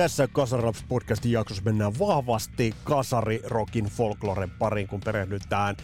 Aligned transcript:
Tässä 0.00 0.28
Kasaraps 0.32 0.84
podcastin 0.88 1.32
jaksossa 1.32 1.62
mennään 1.62 1.98
vahvasti 1.98 2.74
kasarirokin 2.84 3.84
folkloren 3.84 4.50
pariin, 4.50 4.88
kun 4.88 5.00
perehdytään 5.00 5.76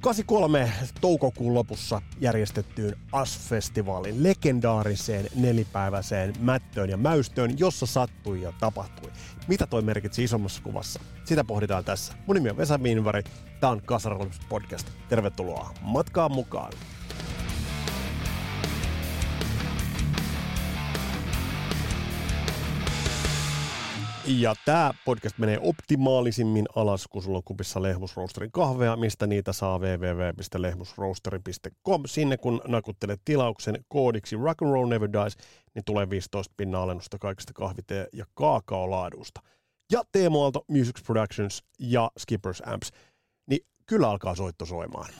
83 0.00 0.72
toukokuun 1.00 1.54
lopussa 1.54 2.02
järjestettyyn 2.20 2.96
AS-festivaalin 3.12 4.22
legendaariseen 4.22 5.26
nelipäiväiseen 5.34 6.32
mättöön 6.40 6.90
ja 6.90 6.96
mäystöön, 6.96 7.58
jossa 7.58 7.86
sattui 7.86 8.42
ja 8.42 8.52
tapahtui. 8.60 9.10
Mitä 9.48 9.66
toi 9.66 9.82
merkitsi 9.82 10.24
isommassa 10.24 10.62
kuvassa? 10.62 11.00
Sitä 11.24 11.44
pohditaan 11.44 11.84
tässä. 11.84 12.12
Mun 12.26 12.34
nimi 12.34 12.50
on 12.50 12.56
Vesa 12.56 12.78
Miinvari, 12.78 13.22
tää 13.60 13.70
on 13.70 13.82
Kasaraps 13.82 14.40
podcast. 14.48 14.88
Tervetuloa 15.08 15.74
matkaan 15.80 16.32
mukaan. 16.32 16.72
Ja 24.26 24.54
tämä 24.64 24.90
podcast 25.04 25.38
menee 25.38 25.58
optimaalisimmin 25.62 26.66
alas, 26.76 27.08
kun 27.08 27.22
sulla 27.22 27.38
on 27.38 27.44
kupissa 27.44 27.82
Lehmusroosterin 27.82 28.52
kahvea, 28.52 28.96
mistä 28.96 29.26
niitä 29.26 29.52
saa 29.52 29.78
www.lehmusroasteri.com. 29.78 32.02
Sinne 32.06 32.36
kun 32.36 32.60
nakuttelet 32.68 33.20
tilauksen 33.24 33.84
koodiksi 33.88 34.36
Rock'n'Roll 34.36 34.88
Never 34.88 35.12
Dies, 35.12 35.36
niin 35.74 35.84
tulee 35.84 36.10
15 36.10 36.54
pinna 36.56 36.82
alennusta 36.82 37.18
kaikista 37.18 37.52
kahvite- 37.58 38.08
ja 38.12 38.24
kaakaolaadusta. 38.34 39.40
Ja 39.92 40.02
Teemo 40.12 40.42
Aalto 40.42 40.64
Music 40.68 41.04
Productions 41.06 41.62
ja 41.78 42.10
Skippers 42.18 42.62
Amps, 42.66 42.90
niin 43.50 43.60
kyllä 43.86 44.10
alkaa 44.10 44.34
soitto 44.34 44.66
soimaan. 44.66 45.10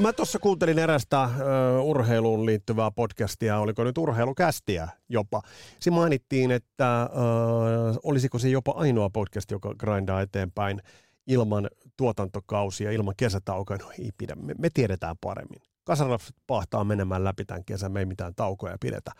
Mä 0.00 0.12
tuossa 0.12 0.38
kuuntelin 0.38 0.78
erästä 0.78 1.24
uh, 1.24 1.88
urheiluun 1.88 2.46
liittyvää 2.46 2.90
podcastia, 2.90 3.58
oliko 3.58 3.84
nyt 3.84 3.98
urheilukästiä 3.98 4.88
jopa. 5.08 5.42
Siinä 5.80 5.96
mainittiin, 5.96 6.50
että 6.50 7.10
uh, 7.12 7.98
olisiko 8.02 8.38
se 8.38 8.48
jopa 8.48 8.72
ainoa 8.76 9.10
podcast, 9.10 9.50
joka 9.50 9.74
grindaa 9.74 10.20
eteenpäin 10.20 10.82
ilman 11.26 11.68
tuotantokausia, 11.96 12.90
ilman 12.90 13.14
kesätaukoja. 13.16 13.78
No 13.78 13.90
ei 13.98 14.10
pidä, 14.18 14.34
me, 14.34 14.54
me 14.58 14.70
tiedetään 14.74 15.16
paremmin. 15.20 15.60
Kasarlapset 15.84 16.36
pahtaa 16.46 16.84
menemään 16.84 17.24
läpi 17.24 17.44
tämän 17.44 17.64
kesän, 17.64 17.92
me 17.92 17.98
ei 17.98 18.06
mitään 18.06 18.34
taukoja 18.34 18.76
pidetä, 18.80 19.10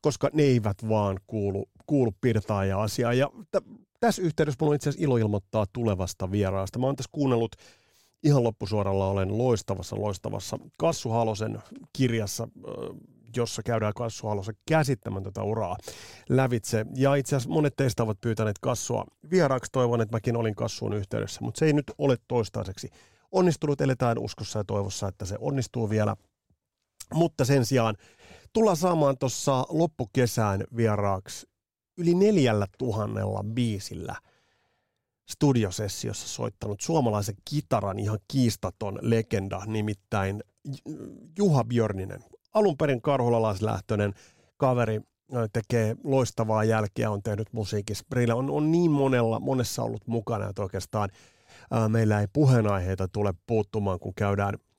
koska 0.00 0.30
ne 0.32 0.42
eivät 0.42 0.88
vaan 0.88 1.18
kuulu, 1.26 1.68
kuulu 1.86 2.12
pirtaa 2.20 2.64
ja 2.64 2.82
asiaa. 2.82 3.12
Ja 3.12 3.30
t- 3.50 3.82
tässä 4.00 4.22
yhteydessä 4.22 4.58
mulla 4.60 4.70
on 4.70 4.76
itse 4.76 4.90
asiassa 4.90 5.04
ilo 5.04 5.16
ilmoittaa 5.16 5.66
tulevasta 5.72 6.30
vieraasta. 6.30 6.78
Mä 6.78 6.86
oon 6.86 6.96
tässä 6.96 7.10
kuunnellut 7.12 7.56
ihan 8.22 8.44
loppusuoralla 8.44 9.06
olen 9.06 9.38
loistavassa, 9.38 10.00
loistavassa 10.00 10.58
Kassu 10.78 11.10
Halosen 11.10 11.62
kirjassa, 11.92 12.48
jossa 13.36 13.62
käydään 13.62 13.94
Kassu 13.94 14.26
Halosen 14.26 14.54
käsittämätöntä 14.68 15.42
uraa 15.42 15.76
lävitse. 16.28 16.86
Ja 16.94 17.14
itse 17.14 17.36
asiassa 17.36 17.54
monet 17.54 17.76
teistä 17.76 18.02
ovat 18.02 18.20
pyytäneet 18.20 18.58
Kassua 18.58 19.04
vieraaksi. 19.30 19.72
Toivon, 19.72 20.00
että 20.00 20.16
mäkin 20.16 20.36
olin 20.36 20.54
Kassuun 20.54 20.92
yhteydessä, 20.92 21.40
mutta 21.42 21.58
se 21.58 21.66
ei 21.66 21.72
nyt 21.72 21.92
ole 21.98 22.16
toistaiseksi 22.28 22.88
onnistunut. 23.32 23.80
Eletään 23.80 24.18
uskossa 24.18 24.58
ja 24.58 24.64
toivossa, 24.64 25.08
että 25.08 25.24
se 25.24 25.36
onnistuu 25.40 25.90
vielä. 25.90 26.16
Mutta 27.14 27.44
sen 27.44 27.66
sijaan 27.66 27.96
tullaan 28.52 28.76
saamaan 28.76 29.18
tuossa 29.18 29.66
loppukesään 29.68 30.64
vieraaksi 30.76 31.46
yli 31.98 32.14
neljällä 32.14 32.66
tuhannella 32.78 33.44
biisillä– 33.54 34.16
studiosessiossa 35.30 36.28
soittanut 36.28 36.80
suomalaisen 36.80 37.34
kitaran 37.50 37.98
ihan 37.98 38.18
kiistaton 38.28 38.98
legenda, 39.02 39.62
nimittäin 39.66 40.42
Juha 41.38 41.64
Björninen. 41.64 42.24
Alun 42.54 42.76
perin 42.76 43.02
karhulalaislähtöinen 43.02 44.14
kaveri 44.56 45.00
tekee 45.52 45.96
loistavaa 46.04 46.64
jälkeä, 46.64 47.10
on 47.10 47.22
tehnyt 47.22 47.52
musiikissa. 47.52 48.04
Brille 48.10 48.34
on, 48.34 48.50
on 48.50 48.72
niin 48.72 48.90
monella, 48.90 49.40
monessa 49.40 49.82
ollut 49.82 50.06
mukana, 50.06 50.48
että 50.48 50.62
oikeastaan 50.62 51.10
ää, 51.70 51.88
meillä 51.88 52.20
ei 52.20 52.26
puheenaiheita 52.32 53.08
tule 53.08 53.34
puuttumaan, 53.46 54.00
kun 54.00 54.14
käydään– 54.14 54.54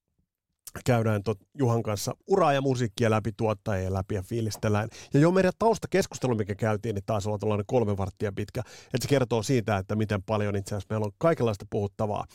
käydään 0.85 1.23
tot 1.23 1.39
Juhan 1.57 1.83
kanssa 1.83 2.15
uraa 2.27 2.53
ja 2.53 2.61
musiikkia 2.61 3.09
läpi, 3.09 3.31
tuottajia 3.37 3.93
läpi 3.93 4.15
ja 4.15 4.21
fiilistellään. 4.21 4.89
Ja 5.13 5.19
jo 5.19 5.31
meidän 5.31 5.53
taustakeskustelu, 5.59 6.35
mikä 6.35 6.55
käytiin, 6.55 6.95
niin 6.95 7.03
taas 7.05 7.27
on 7.27 7.39
tällainen 7.39 7.65
kolme 7.67 7.97
varttia 7.97 8.31
pitkä. 8.35 8.61
Että 8.85 8.97
se 9.01 9.07
kertoo 9.07 9.43
siitä, 9.43 9.77
että 9.77 9.95
miten 9.95 10.23
paljon 10.23 10.55
itse 10.55 10.75
asiassa 10.75 10.93
meillä 10.93 11.05
on 11.05 11.11
kaikenlaista 11.17 11.65
puhuttavaa. 11.69 12.25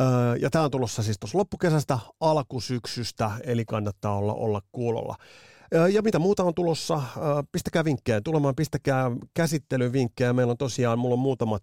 Öö, 0.00 0.36
ja 0.36 0.50
tämä 0.50 0.64
on 0.64 0.70
tulossa 0.70 1.02
siis 1.02 1.18
tuossa 1.20 1.38
loppukesästä, 1.38 1.98
alkusyksystä, 2.20 3.30
eli 3.44 3.64
kannattaa 3.64 4.16
olla, 4.16 4.34
olla 4.34 4.62
kuulolla. 4.72 5.16
Öö, 5.74 5.88
ja 5.88 6.02
mitä 6.02 6.18
muuta 6.18 6.44
on 6.44 6.54
tulossa, 6.54 7.02
öö, 7.16 7.22
pistäkää 7.52 7.84
vinkkejä 7.84 8.20
tulemaan, 8.20 8.54
pistäkää 8.54 9.10
käsittelyvinkkejä. 9.34 10.32
Meillä 10.32 10.50
on 10.50 10.56
tosiaan, 10.56 10.98
mulla 10.98 11.12
on 11.12 11.18
muutamat 11.18 11.62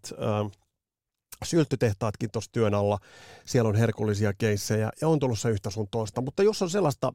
sylttytehtaatkin 1.44 2.32
tuossa 2.32 2.52
työn 2.52 2.74
alla, 2.74 3.00
siellä 3.46 3.70
on 3.70 3.76
herkullisia 3.76 4.34
keissejä 4.34 4.92
ja 5.02 5.08
on 5.08 5.20
tulossa 5.20 5.50
yhtä 5.50 5.70
sun 5.70 5.88
toista, 5.92 6.22
mutta 6.22 6.44
jos 6.44 6.62
on 6.62 6.70
sellaista, 6.70 7.14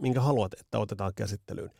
minkä 0.00 0.20
haluat, 0.20 0.52
että 0.60 0.78
otetaan 0.78 1.12
käsittelyyn, 1.14 1.70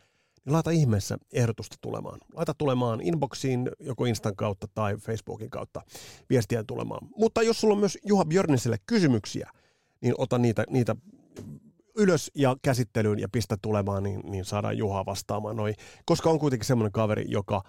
niin 0.45 0.53
laita 0.53 0.71
ihmeessä 0.71 1.17
ehdotusta 1.33 1.77
tulemaan. 1.81 2.19
Laita 2.33 2.53
tulemaan 2.53 3.01
inboxiin 3.01 3.71
joko 3.79 4.05
Instan 4.05 4.35
kautta 4.35 4.67
tai 4.75 4.97
Facebookin 4.97 5.49
kautta 5.49 5.81
viestiä 6.29 6.63
tulemaan. 6.63 7.07
Mutta 7.15 7.41
jos 7.41 7.61
sulla 7.61 7.73
on 7.73 7.79
myös 7.79 7.97
Juha 8.05 8.25
Björniselle 8.25 8.77
kysymyksiä, 8.85 9.49
niin 10.01 10.13
ota 10.17 10.37
niitä, 10.37 10.63
niitä 10.69 10.95
ylös 11.97 12.31
ja 12.35 12.55
käsittelyyn 12.61 13.19
ja 13.19 13.29
pistä 13.29 13.57
tulemaan, 13.61 14.03
niin, 14.03 14.21
niin 14.23 14.45
saadaan 14.45 14.77
Juha 14.77 15.05
vastaamaan 15.05 15.55
noin. 15.55 15.75
Koska 16.05 16.29
on 16.29 16.39
kuitenkin 16.39 16.67
semmoinen 16.67 16.91
kaveri, 16.91 17.25
joka 17.27 17.63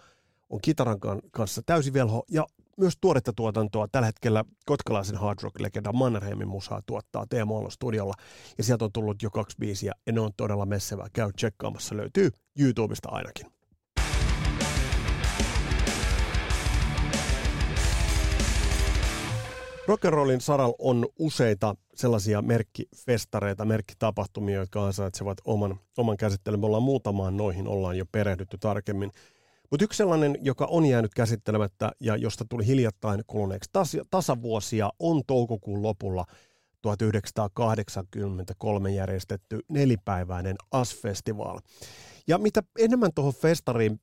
on 0.51 0.59
kitaran 0.63 0.99
kanssa 1.31 1.63
täysi 1.67 1.93
velho 1.93 2.25
ja 2.31 2.47
myös 2.79 2.95
tuoretta 3.01 3.33
tuotantoa. 3.33 3.89
Tällä 3.89 4.07
hetkellä 4.07 4.45
kotkalaisen 4.67 5.17
hard 5.17 5.39
rock-legenda 5.43 5.93
Mannerheimin 5.93 6.49
musaa 6.49 6.83
tuottaa 6.87 7.27
Teemo 7.27 7.57
Ollon 7.57 7.73
studiolla. 7.73 8.15
Ja 8.59 8.65
sieltä 8.65 8.85
on 8.85 8.93
tullut 8.93 9.23
jo 9.23 9.31
kaksi 9.31 9.57
biisiä 9.61 9.93
ja 10.07 10.13
ne 10.13 10.21
on 10.21 10.31
todella 10.37 10.67
messevää. 10.67 11.07
Käy 11.13 11.33
tsekkaamassa, 11.33 11.97
löytyy 11.97 12.31
YouTubesta 12.59 13.09
ainakin. 13.09 13.47
Rock'n'rollin 19.89 20.41
saralla 20.41 20.77
on 20.79 21.07
useita 21.19 21.77
sellaisia 21.95 22.43
merkkifestareita, 22.43 23.65
merkkitapahtumia, 23.65 24.59
jotka 24.59 24.87
ansaitsevat 24.87 25.39
oman, 25.45 25.81
oman 25.97 26.17
käsittelyn. 26.17 26.61
Me 26.61 26.67
ollaan 26.67 26.83
muutamaan 26.83 27.37
noihin 27.37 27.69
ollaan 27.69 27.99
jo 27.99 28.05
perehdytty 28.13 28.59
tarkemmin. 28.59 29.13
Mutta 29.71 29.85
yksi 29.85 29.97
sellainen, 29.97 30.39
joka 30.41 30.67
on 30.67 30.87
jäänyt 30.87 31.15
käsittelemättä 31.15 31.93
ja 32.01 32.17
josta 32.17 32.45
tuli 32.49 32.67
hiljattain 32.67 33.23
kuluneeksi 33.27 33.71
tas- 33.79 34.07
tasavuosia, 34.11 34.91
on 34.99 35.23
toukokuun 35.27 35.83
lopulla 35.83 36.25
1983 36.83 38.91
järjestetty 38.91 39.61
nelipäiväinen 39.69 40.57
AS-festival. 40.71 41.61
Ja 42.27 42.39
mitä 42.39 42.63
enemmän 42.79 43.11
tuohon 43.15 43.35
festariin 43.35 44.01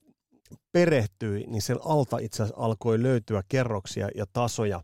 perehtyi, 0.71 1.43
niin 1.47 1.61
sen 1.61 1.77
alta 1.85 2.17
itse 2.17 2.43
asiassa 2.43 2.61
alkoi 2.61 3.03
löytyä 3.03 3.43
kerroksia 3.49 4.09
ja 4.15 4.25
tasoja, 4.33 4.81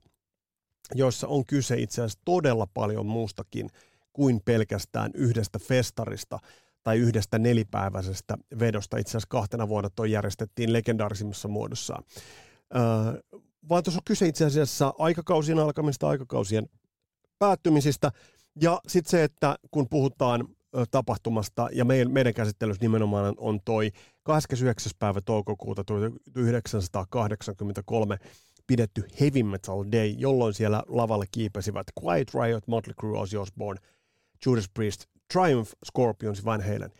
joissa 0.96 1.28
on 1.28 1.46
kyse 1.46 1.78
itse 1.78 2.02
asiassa 2.02 2.20
todella 2.25 2.68
paljon 2.73 3.06
muustakin 3.06 3.70
kuin 4.14 4.41
pelkästään 4.46 5.11
yhdestä 5.14 5.59
festarista– 5.59 6.40
tai 6.84 6.98
yhdestä 6.98 7.40
nelipäiväisestä 7.40 8.38
vedosta. 8.60 8.98
Itse 8.98 9.12
asiassa 9.12 9.28
kahtena 9.30 9.68
vuonna 9.68 9.90
tuo 9.96 10.06
järjestettiin 10.06 10.74
legendaarisimmassa 10.74 11.48
muodossaan. 11.48 12.04
Öö, 12.76 12.82
vaan 13.70 13.84
tuossa 13.84 14.00
on 14.00 14.06
kyse 14.06 14.28
itse 14.28 14.46
asiassa 14.46 14.94
aikakausien 14.98 15.60
alkamista, 15.60 16.10
aikakausien 16.10 16.70
päättymisistä. 17.40 18.12
Ja 18.62 18.82
sitten 18.88 19.12
se, 19.12 19.24
että 19.24 19.56
kun 19.72 19.90
puhutaan 19.90 20.48
tapahtumasta, 20.92 21.70
ja 21.72 21.86
meidän, 21.86 22.12
meidän 22.12 22.34
käsittelyssä 22.34 22.82
nimenomaan 22.82 23.34
on 23.38 23.60
toi 23.66 23.92
29. 24.24 24.92
päivä 25.00 25.22
toukokuuta 25.22 25.84
1983 25.84 28.18
pidetty 28.68 29.04
Heavy 29.20 29.44
Metal 29.44 29.86
Day, 29.92 30.08
jolloin 30.08 30.54
siellä 30.54 30.84
lavalle 30.88 31.26
kiipesivät 31.32 31.88
Quiet 32.04 32.34
Riot, 32.34 32.68
Motley 32.68 32.94
Crue, 32.94 33.20
Ozzy 33.20 33.38
Osbourne, 33.38 33.82
Judas 34.46 34.70
Priest, 34.74 35.06
Triumph, 35.32 35.72
Scorpions, 35.86 36.46
Van 36.46 36.62
Halen, 36.62 36.92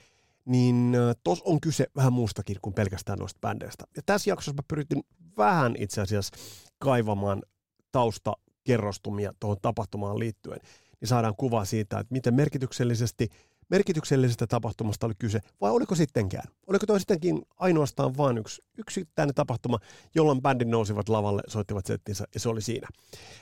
niin 0.46 0.96
tos 1.24 1.42
on 1.42 1.62
kyse 1.62 1.88
vähän 1.96 2.14
muustakin 2.14 2.58
kuin 2.62 2.74
pelkästään 2.74 3.20
noista 3.20 3.40
bändeistä. 3.42 3.84
Ja 3.96 4.02
tässä 4.06 4.30
jaksossa 4.30 4.54
mä 4.54 4.64
pyritin 4.68 5.04
vähän 5.38 5.76
itse 5.78 6.02
asiassa 6.02 6.38
kaivamaan 6.80 7.44
tausta 7.92 8.34
kerrostumia 8.64 9.34
tuohon 9.40 9.58
tapahtumaan 9.62 10.20
liittyen, 10.20 10.60
niin 11.02 11.08
saadaan 11.08 11.36
kuva 11.36 11.66
siitä, 11.66 12.00
että 12.00 12.14
miten 12.14 12.34
merkityksellisesti 12.34 13.30
merkityksellisestä 13.72 14.48
tapahtumasta 14.48 15.06
oli 15.06 15.14
kyse, 15.20 15.40
vai 15.62 15.72
oliko 15.72 15.96
sittenkään? 15.96 16.44
Oliko 16.68 16.86
toi 16.86 17.00
sittenkin 17.00 17.42
ainoastaan 17.60 18.18
vain 18.18 18.38
yksi 18.38 18.62
yksittäinen 18.78 19.36
tapahtuma, 19.36 19.80
jolloin 20.16 20.42
bändin 20.42 20.72
nousivat 20.72 21.10
lavalle, 21.10 21.42
soittivat 21.48 21.86
settinsä 21.86 22.26
ja 22.34 22.40
se 22.40 22.50
oli 22.50 22.62
siinä. 22.62 22.88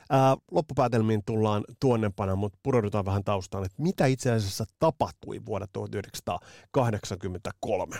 Ää, 0.09 0.37
loppupäätelmiin 0.51 1.21
tullaan 1.25 1.63
tuonnepana, 1.79 2.35
mutta 2.35 2.59
pudoudutaan 2.63 3.05
vähän 3.05 3.23
taustaan, 3.23 3.65
että 3.65 3.81
mitä 3.81 4.05
itse 4.05 4.31
asiassa 4.31 4.65
tapahtui 4.79 5.41
vuonna 5.45 5.67
1983. 5.73 7.97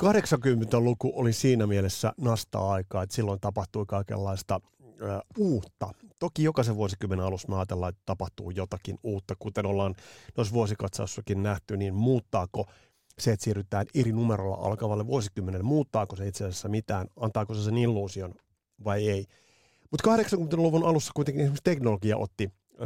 80-luku 0.00 1.12
oli 1.14 1.32
siinä 1.32 1.66
mielessä 1.66 2.12
nastaa 2.20 2.72
aikaa, 2.72 3.02
että 3.02 3.16
silloin 3.16 3.40
tapahtui 3.40 3.86
kaikenlaista 3.86 4.60
ö, 5.00 5.20
uutta. 5.38 5.90
Toki 6.18 6.42
jokaisen 6.42 6.76
vuosikymmenen 6.76 7.26
alussa 7.26 7.48
me 7.48 7.56
ajatellaan, 7.56 7.90
että 7.90 8.02
tapahtuu 8.06 8.50
jotakin 8.50 8.98
uutta, 9.02 9.34
kuten 9.38 9.66
ollaan 9.66 9.94
noissa 10.36 10.54
vuosikatsaussakin 10.54 11.42
nähty, 11.42 11.76
niin 11.76 11.94
muuttaako 11.94 12.66
se, 13.18 13.32
että 13.32 13.44
siirrytään 13.44 13.86
eri 13.94 14.12
numerolla 14.12 14.56
alkavalle 14.56 15.06
vuosikymmenelle, 15.06 15.64
muuttaako 15.64 16.16
se 16.16 16.28
itse 16.28 16.44
asiassa 16.44 16.68
mitään, 16.68 17.06
antaako 17.16 17.54
se 17.54 17.62
sen 17.62 17.78
illuusion 17.78 18.34
vai 18.84 19.08
ei. 19.08 19.26
Mutta 19.90 20.16
80-luvun 20.16 20.86
alussa 20.86 21.12
kuitenkin 21.14 21.40
esimerkiksi 21.40 21.64
teknologia 21.64 22.16
otti 22.16 22.52
ö, 22.74 22.84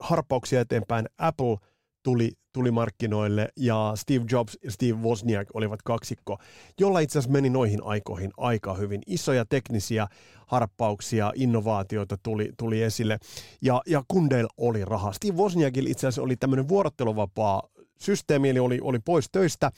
harppauksia 0.00 0.60
eteenpäin. 0.60 1.06
Apple– 1.18 1.56
tuli, 2.06 2.32
tuli 2.52 2.70
markkinoille 2.70 3.48
ja 3.56 3.92
Steve 3.94 4.24
Jobs 4.30 4.58
ja 4.64 4.70
Steve 4.70 4.92
Wozniak 4.92 5.48
olivat 5.54 5.82
kaksikko, 5.82 6.38
jolla 6.80 7.00
itse 7.00 7.18
asiassa 7.18 7.32
meni 7.32 7.50
noihin 7.50 7.80
aikoihin 7.84 8.30
aika 8.36 8.74
hyvin. 8.74 9.02
Isoja 9.06 9.44
teknisiä 9.44 10.06
harppauksia, 10.46 11.32
innovaatioita 11.34 12.16
tuli, 12.22 12.52
tuli 12.58 12.82
esille 12.82 13.18
ja, 13.62 13.82
ja 13.86 14.02
kundeilla 14.08 14.50
oli 14.56 14.84
rahaa. 14.84 15.12
Steve 15.12 15.36
Wozniakilla 15.36 15.90
itse 15.90 16.06
asiassa 16.06 16.22
oli 16.22 16.36
tämmöinen 16.36 16.68
vuorotteluvapaa 16.68 17.62
systeemi, 17.98 18.48
eli 18.48 18.58
oli, 18.58 18.78
oli 18.82 18.98
pois 18.98 19.28
töistä 19.32 19.70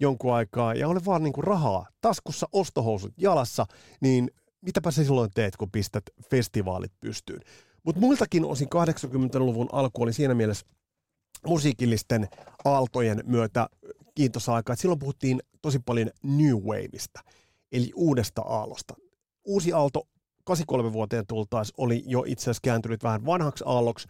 jonkun 0.00 0.34
aikaa 0.34 0.74
ja 0.74 0.88
oli 0.88 1.00
vaan 1.06 1.22
niin 1.22 1.32
kuin 1.32 1.44
rahaa 1.44 1.86
taskussa, 2.00 2.48
ostohousut 2.52 3.12
jalassa, 3.16 3.66
niin 4.00 4.30
mitäpä 4.60 4.90
sä 4.90 5.04
silloin 5.04 5.30
teet, 5.34 5.56
kun 5.56 5.70
pistät 5.70 6.04
festivaalit 6.30 6.92
pystyyn. 7.00 7.40
Mutta 7.82 8.00
muiltakin 8.00 8.44
osin 8.44 8.68
80-luvun 8.74 9.68
alku 9.72 10.02
oli 10.02 10.12
siinä 10.12 10.34
mielessä 10.34 10.66
musiikillisten 11.46 12.28
aaltojen 12.64 13.22
myötä 13.26 13.68
kiintoisa 14.14 14.54
aika. 14.54 14.76
silloin 14.76 14.98
puhuttiin 14.98 15.42
tosi 15.62 15.78
paljon 15.78 16.10
New 16.22 16.54
Waveista, 16.54 17.20
eli 17.72 17.90
uudesta 17.94 18.42
aallosta. 18.42 18.94
Uusi 19.44 19.72
aalto 19.72 20.08
83 20.44 20.92
vuoteen 20.92 21.26
tultaessa 21.26 21.74
oli 21.78 22.02
jo 22.06 22.24
itse 22.26 22.42
asiassa 22.42 22.60
kääntynyt 22.64 23.02
vähän 23.02 23.26
vanhaksi 23.26 23.64
aalloksi, 23.66 24.08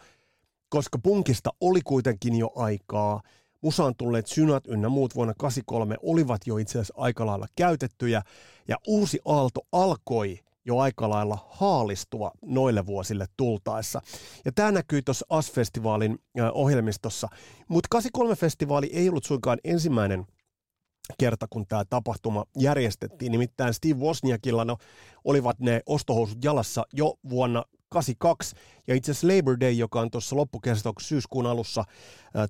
koska 0.68 0.98
punkista 0.98 1.50
oli 1.60 1.80
kuitenkin 1.84 2.36
jo 2.36 2.52
aikaa. 2.56 3.22
Musaan 3.60 3.94
tulleet 3.96 4.26
synat 4.26 4.66
ynnä 4.66 4.88
muut 4.88 5.14
vuonna 5.14 5.34
83 5.38 5.96
olivat 6.02 6.46
jo 6.46 6.56
itse 6.56 6.78
asiassa 6.78 6.94
aika 6.96 7.26
lailla 7.26 7.46
käytettyjä, 7.56 8.22
ja 8.68 8.76
uusi 8.86 9.18
aalto 9.24 9.60
alkoi 9.72 10.38
jo 10.66 10.78
aika 10.78 11.10
lailla 11.10 11.48
haalistua 11.50 12.30
noille 12.44 12.86
vuosille 12.86 13.26
tultaessa. 13.36 14.00
Ja 14.44 14.52
tämä 14.52 14.72
näkyy 14.72 15.02
tuossa 15.02 15.26
AS-festivaalin 15.28 16.18
ohjelmistossa. 16.52 17.28
Mutta 17.68 17.98
83-festivaali 17.98 18.88
ei 18.92 19.08
ollut 19.08 19.24
suinkaan 19.24 19.58
ensimmäinen 19.64 20.26
kerta, 21.18 21.46
kun 21.50 21.66
tämä 21.66 21.84
tapahtuma 21.84 22.44
järjestettiin. 22.58 23.32
Nimittäin 23.32 23.74
Steve 23.74 24.00
Wozniakilla 24.00 24.64
no, 24.64 24.76
olivat 25.24 25.60
ne 25.60 25.80
ostohousut 25.86 26.44
jalassa 26.44 26.86
jo 26.92 27.14
vuonna 27.28 27.64
82, 27.88 28.56
ja 28.86 28.94
itse 28.94 29.12
asiassa 29.12 29.36
Labor 29.36 29.60
Day, 29.60 29.72
joka 29.72 30.00
on 30.00 30.10
tuossa 30.10 30.36
loppukesästä 30.36 30.92
syyskuun 31.00 31.46
alussa 31.46 31.84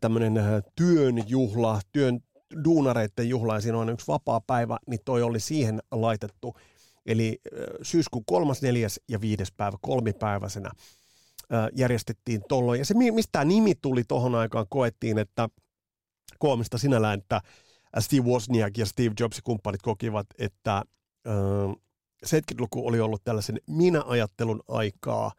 tämmöinen 0.00 0.34
työn 0.76 1.28
juhla, 1.28 1.80
työn 1.92 2.20
duunareiden 2.64 3.28
juhla, 3.28 3.54
ja 3.54 3.60
siinä 3.60 3.78
on 3.78 3.88
yksi 3.88 4.06
vapaa 4.08 4.40
päivä, 4.40 4.76
niin 4.86 5.00
toi 5.04 5.22
oli 5.22 5.40
siihen 5.40 5.82
laitettu 5.90 6.54
Eli 7.06 7.40
syyskuun 7.82 8.24
kolmas, 8.24 8.62
neljäs 8.62 9.00
ja 9.08 9.20
viides 9.20 9.52
päivä 9.52 9.76
kolmipäiväisenä 9.80 10.70
järjestettiin 11.74 12.42
tuolloin. 12.48 12.78
Ja 12.78 12.84
se, 12.84 12.94
mistä 12.94 13.32
tämä 13.32 13.44
nimi 13.44 13.74
tuli 13.74 14.04
tuohon 14.08 14.34
aikaan, 14.34 14.66
koettiin, 14.68 15.18
että 15.18 15.48
koomista 16.38 16.78
sinällään, 16.78 17.18
että 17.18 17.40
Steve 17.98 18.22
Wozniak 18.22 18.78
ja 18.78 18.86
Steve 18.86 19.14
Jobs 19.20 19.40
kumppanit 19.44 19.82
kokivat, 19.82 20.26
että 20.38 20.82
70-luku 22.26 22.86
oli 22.86 23.00
ollut 23.00 23.24
tällaisen 23.24 23.60
minä-ajattelun 23.66 24.62
aikaa, 24.68 25.32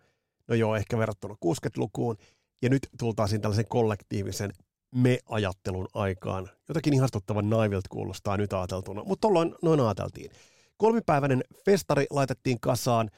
no 0.48 0.56
joo, 0.56 0.76
ehkä 0.76 0.98
verrattuna 0.98 1.36
60-lukuun, 1.46 2.18
ja 2.62 2.70
nyt 2.70 2.90
tultaisiin 3.00 3.42
tällaisen 3.42 3.68
kollektiivisen 3.68 4.52
me-ajattelun 4.96 5.88
aikaan. 5.94 6.50
Jotakin 6.68 6.94
ihastuttavan 6.94 7.50
naivilta 7.50 7.90
kuulostaa 7.90 8.38
nyt 8.38 8.54
ajateltuna, 8.54 9.04
mutta 9.04 9.22
tuolloin 9.22 9.56
noin 9.62 9.80
ajateltiin. 9.80 10.32
Kolmipäiväinen 10.78 11.44
festari 11.66 12.06
laitettiin 12.10 12.60
kasaan, 12.60 13.10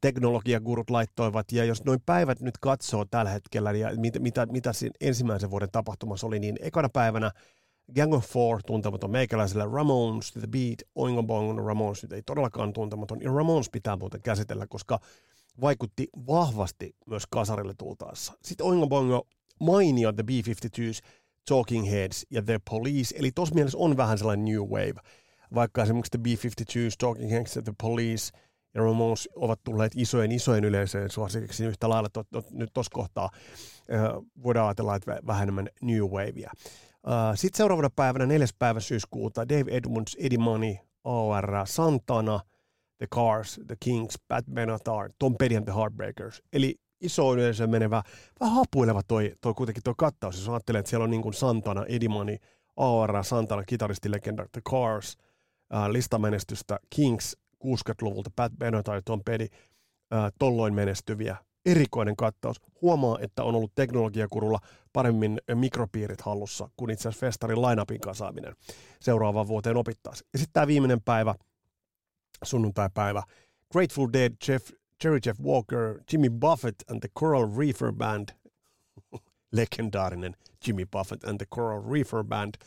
teknologiagurut 0.00 0.90
laittoivat, 0.90 1.52
ja 1.52 1.64
jos 1.64 1.84
noin 1.84 2.00
päivät 2.06 2.40
nyt 2.40 2.58
katsoo 2.58 3.04
tällä 3.04 3.30
hetkellä, 3.30 3.72
ja 3.72 3.90
mitä, 3.96 4.18
mitä, 4.18 4.46
mitä 4.46 4.72
siinä 4.72 4.94
ensimmäisen 5.00 5.50
vuoden 5.50 5.70
tapahtumassa 5.72 6.26
oli, 6.26 6.38
niin 6.38 6.56
ekana 6.60 6.88
päivänä 6.88 7.30
Gang 7.94 8.14
of 8.14 8.24
Four, 8.24 8.62
tuntematon 8.66 9.10
meikäläisellä, 9.10 9.68
Ramones, 9.72 10.32
The 10.32 10.46
Beat, 10.46 10.78
Oingo 10.94 11.22
Bong, 11.22 11.66
Ramones 11.66 12.02
nyt 12.02 12.12
ei 12.12 12.22
todellakaan 12.22 12.72
tuntematon, 12.72 13.20
ja 13.22 13.32
Ramones 13.32 13.70
pitää 13.70 13.96
muuten 13.96 14.22
käsitellä, 14.22 14.66
koska 14.66 15.00
vaikutti 15.60 16.08
vahvasti 16.26 16.96
myös 17.06 17.26
kasarille 17.30 17.74
tultaessa. 17.78 18.32
Sitten 18.42 18.66
Oingo 18.66 18.86
Bongo 18.86 19.26
mainio 19.60 20.12
The 20.12 20.22
B-52s, 20.22 21.08
Talking 21.48 21.90
Heads 21.90 22.26
ja 22.30 22.42
The 22.42 22.60
Police, 22.70 23.14
eli 23.18 23.30
tuossa 23.34 23.54
mielessä 23.54 23.78
on 23.78 23.96
vähän 23.96 24.18
sellainen 24.18 24.44
new 24.44 24.62
wave 24.62 25.00
vaikka 25.54 25.82
esimerkiksi 25.82 26.10
The 26.10 26.18
B-52, 26.18 26.96
Talking 26.98 27.30
Heads, 27.30 27.58
The 27.64 27.72
Police 27.82 28.38
ja 28.74 28.80
Ramones 28.80 29.28
ovat 29.34 29.60
tulleet 29.64 29.92
isojen 29.96 30.32
isojen 30.32 30.64
yleisöjen 30.64 31.10
suosikiksi 31.10 31.64
yhtä 31.64 31.88
lailla 31.88 32.08
to, 32.08 32.24
to, 32.32 32.42
nyt 32.50 32.70
tuossa 32.74 32.90
kohtaa 32.94 33.30
uh, 33.34 34.26
voidaan 34.42 34.66
ajatella, 34.66 34.96
että 34.96 35.20
vähän 35.26 35.42
enemmän 35.42 35.68
New 35.82 36.00
Wavea. 36.00 36.50
Uh, 36.52 37.12
Sitten 37.34 37.56
seuraavana 37.56 37.90
päivänä, 37.96 38.26
neljäs 38.26 38.54
päivä 38.58 38.80
syyskuuta, 38.80 39.48
Dave 39.48 39.76
Edmunds, 39.76 40.16
Eddie 40.20 40.38
Money, 40.38 40.74
AR, 41.04 41.66
Santana, 41.66 42.40
The 42.98 43.06
Cars, 43.14 43.60
The 43.66 43.76
Kings, 43.80 44.18
Pat 44.28 44.44
Benatar, 44.54 45.10
Tom 45.18 45.36
Petty 45.38 45.56
and 45.56 45.64
the 45.64 45.74
Heartbreakers. 45.74 46.42
Eli 46.52 46.74
iso 47.00 47.34
yleisö 47.34 47.66
menevä, 47.66 48.02
vähän 48.40 48.54
hapuileva 48.54 49.02
toi, 49.02 49.32
toi 49.40 49.54
kuitenkin 49.54 49.82
toi 49.82 49.94
kattaus, 49.98 50.38
jos 50.38 50.48
ajattelee, 50.48 50.78
että 50.78 50.90
siellä 50.90 51.04
on 51.04 51.10
niin 51.10 51.22
kuin 51.22 51.34
Santana, 51.34 51.84
Eddie 51.88 52.08
Money, 52.08 52.36
AR, 52.76 53.24
Santana, 53.24 53.64
kitaristilegenda, 53.64 54.46
The 54.52 54.60
Cars– 54.70 55.16
äh, 55.18 55.33
listamenestystä 55.88 56.78
Kings 56.96 57.36
60-luvulta, 57.64 58.30
Pat 58.36 58.52
Benatar 58.58 58.94
ja 58.94 59.02
Tom 59.02 59.20
Petty, 59.24 59.48
äh, 60.14 60.32
tolloin 60.38 60.74
menestyviä. 60.74 61.36
Erikoinen 61.66 62.16
kattaus. 62.16 62.60
Huomaa, 62.82 63.18
että 63.20 63.44
on 63.44 63.54
ollut 63.54 63.74
teknologiakurulla 63.74 64.58
paremmin 64.92 65.40
mikropiirit 65.54 66.20
hallussa 66.20 66.68
kuin 66.76 66.90
itse 66.90 67.08
asiassa 67.08 67.26
festarin 67.26 67.62
line-upin 67.62 68.00
kasaaminen 68.00 68.56
seuraavaan 69.00 69.48
vuoteen 69.48 69.76
opittaisi. 69.76 70.24
Ja 70.32 70.38
sitten 70.38 70.52
tämä 70.52 70.66
viimeinen 70.66 71.00
päivä, 71.02 71.34
sunnuntai-päivä, 72.42 73.22
Grateful 73.72 74.08
Dead, 74.12 74.32
Jeff, 74.48 74.70
Jerry 75.04 75.18
Jeff 75.26 75.40
Walker, 75.40 76.00
Jimmy 76.12 76.30
Buffett 76.30 76.90
and 76.90 77.00
the 77.00 77.08
Coral 77.18 77.50
Reefer 77.58 77.92
Band, 77.92 78.28
legendaarinen 79.56 80.36
Jimmy 80.66 80.86
Buffett 80.86 81.24
and 81.24 81.38
the 81.38 81.46
Coral 81.54 81.92
Reefer 81.92 82.24
Band– 82.24 82.54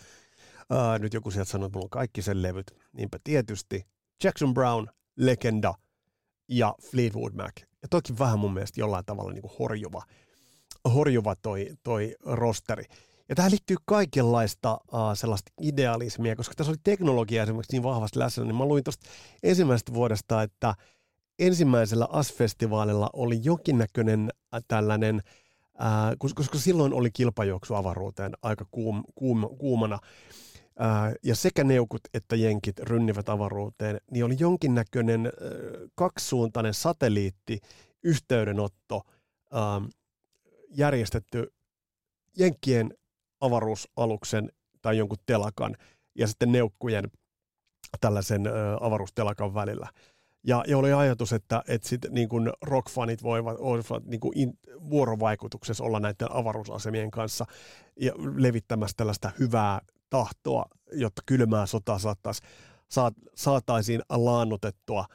Uh, 0.74 1.00
nyt 1.00 1.14
joku 1.14 1.32
sieltä 1.32 1.52
sanoo, 1.52 1.66
että 1.66 1.78
mulla 1.78 1.86
on 1.86 1.90
kaikki 1.90 2.22
sen 2.22 2.42
levyt. 2.42 2.72
Niinpä 2.94 3.18
tietysti 3.24 3.86
Jackson 4.24 4.54
Brown, 4.54 4.88
legenda 5.16 5.74
ja 6.48 6.76
Fleetwood 6.82 7.34
Mac. 7.34 7.54
Ja 7.82 7.88
toki 7.90 8.14
vähän 8.20 8.40
mun 8.40 8.54
mielestä 8.54 8.80
jollain 8.80 9.06
tavalla 9.06 9.32
niin 9.32 9.42
kuin 9.42 9.54
horjuva, 9.60 10.04
horjuva 10.94 11.36
toi, 11.36 11.70
toi 11.84 12.16
rosteri. 12.24 12.84
Ja 13.30 13.36
tähän 13.36 13.52
liittyy 13.52 13.78
kaikenlaista 13.86 14.74
uh, 14.74 15.00
sellaista 15.14 15.52
idealismia, 15.62 16.36
koska 16.36 16.56
tässä 16.56 16.72
oli 16.72 16.78
teknologia 16.84 17.44
esimerkiksi 17.44 17.72
niin 17.72 17.84
vahvasti 17.84 18.20
läsnä, 18.20 18.44
niin 18.44 18.56
mä 18.56 18.66
luin 18.66 18.84
tuosta 18.84 19.08
ensimmäisestä 19.44 19.94
vuodesta, 19.94 20.42
että 20.42 20.76
ensimmäisellä 21.40 22.08
AS-festivaalilla 22.12 23.10
oli 23.14 23.40
jokinnäköinen 23.44 24.30
äh, 24.54 24.64
tällainen, 24.68 25.22
äh, 25.82 26.16
koska 26.36 26.60
silloin 26.60 26.94
oli 26.94 27.12
kilpajuoksu 27.12 27.76
avaruuteen 27.76 28.32
aika 28.42 28.66
kuum, 28.72 29.04
kuum, 29.16 29.50
kuumana, 29.58 30.00
ja 31.24 31.36
sekä 31.36 31.64
neukut 31.64 32.02
että 32.14 32.36
jenkit 32.36 32.80
rynnivät 32.80 33.30
avaruuteen, 33.30 34.02
niin 34.12 34.26
oli 34.26 34.36
jonkinnäköinen 34.40 35.32
kaksisuuntainen 35.96 36.74
satelliitti, 36.74 37.60
yhteydenotto 38.04 39.02
järjestetty 40.70 41.54
jenkkien 42.38 42.94
avaruusaluksen 43.40 44.52
tai 44.82 44.98
jonkun 44.98 45.18
telakan 45.26 45.76
ja 46.16 46.28
sitten 46.28 46.52
neukkujen 46.52 47.12
tällaisen 48.02 48.44
avaruustelakan 48.82 49.54
välillä. 49.54 49.88
Ja, 50.44 50.64
ja 50.68 50.78
oli 50.78 50.94
ajatus, 50.94 51.34
että, 51.34 51.64
että 51.68 51.88
sit, 51.88 52.02
niin 52.10 52.30
kuin 52.30 52.50
rockfanit 52.62 53.24
voivat, 53.24 53.60
voivat 53.60 54.06
niin 54.06 54.20
kuin 54.20 54.38
in, 54.40 54.54
vuorovaikutuksessa 54.90 55.84
olla 55.84 56.00
näiden 56.00 56.32
avaruusasemien 56.32 57.12
kanssa 57.12 57.46
ja 58.00 58.14
levittämässä 58.36 58.94
tällaista 58.98 59.32
hyvää 59.40 59.82
tahtoa, 60.10 60.66
jotta 60.92 61.22
kylmää 61.26 61.66
sotaa 61.66 62.00
saattaisi, 62.00 62.42
saat, 62.90 63.14
saataisiin 63.36 64.02
laannutettua. 64.10 65.06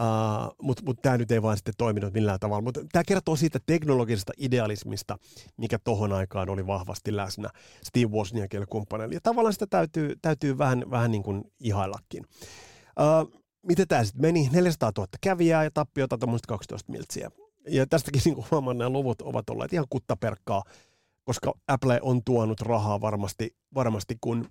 Uh, 0.00 0.54
mutta 0.62 0.82
mut 0.84 1.02
tämä 1.02 1.18
nyt 1.18 1.30
ei 1.30 1.42
vaan 1.42 1.56
sitten 1.56 1.74
toiminut 1.78 2.14
millään 2.14 2.40
tavalla. 2.40 2.62
Mutta 2.62 2.80
tämä 2.92 3.02
kertoo 3.06 3.36
siitä 3.36 3.58
teknologisesta 3.66 4.32
idealismista, 4.38 5.18
mikä 5.56 5.78
tohon 5.84 6.12
aikaan 6.12 6.48
oli 6.48 6.66
vahvasti 6.66 7.16
läsnä 7.16 7.48
Steve 7.84 8.12
Wozniakille 8.12 8.66
kumppaneille. 8.66 9.14
Ja 9.14 9.20
tavallaan 9.22 9.52
sitä 9.52 9.66
täytyy, 9.66 10.16
täytyy 10.22 10.58
vähän, 10.58 10.84
vähän 10.90 11.10
niin 11.10 11.22
kuin 11.22 11.44
ihaillakin. 11.60 12.24
Uh, 13.00 13.42
miten 13.66 13.88
tämä 13.88 14.04
sitten 14.04 14.22
meni? 14.22 14.48
400 14.52 14.92
000 14.96 15.08
kävijää 15.20 15.64
ja 15.64 15.70
tappiota 15.70 16.18
tuommoista 16.18 16.48
12 16.48 16.92
miltsiä. 16.92 17.30
Ja 17.68 17.86
tästäkin 17.86 18.22
niin 18.24 18.44
huomaan, 18.50 18.78
nämä 18.78 18.90
luvut 18.90 19.22
ovat 19.22 19.50
olleet 19.50 19.72
ihan 19.72 19.86
kuttaperkkaa, 19.90 20.62
koska 21.24 21.52
Apple 21.68 22.00
on 22.02 22.24
tuonut 22.24 22.60
rahaa 22.60 23.00
varmasti, 23.00 23.56
varmasti 23.74 24.16
kun 24.20 24.48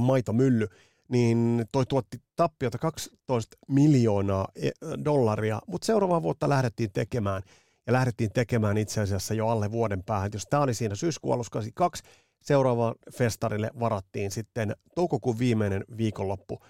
maito 0.00 0.32
mylly, 0.32 0.68
niin 1.08 1.64
toi 1.72 1.86
tuotti 1.86 2.18
tappiota 2.36 2.78
12 2.78 3.56
miljoonaa 3.68 4.48
e, 4.56 4.70
dollaria, 5.04 5.60
mutta 5.66 5.86
seuraavaa 5.86 6.22
vuotta 6.22 6.48
lähdettiin 6.48 6.92
tekemään, 6.92 7.42
ja 7.86 7.92
lähdettiin 7.92 8.32
tekemään 8.32 8.78
itse 8.78 9.00
asiassa 9.00 9.34
jo 9.34 9.48
alle 9.48 9.72
vuoden 9.72 10.02
päähän. 10.02 10.30
Jos 10.32 10.46
tämä 10.50 10.62
oli 10.62 10.74
siinä 10.74 10.94
syyskuun 10.94 11.34
alussa 11.34 11.50
82, 11.50 12.02
seuraava 12.42 12.94
festarille 13.16 13.70
varattiin 13.80 14.30
sitten 14.30 14.76
toukokuun 14.94 15.38
viimeinen 15.38 15.84
viikonloppu 15.96 16.60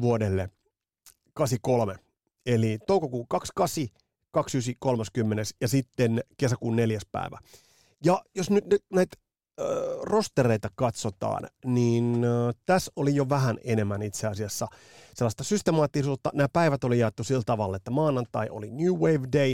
vuodelle 0.00 0.50
83. 1.34 1.94
Eli 2.46 2.78
toukokuun 2.86 3.26
28, 3.28 4.02
29, 4.30 4.74
30 4.78 5.42
ja 5.60 5.68
sitten 5.68 6.20
kesäkuun 6.36 6.76
neljäs 6.76 7.06
päivä. 7.12 7.38
Ja 8.04 8.22
jos 8.34 8.50
nyt 8.50 8.64
näitä 8.92 9.16
äh, 9.60 9.66
rostereita 10.02 10.68
katsotaan, 10.74 11.48
niin 11.64 12.24
äh, 12.24 12.54
tässä 12.66 12.92
oli 12.96 13.14
jo 13.14 13.28
vähän 13.28 13.58
enemmän 13.64 14.02
itse 14.02 14.26
asiassa 14.26 14.66
sellaista 15.14 15.44
systemaattisuutta. 15.44 16.30
Nämä 16.34 16.48
päivät 16.52 16.84
oli 16.84 16.98
jaettu 16.98 17.24
sillä 17.24 17.42
tavalla, 17.46 17.76
että 17.76 17.90
maanantai 17.90 18.48
oli 18.50 18.70
New 18.70 18.92
Wave 18.92 19.28
Day, 19.32 19.52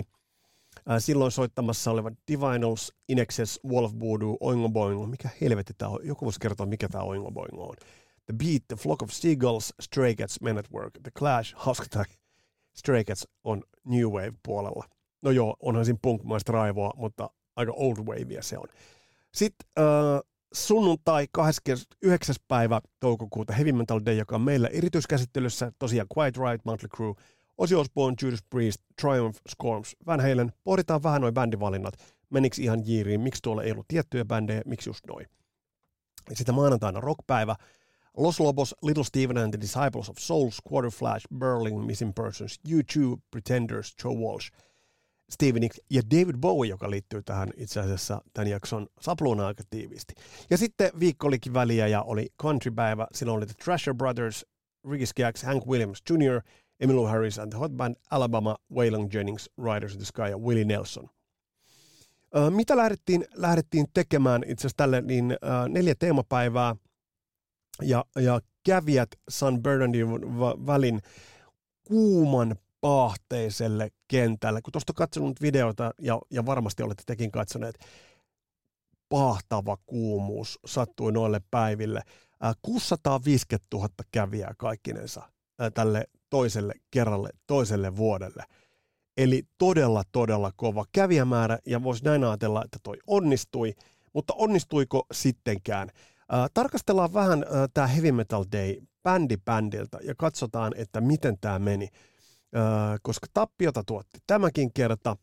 äh, 0.91 0.97
silloin 0.99 1.33
soittamassa 1.33 1.91
olivat 1.91 2.15
Divinals, 2.33 2.93
Inexes, 3.09 3.61
Wolf 3.67 3.93
Voodoo, 4.01 4.37
Oingo 4.41 4.69
Boingo. 4.69 5.07
Mikä 5.07 5.29
helvetti 5.41 5.73
tämä 5.79 5.91
on? 5.91 5.99
Joku 6.03 6.25
voisi 6.25 6.41
kertoa, 6.41 6.67
mikä 6.67 6.89
tämä 6.89 7.05
Oingo 7.05 7.31
Boingo 7.31 7.65
on. 7.65 7.77
The 8.27 8.35
Beat, 8.39 8.63
The 8.69 8.77
Flock 8.77 9.03
of 9.03 9.11
Seagulls, 9.11 9.75
Stray 9.81 10.15
Cats, 10.15 10.41
Men 10.41 10.59
at 10.59 10.73
Work, 10.73 10.93
The 11.03 11.11
Clash, 11.19 11.55
hauska 11.57 11.87
tämä 11.91 12.05
Stray 12.75 13.05
Cats 13.05 13.29
on 13.45 13.63
New 13.85 14.07
Wave 14.07 14.33
puolella. 14.47 14.85
No 15.23 15.31
joo, 15.31 15.57
onhan 15.61 15.85
siinä 15.85 15.99
punkmaista 16.03 16.53
raivoa, 16.53 16.91
mutta 16.97 17.31
aika 17.57 17.73
old 17.73 17.97
wavea 17.99 18.43
se 18.43 18.59
on. 18.59 18.69
Sitten 19.33 19.69
äh, 19.79 20.21
sunnuntai 20.55 21.29
29. 21.33 22.35
päivä 22.49 22.81
toukokuuta 23.01 23.53
Heavy 23.53 23.73
Metal 23.73 24.01
Day, 24.07 24.15
joka 24.15 24.35
on 24.35 24.43
meillä 24.43 24.69
erityiskäsittelyssä. 24.69 25.73
Tosiaan 25.79 26.07
Quiet 26.19 26.37
Riot, 26.37 26.65
Motley 26.65 26.89
Crue, 26.89 27.15
Ozzy 27.59 27.75
Osbourne, 27.75 28.17
Judas 28.23 28.43
Priest, 28.51 28.83
Triumph, 29.01 29.41
Scorms, 29.49 29.97
Van 30.07 30.21
Halen. 30.21 30.53
Pohditaan 30.65 31.03
vähän 31.03 31.21
noin 31.21 31.35
bändivalinnat. 31.35 31.95
Menikö 32.31 32.57
ihan 32.61 32.83
jiiriin, 32.87 33.21
miksi 33.21 33.43
tuolla 33.43 33.63
ei 33.63 33.73
ollut 33.73 33.89
tiettyjä 33.89 34.25
bändejä, 34.25 34.63
miksi 34.67 34.91
just 34.91 35.07
noin. 35.07 35.27
Sitten 36.33 36.55
maanantaina 36.55 37.01
rockpäivä. 37.01 37.57
Los 38.17 38.41
Lobos, 38.41 38.75
Little 38.83 39.05
Steven 39.05 39.39
and 39.39 39.51
the 39.51 39.61
Disciples 39.61 40.09
of 40.09 40.17
Soul, 40.19 40.51
Quarter 40.73 40.91
Flash, 40.91 41.27
Berlin, 41.39 41.81
Missing 41.81 42.13
Persons, 42.15 42.61
U2, 42.69 43.21
Pretenders, 43.31 43.95
Joe 44.05 44.15
Walsh, 44.15 44.51
Stevie 45.35 45.61
Nicks 45.61 45.81
ja 45.91 46.03
David 46.11 46.37
Bowie, 46.37 46.71
joka 46.71 46.91
liittyy 46.91 47.23
tähän 47.23 47.49
itse 47.57 47.81
asiassa 47.81 48.21
tämän 48.35 48.51
jakson 48.51 48.87
sapluuna 49.01 49.47
aika 49.47 49.63
tiiviisti. 49.71 50.15
Ja 50.51 50.59
sitten 50.59 50.91
viikko 51.01 51.27
olikin 51.27 51.55
väliä 51.55 51.87
ja 51.87 52.03
oli 52.03 52.29
countrypäivä. 52.43 53.07
Silloin 53.13 53.37
oli 53.37 53.47
The 53.47 53.55
Thrasher 53.65 53.95
Brothers, 53.95 54.47
Ricky 54.91 55.07
Skaggs, 55.07 55.43
Hank 55.43 55.67
Williams 55.67 56.03
Jr., 56.11 56.41
Emmylou 56.81 57.07
Harris 57.07 57.39
and 57.39 57.53
the 57.53 57.59
Hot 57.59 57.73
Band, 57.73 57.97
Alabama, 58.11 58.57
Waylon 58.75 59.09
Jennings, 59.13 59.51
Riders 59.59 59.93
of 59.93 59.99
the 59.99 60.07
Sky 60.07 60.23
ja 60.31 60.39
Willie 60.39 60.65
Nelson. 60.65 61.09
mitä 62.51 62.77
lähdettiin, 62.77 63.25
lähdettiin 63.35 63.87
tekemään 63.95 64.43
itse 64.47 64.61
asiassa 64.61 64.77
tälle, 64.77 65.01
niin 65.01 65.37
neljä 65.69 65.95
teemapäivää– 65.99 66.77
ja, 67.83 68.05
ja 68.17 68.41
kävijät 68.67 69.09
San 69.29 69.63
Bernardino 69.63 70.19
välin 70.67 71.01
kuuman 71.85 72.57
paahteiselle 72.85 73.89
kentälle. 74.09 74.63
Kun 74.63 74.73
tuosta 74.73 74.93
katsonut 74.93 75.41
videota, 75.41 75.91
ja, 76.01 76.21
ja 76.31 76.47
varmasti 76.47 76.83
olette 76.83 77.03
tekin 77.07 77.31
katsoneet, 77.31 77.75
pahtava 79.09 79.77
kuumuus 79.87 80.59
sattui 80.67 81.13
noille 81.13 81.41
päiville. 81.51 82.01
650 82.63 83.77
000 83.77 83.89
kävijää 84.13 84.55
kaikkinensa 84.59 85.23
tälle 85.75 86.05
toiselle 86.31 86.75
kerralle, 86.91 87.31
toiselle 87.47 87.97
vuodelle. 87.97 88.45
Eli 89.17 89.43
todella, 89.59 90.03
todella 90.13 90.53
kova 90.57 90.85
kävijämäärä, 90.93 91.59
ja 91.67 91.83
voisi 91.83 92.05
näin 92.05 92.25
ajatella, 92.25 92.65
että 92.65 92.79
toi 92.83 92.97
onnistui, 93.07 93.75
mutta 94.13 94.35
onnistuiko 94.37 95.07
sittenkään? 95.13 95.89
Äh, 96.35 96.51
tarkastellaan 96.55 97.15
vähän 97.15 97.43
äh, 97.43 97.49
tämä 97.75 97.87
Heavy 97.87 98.13
Metal 98.13 98.45
Day 98.53 98.77
bändi 99.03 99.37
bändiltä 99.37 99.99
ja 100.03 100.15
katsotaan, 100.15 100.73
että 100.77 101.01
miten 101.01 101.39
tämä 101.41 101.59
meni. 101.59 101.89
Äh, 102.57 102.99
koska 103.03 103.27
tappiota 103.35 103.83
tuotti 103.87 104.19
tämäkin 104.27 104.73
kerta, 104.73 105.17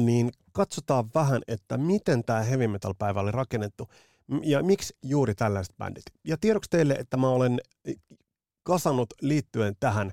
niin 0.00 0.30
katsotaan 0.52 1.10
vähän, 1.14 1.42
että 1.48 1.78
miten 1.78 2.24
tämä 2.24 2.42
Heavy 2.42 2.66
Metal 2.66 2.94
päivä 2.98 3.20
oli 3.20 3.30
rakennettu 3.30 3.88
ja 4.42 4.62
miksi 4.62 4.96
juuri 5.02 5.34
tällaiset 5.34 5.76
bändit. 5.76 6.04
Ja 6.24 6.36
tiedoksi 6.36 6.70
teille, 6.70 6.94
että 6.94 7.16
mä 7.16 7.28
olen 7.28 7.60
kasannut 8.62 9.14
liittyen 9.20 9.76
tähän 9.80 10.10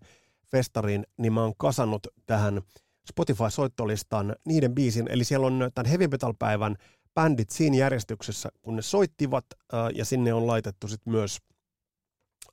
festariin, 0.52 1.06
niin 1.18 1.34
mä 1.34 1.42
oon 1.42 1.54
kasannut 1.58 2.08
tähän 2.26 2.62
Spotify-soittolistan 3.10 4.36
niiden 4.46 4.76
biisin, 4.76 5.08
eli 5.10 5.24
siellä 5.24 5.48
on 5.48 5.72
tämän 5.74 5.90
Heavy 5.90 6.08
Metal 6.08 6.34
päivän 6.40 6.76
bändit 7.14 7.50
siinä 7.50 7.78
järjestyksessä, 7.78 8.50
kun 8.62 8.76
ne 8.76 8.82
soittivat, 8.82 9.46
ää, 9.72 9.90
ja 9.96 10.06
sinne 10.06 10.34
on 10.34 10.48
laitettu 10.48 10.88
sitten 10.88 11.14
myös, 11.14 11.38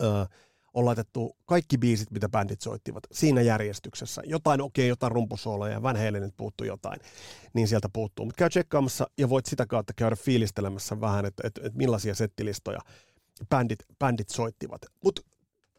ää, 0.00 0.26
on 0.74 0.84
laitettu 0.84 1.36
kaikki 1.46 1.78
biisit, 1.78 2.10
mitä 2.10 2.28
bändit 2.28 2.60
soittivat, 2.60 3.02
siinä 3.12 3.42
järjestyksessä. 3.42 4.22
Jotain, 4.26 4.60
okei, 4.60 4.82
okay, 4.82 4.88
jotain 4.88 5.12
rumpusooloja, 5.12 5.82
Van 5.82 5.96
Halen 5.96 6.32
puuttuu 6.36 6.66
jotain, 6.66 7.00
niin 7.54 7.68
sieltä 7.68 7.88
puuttuu. 7.92 8.24
Mutta 8.24 8.38
käy 8.38 8.48
tsekkaamassa 8.50 9.06
ja 9.18 9.28
voit 9.28 9.46
sitä 9.46 9.66
kautta 9.66 9.92
käydä 9.96 10.16
fiilistelemässä 10.16 11.00
vähän, 11.00 11.24
että 11.26 11.42
et, 11.46 11.60
et 11.62 11.74
millaisia 11.74 12.14
settilistoja 12.14 12.80
bändit, 13.48 13.78
bändit 13.98 14.28
soittivat. 14.28 14.82
Mutta 15.04 15.22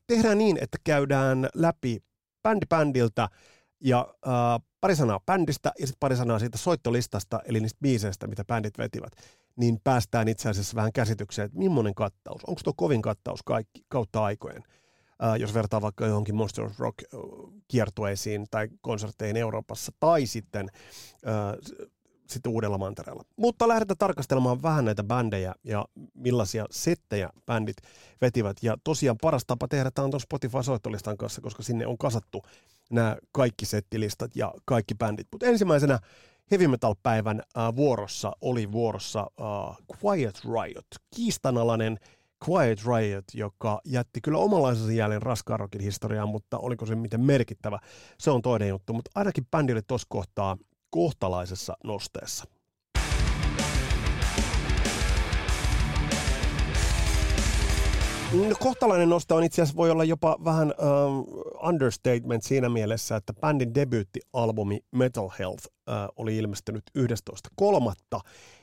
tehdään 0.07 0.37
niin, 0.37 0.57
että 0.61 0.77
käydään 0.83 1.49
läpi 1.55 2.03
bändi 2.43 2.65
bändiltä 2.69 3.29
ja 3.79 4.15
äh, 4.27 4.67
pari 4.81 4.95
sanaa 4.95 5.19
bändistä 5.25 5.71
ja 5.79 5.87
sitten 5.87 5.99
pari 5.99 6.15
sanaa 6.15 6.39
siitä 6.39 6.57
soittolistasta, 6.57 7.39
eli 7.45 7.59
niistä 7.59 7.79
biiseistä, 7.81 8.27
mitä 8.27 8.45
bändit 8.45 8.77
vetivät, 8.77 9.11
niin 9.55 9.79
päästään 9.83 10.27
itse 10.27 10.49
asiassa 10.49 10.75
vähän 10.75 10.93
käsitykseen, 10.93 11.45
että 11.45 11.57
millainen 11.57 11.95
kattaus, 11.95 12.45
onko 12.47 12.61
tuo 12.63 12.73
kovin 12.75 13.01
kattaus 13.01 13.43
kaikki, 13.43 13.85
kautta 13.89 14.23
aikojen, 14.23 14.63
äh, 15.23 15.35
jos 15.39 15.53
vertaa 15.53 15.81
vaikka 15.81 16.05
johonkin 16.05 16.35
Monster 16.35 16.65
of 16.65 16.79
Rock 16.79 16.97
kiertueisiin 17.67 18.45
tai 18.51 18.69
konsertteihin 18.81 19.37
Euroopassa, 19.37 19.91
tai 19.99 20.25
sitten 20.25 20.69
äh, 21.27 21.81
sitten 22.31 22.51
uudella 22.51 22.77
mantereella. 22.77 23.23
Mutta 23.35 23.67
lähdetään 23.67 23.97
tarkastelemaan 23.97 24.63
vähän 24.63 24.85
näitä 24.85 25.03
bändejä 25.03 25.55
ja 25.63 25.85
millaisia 26.13 26.65
settejä 26.71 27.29
bändit 27.45 27.77
vetivät. 28.21 28.57
Ja 28.61 28.77
tosiaan 28.83 29.17
paras 29.21 29.43
tapa 29.47 29.67
tehdä 29.67 29.91
tämä 29.91 30.03
on 30.03 30.11
tuon 30.11 30.21
Spotify-soittolistan 30.21 31.17
kanssa, 31.17 31.41
koska 31.41 31.63
sinne 31.63 31.87
on 31.87 31.97
kasattu 31.97 32.43
nämä 32.91 33.17
kaikki 33.31 33.65
settilistat 33.65 34.35
ja 34.35 34.53
kaikki 34.65 34.95
bändit. 34.95 35.27
Mutta 35.31 35.45
ensimmäisenä 35.45 35.99
Heavy 36.51 36.67
Metal-päivän 36.67 37.41
äh, 37.57 37.75
vuorossa 37.75 38.31
oli 38.41 38.71
vuorossa 38.71 39.19
äh, 39.19 39.77
Quiet 40.03 40.41
Riot, 40.45 40.85
kiistanalainen 41.15 41.99
Quiet 42.49 42.79
Riot, 42.85 43.25
joka 43.33 43.81
jätti 43.85 44.21
kyllä 44.21 44.37
omanlaisensa 44.37 44.91
jälleen 44.91 45.21
raskaan 45.21 45.59
rockin 45.59 45.81
historiaan, 45.81 46.29
mutta 46.29 46.57
oliko 46.57 46.85
se 46.85 46.95
miten 46.95 47.21
merkittävä, 47.21 47.79
se 48.17 48.31
on 48.31 48.41
toinen 48.41 48.67
juttu. 48.67 48.93
Mutta 48.93 49.11
ainakin 49.15 49.47
bändi 49.51 49.73
oli 49.73 49.81
tuossa 49.81 50.07
kohtaa 50.09 50.57
kohtalaisessa 50.89 51.77
nosteessa. 51.83 52.45
Kohtalainen 58.59 59.09
nosto 59.09 59.35
on 59.35 59.43
itse 59.43 59.61
asiassa 59.61 59.77
voi 59.77 59.91
olla 59.91 60.03
jopa 60.03 60.37
vähän 60.45 60.67
um, 60.67 61.25
understatement 61.67 62.43
siinä 62.43 62.69
mielessä, 62.69 63.15
että 63.15 63.33
bändin 63.33 63.75
debyyttialbumi 63.75 64.79
Metal 64.91 65.29
Health 65.39 65.65
uh, 65.65 65.93
oli 66.15 66.37
ilmestynyt 66.37 66.83
11.3. 66.99 68.19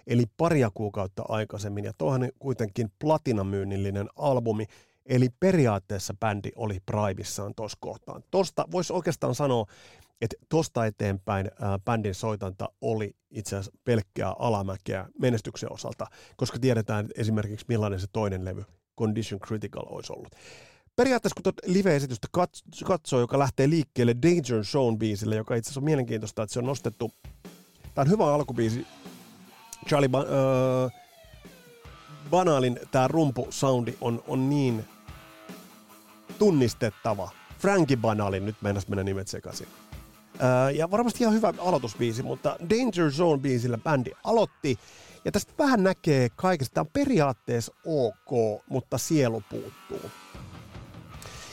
eli 0.07 0.25
paria 0.37 0.71
kuukautta 0.75 1.25
aikaisemmin. 1.29 1.85
Ja 1.85 1.93
tuohan 1.99 2.31
kuitenkin 2.39 2.93
platinamyynnillinen 2.99 4.09
albumi, 4.17 4.67
Eli 5.07 5.29
periaatteessa 5.41 6.15
bändi 6.21 6.51
oli 6.57 6.79
primissaan 6.87 7.55
tuossa 7.57 7.79
kohtaan. 7.81 8.23
Tosta 8.31 8.65
voisi 8.71 8.93
oikeastaan 8.93 9.35
sanoa, 9.35 9.67
että 10.21 10.37
tuosta 10.49 10.87
eteenpäin 10.87 11.51
ää, 11.61 11.79
bändin 11.79 12.15
soitanta 12.15 12.69
oli 12.81 13.17
itse 13.31 13.57
asiassa 13.57 13.79
pelkkää 13.85 14.35
alamäkeä 14.39 15.09
menestyksen 15.19 15.73
osalta, 15.73 16.07
koska 16.37 16.59
tiedetään 16.59 17.09
esimerkiksi 17.17 17.67
millainen 17.69 18.01
se 18.01 18.07
toinen 18.13 18.45
levy, 18.45 18.65
Condition 18.99 19.41
Critical, 19.41 19.83
olisi 19.87 20.13
ollut. 20.13 20.33
Periaatteessa 20.97 21.35
kun 21.35 21.43
tuota 21.43 21.63
live-esitystä 21.67 22.29
katsoo, 22.85 23.21
joka 23.21 23.39
lähtee 23.39 23.71
liikkeelle 23.71 24.15
Danger 24.23 24.65
Zone-biisille, 24.65 25.35
joka 25.35 25.55
itse 25.55 25.69
asiassa 25.69 25.81
on 25.81 25.85
mielenkiintoista, 25.85 26.43
että 26.43 26.53
se 26.53 26.59
on 26.59 26.67
nostettu, 26.67 27.13
tämä 27.95 28.03
on 28.03 28.11
hyvä 28.11 28.35
alkubiisi, 28.35 28.87
Charlie 29.89 30.09
ba- 30.09 30.19
äh, 30.19 30.93
Banalin 32.31 32.81
tämä 32.91 33.09
rumpusoundi 33.09 33.95
on, 34.01 34.25
on 34.27 34.51
niin 34.51 34.85
tunnistettava. 36.39 37.31
Frankie 37.59 37.97
Banalin, 37.97 38.47
nyt 38.47 38.57
meinas 38.63 38.89
mennä 38.89 39.05
nimet 39.05 39.29
sekaisin. 39.29 39.69
Öö, 40.43 40.71
ja 40.71 40.91
varmasti 40.91 41.25
ihan 41.25 41.35
hyvä 41.35 41.55
aloitusbiisi, 41.59 42.23
mutta 42.23 42.57
Danger 42.61 43.11
Zone-biisillä 43.11 43.83
bändi 43.83 44.11
aloitti. 44.25 44.79
Ja 45.25 45.33
tästä 45.33 45.53
vähän 45.59 45.83
näkee 45.83 46.29
kaikesta. 46.37 46.75
Tämä 46.75 46.83
on 46.83 46.91
periaatteessa 46.93 47.75
ok, 47.85 48.63
mutta 48.69 48.99
sielu 48.99 49.43
puuttuu. 49.51 50.11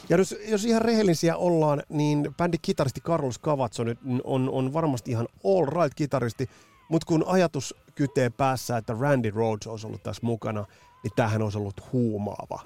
Ja 0.09 0.17
jos, 0.17 0.35
jos 0.47 0.65
ihan 0.65 0.81
rehellisiä 0.81 1.35
ollaan, 1.35 1.83
niin 1.89 2.35
bändi 2.37 2.57
kitaristi 2.61 3.01
Carlos 3.01 3.39
Cavazzo 3.39 3.83
nyt 3.83 3.99
on, 4.23 4.49
on 4.49 4.73
varmasti 4.73 5.11
ihan 5.11 5.27
all 5.45 5.65
right 5.65 5.93
kitaristi, 5.95 6.49
mutta 6.89 7.05
kun 7.05 7.23
ajatus 7.27 7.75
kytee 7.95 8.29
päässä, 8.29 8.77
että 8.77 8.95
Randy 8.99 9.29
Rhodes 9.29 9.67
olisi 9.67 9.87
ollut 9.87 10.03
tässä 10.03 10.25
mukana, 10.25 10.65
niin 11.03 11.11
tämähän 11.15 11.41
olisi 11.41 11.57
ollut 11.57 11.91
huumaava. 11.93 12.61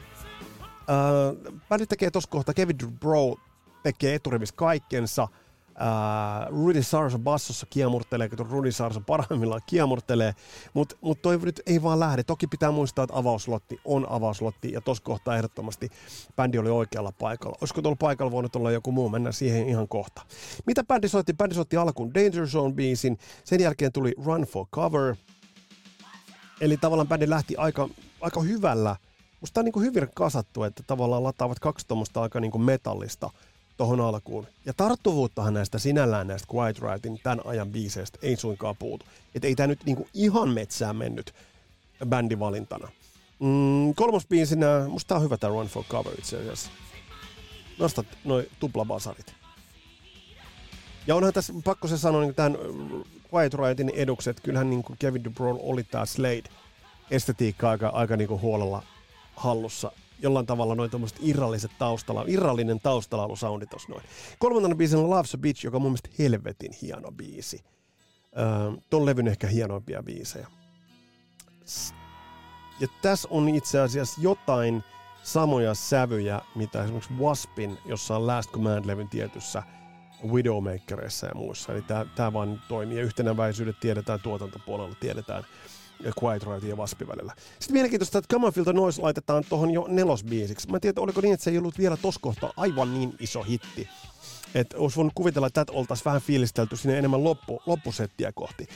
Öö, 0.90 1.54
bändi 1.70 1.86
tekee 1.86 2.12
tuossa 2.12 2.30
kohtaa, 2.30 2.54
Kevin 2.54 2.78
Bro 3.00 3.36
tekee 3.84 4.16
eturivissä 4.16 4.56
kaikkensa– 4.56 5.28
Uh, 5.80 6.66
Rudy 6.66 6.84
Sarso 6.84 7.20
bassossa 7.20 7.68
kiemurtelee, 7.70 8.30
kun 8.30 8.46
Rudy 8.50 8.72
Sarso 8.72 9.02
parhaimmillaan 9.02 9.62
kiemurtelee, 9.66 10.34
mutta 10.74 10.96
mut 11.02 11.22
toi 11.22 11.38
nyt 11.38 11.62
ei 11.66 11.84
vaan 11.84 12.00
lähde. 12.00 12.24
Toki 12.24 12.48
pitää 12.48 12.72
muistaa, 12.72 13.04
että 13.04 13.18
avauslotti 13.18 13.80
on 13.86 14.06
avauslotti, 14.10 14.72
ja 14.72 14.82
tuossa 14.82 15.04
kohtaa 15.04 15.36
ehdottomasti 15.36 15.90
bändi 16.36 16.58
oli 16.58 16.70
oikealla 16.70 17.12
paikalla. 17.12 17.58
Olisiko 17.62 17.82
tuolla 17.82 17.96
paikalla 17.96 18.32
voinut 18.32 18.56
olla 18.56 18.72
joku 18.72 18.92
muu, 18.92 19.10
mennään 19.10 19.34
siihen 19.34 19.70
ihan 19.70 19.88
kohta. 19.88 20.22
Mitä 20.66 20.84
bändi 20.84 21.08
soitti? 21.08 21.34
Bändi 21.34 21.56
soitti 21.56 21.78
alkuun 21.78 22.14
Danger 22.14 22.46
Zone-biisin, 22.46 23.18
sen 23.44 23.60
jälkeen 23.60 23.92
tuli 23.92 24.14
Run 24.26 24.42
for 24.42 24.66
Cover, 24.74 25.16
eli 26.62 26.78
tavallaan 26.78 27.08
bändi 27.08 27.30
lähti 27.30 27.56
aika, 27.58 27.90
aika 28.22 28.42
hyvällä. 28.42 28.96
Musta 29.42 29.62
on 29.62 29.66
niin 29.66 29.82
hyvin 29.82 30.08
kasattu, 30.16 30.64
että 30.64 30.84
tavallaan 30.88 31.24
lataavat 31.24 31.60
kaksi 31.60 31.88
tuommoista 31.88 32.22
aika 32.22 32.40
niin 32.40 32.62
metallista– 32.62 33.30
tuohon 33.80 34.02
alkuun. 34.02 34.48
Ja 34.66 34.74
tarttuvuuttahan 34.74 35.54
näistä 35.54 35.80
sinällään 35.80 36.28
näistä 36.28 36.48
Quiet 36.54 36.80
Rightin 36.80 37.20
tämän 37.24 37.42
ajan 37.46 37.70
biiseistä 37.70 38.20
ei 38.22 38.36
suinkaan 38.36 38.76
puutu. 38.80 39.06
Että 39.36 39.48
ei 39.48 39.56
tämä 39.56 39.68
nyt 39.68 39.86
niinku 39.86 40.08
ihan 40.14 40.50
metsään 40.50 40.96
mennyt 40.96 41.34
bändivalintana. 42.06 42.90
Mm, 43.40 43.96
kolmos 43.96 44.28
biisinä, 44.28 44.86
musta 44.88 45.08
tää 45.08 45.18
on 45.18 45.24
hyvä 45.24 45.38
tää 45.38 45.50
Run 45.50 45.68
for 45.68 45.84
Cover 45.84 46.14
itse 46.20 46.38
asiassa. 46.38 46.70
Nostat 47.78 48.06
noin 48.24 48.46
tuplabasarit. 48.60 49.34
Ja 51.08 51.16
onhan 51.16 51.34
tässä 51.34 51.54
pakko 51.64 51.88
se 51.88 51.98
sanoa 51.98 52.22
niin 52.22 52.36
tämän 52.36 52.58
Quiet 53.34 53.54
Rightin 53.54 53.92
edukset, 53.96 54.40
kyllähän 54.40 54.70
niin 54.70 54.84
kuin 54.84 54.98
Kevin 55.00 55.24
DuBrow 55.24 55.58
oli 55.60 55.84
tää 55.84 56.06
Slade 56.06 56.50
estetiikka 57.12 57.70
aika, 57.70 57.88
aika 57.88 58.18
niin 58.18 58.28
kuin 58.28 58.42
huolella 58.42 58.84
hallussa 59.36 59.92
jollain 60.22 60.46
tavalla 60.46 60.76
noin 60.76 60.92
tuommoiset 60.92 61.18
irralliset 61.22 61.72
taustalla, 61.80 62.26
irrallinen 62.28 62.80
taustalla 62.80 63.28
tuossa 63.70 63.92
noin. 63.92 64.04
Kolmantena 64.40 64.76
biisinä 64.76 65.02
on 65.02 65.10
Love's 65.10 65.36
a 65.36 65.38
Bitch, 65.38 65.64
joka 65.64 65.78
on 65.78 65.82
mun 65.82 65.92
mielestä 65.92 66.10
helvetin 66.20 66.72
hieno 66.82 67.12
biisi. 67.12 67.64
Öö, 68.38 68.82
ton 68.90 69.06
levyn 69.06 69.28
ehkä 69.28 69.48
hienoimpia 69.48 70.04
biisejä. 70.04 70.48
Ja 72.80 72.88
tässä 73.02 73.28
on 73.32 73.50
itse 73.50 73.80
asiassa 73.80 74.22
jotain 74.22 74.84
samoja 75.24 75.74
sävyjä, 75.74 76.42
mitä 76.56 76.84
esimerkiksi 76.84 77.14
Waspin, 77.14 77.78
jossa 77.86 78.16
on 78.16 78.28
Last 78.28 78.52
Command-levyn 78.52 79.10
tietyssä 79.10 79.64
Widowmakerissa 80.28 81.28
ja 81.28 81.36
muissa. 81.36 81.74
Eli 81.74 81.84
tämä 82.16 82.34
vaan 82.34 82.62
toimii. 82.68 82.98
Ja 82.98 83.04
yhtenäväisyydet 83.04 83.80
tiedetään 83.80 84.20
tuotantopuolella, 84.20 84.96
tiedetään 85.00 85.44
Quiet 86.24 86.44
Riot 86.44 86.64
ja 86.64 86.76
Waspi 86.76 87.08
välillä. 87.08 87.34
Sitten 87.60 87.74
mielenkiintoista, 87.74 88.18
että 88.18 88.36
Come 88.36 88.52
the 88.52 88.74
Noise 88.74 89.02
laitetaan 89.02 89.44
tuohon 89.50 89.72
jo 89.72 89.86
nelosbiisiksi. 89.88 90.70
Mä 90.70 90.78
en 90.78 90.82
tiedä, 90.82 91.02
oliko 91.02 91.22
niin, 91.22 91.34
että 91.34 91.44
se 91.44 91.52
ei 91.52 91.58
ollut 91.58 91.78
vielä 91.78 91.98
tos 91.98 92.18
kohtaa 92.18 92.54
aivan 92.58 92.94
niin 92.94 93.16
iso 93.20 93.44
hitti. 93.44 93.88
Että 94.56 94.78
olisi 94.78 94.96
voinut 94.96 95.14
kuvitella, 95.16 95.48
että 95.48 95.66
tätä 95.66 95.78
oltaisiin 95.78 96.06
vähän 96.06 96.22
fiilistelty 96.22 96.78
sinne 96.78 96.98
enemmän 96.98 97.24
loppu, 97.24 97.62
loppusettiä 97.66 98.32
kohti. 98.32 98.68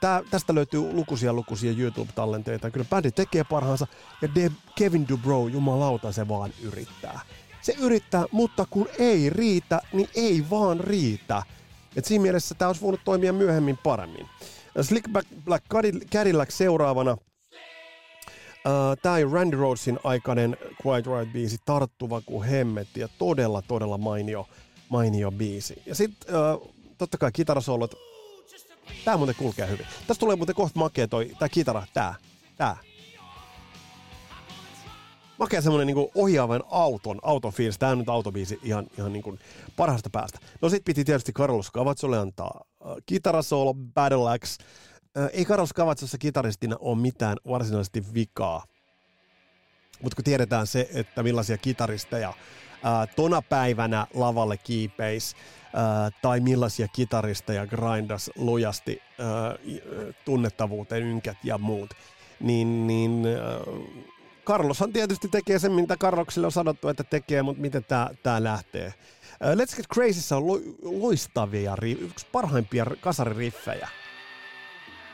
Tää, 0.00 0.22
tästä 0.30 0.54
löytyy 0.54 0.92
lukuisia 0.92 1.32
lukuisia 1.32 1.72
YouTube-tallenteita. 1.78 2.70
Kyllä 2.70 2.86
bändi 2.90 3.10
tekee 3.10 3.44
parhaansa 3.44 3.86
ja 4.22 4.28
De- 4.34 4.52
Kevin 4.76 5.08
Dubrow, 5.08 5.50
jumalauta, 5.50 6.12
se 6.12 6.28
vaan 6.28 6.52
yrittää. 6.62 7.20
Se 7.62 7.74
yrittää, 7.78 8.24
mutta 8.32 8.66
kun 8.70 8.88
ei 8.98 9.30
riitä, 9.30 9.80
niin 9.92 10.08
ei 10.14 10.44
vaan 10.50 10.80
riitä. 10.80 11.42
Et 11.96 12.04
siinä 12.04 12.22
mielessä 12.22 12.54
tämä 12.54 12.68
olisi 12.68 12.82
voinut 12.82 13.00
toimia 13.04 13.32
myöhemmin 13.32 13.78
paremmin. 13.82 14.26
Slickback 14.80 15.28
Black 15.44 15.64
Cadillac 16.12 16.50
seuraavana. 16.50 17.12
Uh, 17.12 17.18
Tämä 19.02 19.14
on 19.14 19.32
Randy 19.32 19.56
Rhodesin 19.56 19.98
aikainen 20.04 20.56
Quiet 20.86 21.06
Riot-biisi, 21.06 21.56
tarttuva 21.64 22.20
kuin 22.20 22.48
hemmetti 22.48 23.00
ja 23.00 23.08
todella, 23.18 23.62
todella 23.62 23.98
mainio, 23.98 24.46
mainio 24.88 25.30
biisi. 25.30 25.82
Ja 25.86 25.94
sitten 25.94 26.34
uh, 26.34 26.74
totta 26.98 27.18
kai 27.18 27.32
kitarasolot. 27.32 27.94
Tää 29.04 29.16
muuten 29.16 29.34
kulkee 29.34 29.68
hyvin. 29.68 29.86
Tästä 30.06 30.20
tulee 30.20 30.36
muuten 30.36 30.54
kohta 30.54 30.78
makea 30.78 31.08
toi, 31.08 31.30
tää 31.38 31.48
kitara, 31.48 31.86
tää, 31.94 32.14
tää. 32.56 32.76
Makea 35.42 35.62
semmonen 35.62 35.86
niinku 35.86 36.10
ohjaavan 36.14 36.62
auton, 36.70 37.18
auton 37.22 37.52
fiilis. 37.52 37.78
Tää 37.78 37.90
on 37.90 37.98
nyt 37.98 38.08
autobiisi 38.08 38.60
ihan, 38.62 38.86
ihan 38.98 39.12
niinku 39.12 39.38
parhaasta 39.76 40.10
päästä. 40.10 40.38
No 40.60 40.68
sit 40.68 40.84
piti 40.84 41.04
tietysti 41.04 41.32
Carlos 41.32 41.72
Cavazzolle 41.72 42.18
antaa 42.18 42.64
Äh, 42.86 42.96
kitarasolo 43.06 43.74
Battle 43.74 44.30
Axe. 44.30 44.64
Äh, 45.18 45.30
ei 45.32 45.44
Carlos 45.44 45.74
Cavatsossa 45.74 46.18
kitaristina 46.18 46.76
ole 46.80 46.98
mitään 46.98 47.36
varsinaisesti 47.48 48.04
vikaa. 48.14 48.64
Mutta 50.02 50.16
kun 50.16 50.24
tiedetään 50.24 50.66
se, 50.66 50.88
että 50.94 51.22
millaisia 51.22 51.58
kitaristeja 51.58 52.32
ää, 52.82 53.02
äh, 53.02 53.08
tona 53.16 53.42
päivänä 53.42 54.06
lavalle 54.14 54.56
kiipeis, 54.56 55.36
ää, 55.74 56.10
tai 56.22 56.40
millaisia 56.40 56.88
kitaristeja 56.88 57.66
grindas 57.66 58.30
lujasti 58.36 59.02
ää, 59.18 59.56
tunnettavuuteen, 60.24 61.02
ynkät 61.02 61.36
ja 61.44 61.58
muut, 61.58 61.90
niin, 62.40 62.86
niin 62.86 63.22
Carloshan 64.44 64.92
tietysti 64.92 65.28
tekee 65.28 65.58
sen, 65.58 65.72
mitä 65.72 65.96
Carloksille 65.96 66.46
on 66.46 66.52
sanottu, 66.52 66.88
että 66.88 67.04
tekee, 67.04 67.42
mutta 67.42 67.62
miten 67.62 67.84
tämä 68.22 68.42
lähtee. 68.42 68.86
Äh, 68.86 69.54
Let's 69.54 69.76
Get 69.76 69.86
Crazyssä 69.94 70.36
on 70.36 70.46
lo- 70.46 70.60
loistavia, 70.82 71.76
yksi 72.00 72.26
parhaimpia 72.32 72.86
kasaririffejä. 73.00 73.88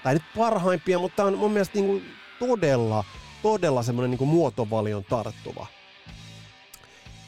Tai 0.03 0.15
nyt 0.15 0.23
parhaimpia, 0.37 0.99
mutta 0.99 1.25
on 1.25 1.39
mun 1.39 1.53
mielestä 1.53 1.79
niinku 1.79 2.03
todella, 2.39 3.05
todella 3.43 3.83
semmoinen 3.83 4.11
niinku 4.11 4.27
muotovalion 4.27 5.05
tarttuva. 5.05 5.67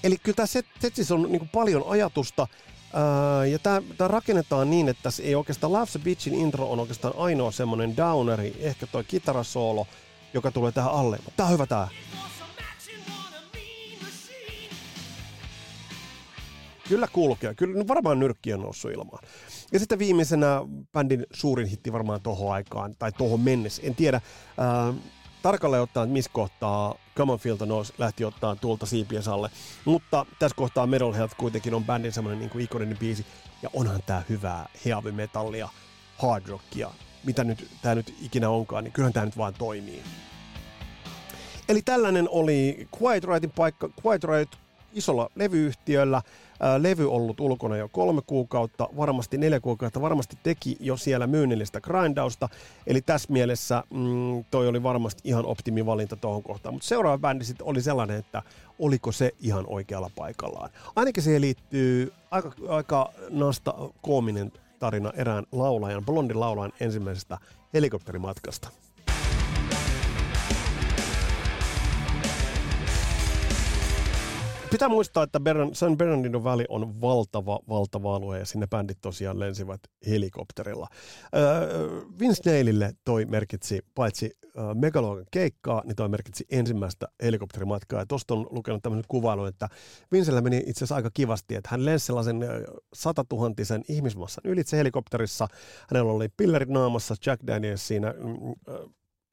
Eli 0.04 0.16
kyllä 0.22 0.36
tämä 0.36 0.46
set, 0.46 0.66
setsissä 0.80 1.14
on 1.14 1.22
niinku 1.22 1.48
paljon 1.52 1.84
ajatusta, 1.88 2.46
Öö, 2.94 3.46
ja 3.46 3.58
tämä 3.58 4.08
rakennetaan 4.08 4.70
niin, 4.70 4.88
että 4.88 5.10
se 5.10 5.22
ei 5.22 5.34
oikeastaan 5.34 5.72
Love's 5.72 5.96
a 5.96 6.04
Bitchin 6.04 6.34
intro 6.34 6.70
on 6.70 6.80
oikeastaan 6.80 7.14
ainoa 7.16 7.50
semmoinen 7.50 7.96
downeri, 7.96 8.56
ehkä 8.60 8.86
toi 8.86 9.04
kitarasoolo, 9.04 9.86
joka 10.34 10.50
tulee 10.50 10.72
tähän 10.72 10.92
alle. 10.92 11.18
Tää 11.36 11.46
on 11.46 11.52
hyvä 11.52 11.66
tää. 11.66 11.88
Kyllä 16.88 17.08
kulkee. 17.12 17.54
Kyllä 17.54 17.88
varmaan 17.88 18.18
nyrkki 18.18 18.54
on 18.54 18.60
noussut 18.60 18.90
ilmaan. 18.90 19.24
Ja 19.72 19.78
sitten 19.78 19.98
viimeisenä 19.98 20.60
bändin 20.92 21.26
suurin 21.32 21.66
hitti 21.66 21.92
varmaan 21.92 22.20
tohon 22.20 22.52
aikaan, 22.52 22.96
tai 22.98 23.12
tohon 23.12 23.40
mennessä. 23.40 23.82
En 23.84 23.94
tiedä 23.94 24.16
äh, 24.16 24.94
tarkalleen 25.42 25.82
ottaen, 25.82 26.04
että 26.04 26.12
missä 26.12 26.30
kohtaa 26.34 26.94
Come 27.16 27.32
on 27.32 27.38
Feel 27.38 27.56
the 27.56 27.66
Noise 27.66 27.94
lähti 27.98 28.24
ottaa 28.24 28.56
tuolta 28.56 28.86
siipien 28.86 29.28
alle. 29.28 29.50
Mutta 29.84 30.26
tässä 30.38 30.56
kohtaa 30.56 30.86
Metal 30.86 31.12
Health 31.12 31.36
kuitenkin 31.36 31.74
on 31.74 31.84
bändin 31.84 32.12
semmoinen 32.12 32.38
niin 32.38 32.60
ikoninen 32.60 32.98
biisi. 32.98 33.26
Ja 33.62 33.70
onhan 33.72 34.00
tää 34.06 34.22
hyvää 34.28 34.68
heavy 34.84 35.12
metallia, 35.12 35.68
hard 36.18 36.46
rockia, 36.48 36.90
mitä 37.24 37.44
nyt 37.44 37.66
tää 37.82 37.94
nyt 37.94 38.14
ikinä 38.22 38.50
onkaan, 38.50 38.84
niin 38.84 38.92
kyllähän 38.92 39.12
tää 39.12 39.24
nyt 39.24 39.36
vaan 39.36 39.54
toimii. 39.54 40.02
Eli 41.68 41.82
tällainen 41.82 42.28
oli 42.30 42.88
Quiet 43.02 43.24
Rightin 43.24 43.50
paikka, 43.50 43.88
Quiet 44.04 44.24
Right 44.24 44.54
isolla 44.92 45.30
levyyhtiöllä, 45.34 46.22
Ää, 46.62 46.82
levy 46.82 47.10
ollut 47.10 47.40
ulkona 47.40 47.76
jo 47.76 47.88
kolme 47.88 48.22
kuukautta, 48.26 48.88
varmasti 48.96 49.38
neljä 49.38 49.60
kuukautta, 49.60 50.00
varmasti 50.00 50.38
teki 50.42 50.76
jo 50.80 50.96
siellä 50.96 51.26
myynnillistä 51.26 51.80
grindausta, 51.80 52.48
eli 52.86 53.00
tässä 53.00 53.32
mielessä 53.32 53.84
mm, 53.90 54.44
toi 54.50 54.68
oli 54.68 54.82
varmasti 54.82 55.20
ihan 55.24 55.46
optimivalinta 55.46 56.16
tuohon 56.16 56.42
kohtaan. 56.42 56.74
Mutta 56.74 56.88
seuraava 56.88 57.18
bändi 57.18 57.44
sitten 57.44 57.66
oli 57.66 57.82
sellainen, 57.82 58.16
että 58.16 58.42
oliko 58.78 59.12
se 59.12 59.30
ihan 59.40 59.64
oikealla 59.66 60.10
paikallaan. 60.16 60.70
Ainakin 60.96 61.22
siihen 61.22 61.40
liittyy 61.40 62.12
aika, 62.30 62.52
aika 62.68 63.12
nasta 63.30 63.74
koominen 64.02 64.52
tarina 64.80 65.12
erään 65.16 65.44
laulajan, 65.52 66.04
blondin 66.04 66.40
laulajan 66.40 66.72
ensimmäisestä 66.80 67.38
helikopterimatkasta. 67.74 68.68
Pitää 74.70 74.88
muistaa, 74.88 75.22
että 75.22 75.40
San 75.72 75.96
Bernardino 75.96 76.44
Valley 76.44 76.66
on 76.68 77.00
valtava, 77.00 77.60
valtava 77.68 78.16
alue 78.16 78.38
ja 78.38 78.46
sinne 78.46 78.66
bändit 78.66 78.98
tosiaan 79.00 79.38
lensivät 79.40 79.80
helikopterilla. 80.06 80.88
Vince 82.20 82.50
Neilille 82.50 82.92
toi 83.04 83.24
merkitsi 83.24 83.80
paitsi 83.94 84.30
Megalogan 84.74 85.24
keikkaa, 85.30 85.82
niin 85.84 85.96
toi 85.96 86.08
merkitsi 86.08 86.46
ensimmäistä 86.50 87.08
helikopterimatkaa. 87.22 88.00
Ja 88.00 88.06
tuosta 88.06 88.34
on 88.34 88.46
lukenut 88.50 88.82
tämmöisen 88.82 89.04
kuvailun, 89.08 89.48
että 89.48 89.68
Vincellä 90.12 90.40
meni 90.40 90.56
itse 90.56 90.78
asiassa 90.78 90.94
aika 90.94 91.10
kivasti, 91.14 91.54
että 91.54 91.68
hän 91.72 91.84
lensi 91.84 92.06
sellaisen 92.06 92.40
satatuhantisen 92.94 93.84
ihmismassan 93.88 94.44
ylitse 94.46 94.76
helikopterissa. 94.76 95.48
Hänellä 95.90 96.12
oli 96.12 96.28
pillerit 96.36 96.68
naamassa, 96.68 97.14
Jack 97.26 97.46
Daniels 97.46 97.88
siinä 97.88 98.08
äh, 98.08 98.74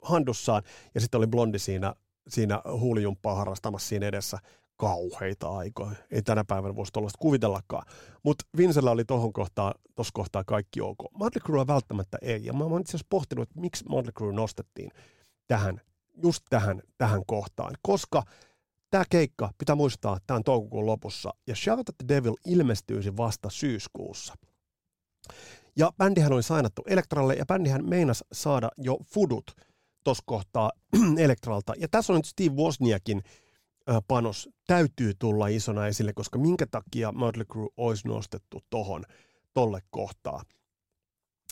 handussaan 0.02 0.62
ja 0.94 1.00
sitten 1.00 1.18
oli 1.18 1.26
blondi 1.26 1.58
siinä 1.58 1.94
siinä 2.28 2.60
huulijumppaa 2.80 3.34
harrastamassa 3.34 3.88
siinä 3.88 4.06
edessä 4.06 4.38
kauheita 4.78 5.48
aikoja. 5.48 5.92
Ei 6.10 6.22
tänä 6.22 6.44
päivänä 6.44 6.76
voisi 6.76 6.92
tuollaista 6.92 7.18
kuvitellakaan. 7.18 7.86
Mutta 8.22 8.44
Vincellä 8.56 8.90
oli 8.90 9.04
tuohon 9.04 9.32
kohtaa, 9.32 9.74
tuossa 9.94 10.12
kohtaa 10.14 10.44
kaikki 10.44 10.80
ok. 10.80 10.98
Motley 11.12 11.40
Crue 11.40 11.66
välttämättä 11.66 12.18
ei. 12.22 12.44
Ja 12.44 12.52
mä 12.52 12.64
oon 12.64 12.80
itse 12.80 12.90
asiassa 12.90 13.06
pohtinut, 13.10 13.48
että 13.48 13.60
miksi 13.60 13.84
Motley 13.88 14.12
Crue 14.12 14.32
nostettiin 14.32 14.90
tähän, 15.46 15.80
just 16.22 16.42
tähän, 16.50 16.82
tähän 16.98 17.22
kohtaan. 17.26 17.74
Koska 17.82 18.22
tämä 18.90 19.04
keikka, 19.10 19.50
pitää 19.58 19.76
muistaa, 19.76 20.18
tämä 20.26 20.36
on 20.36 20.44
toukokuun 20.44 20.86
lopussa. 20.86 21.34
Ja 21.46 21.54
Shout 21.56 21.88
at 21.88 21.94
the 21.98 22.16
Devil 22.16 22.34
ilmestyisi 22.46 23.16
vasta 23.16 23.50
syyskuussa. 23.50 24.34
Ja 25.76 25.92
bändihän 25.98 26.32
oli 26.32 26.42
sainattu 26.42 26.82
Elektralle 26.86 27.34
ja 27.34 27.46
bändihän 27.46 27.88
meinas 27.88 28.24
saada 28.32 28.70
jo 28.76 28.98
fudut 29.04 29.44
tuossa 30.04 30.22
kohtaa 30.26 30.72
Elektralta. 31.18 31.72
Ja 31.78 31.88
tässä 31.88 32.12
on 32.12 32.16
nyt 32.16 32.24
Steve 32.24 32.54
Wozniakin 32.54 33.22
panos 34.08 34.48
täytyy 34.66 35.12
tulla 35.18 35.46
isona 35.46 35.86
esille, 35.86 36.12
koska 36.12 36.38
minkä 36.38 36.66
takia 36.66 37.12
Mötley 37.12 37.44
Crue 37.44 37.68
olisi 37.76 38.08
nostettu 38.08 38.60
tohon, 38.70 39.04
tolle 39.54 39.80
kohtaa. 39.90 40.42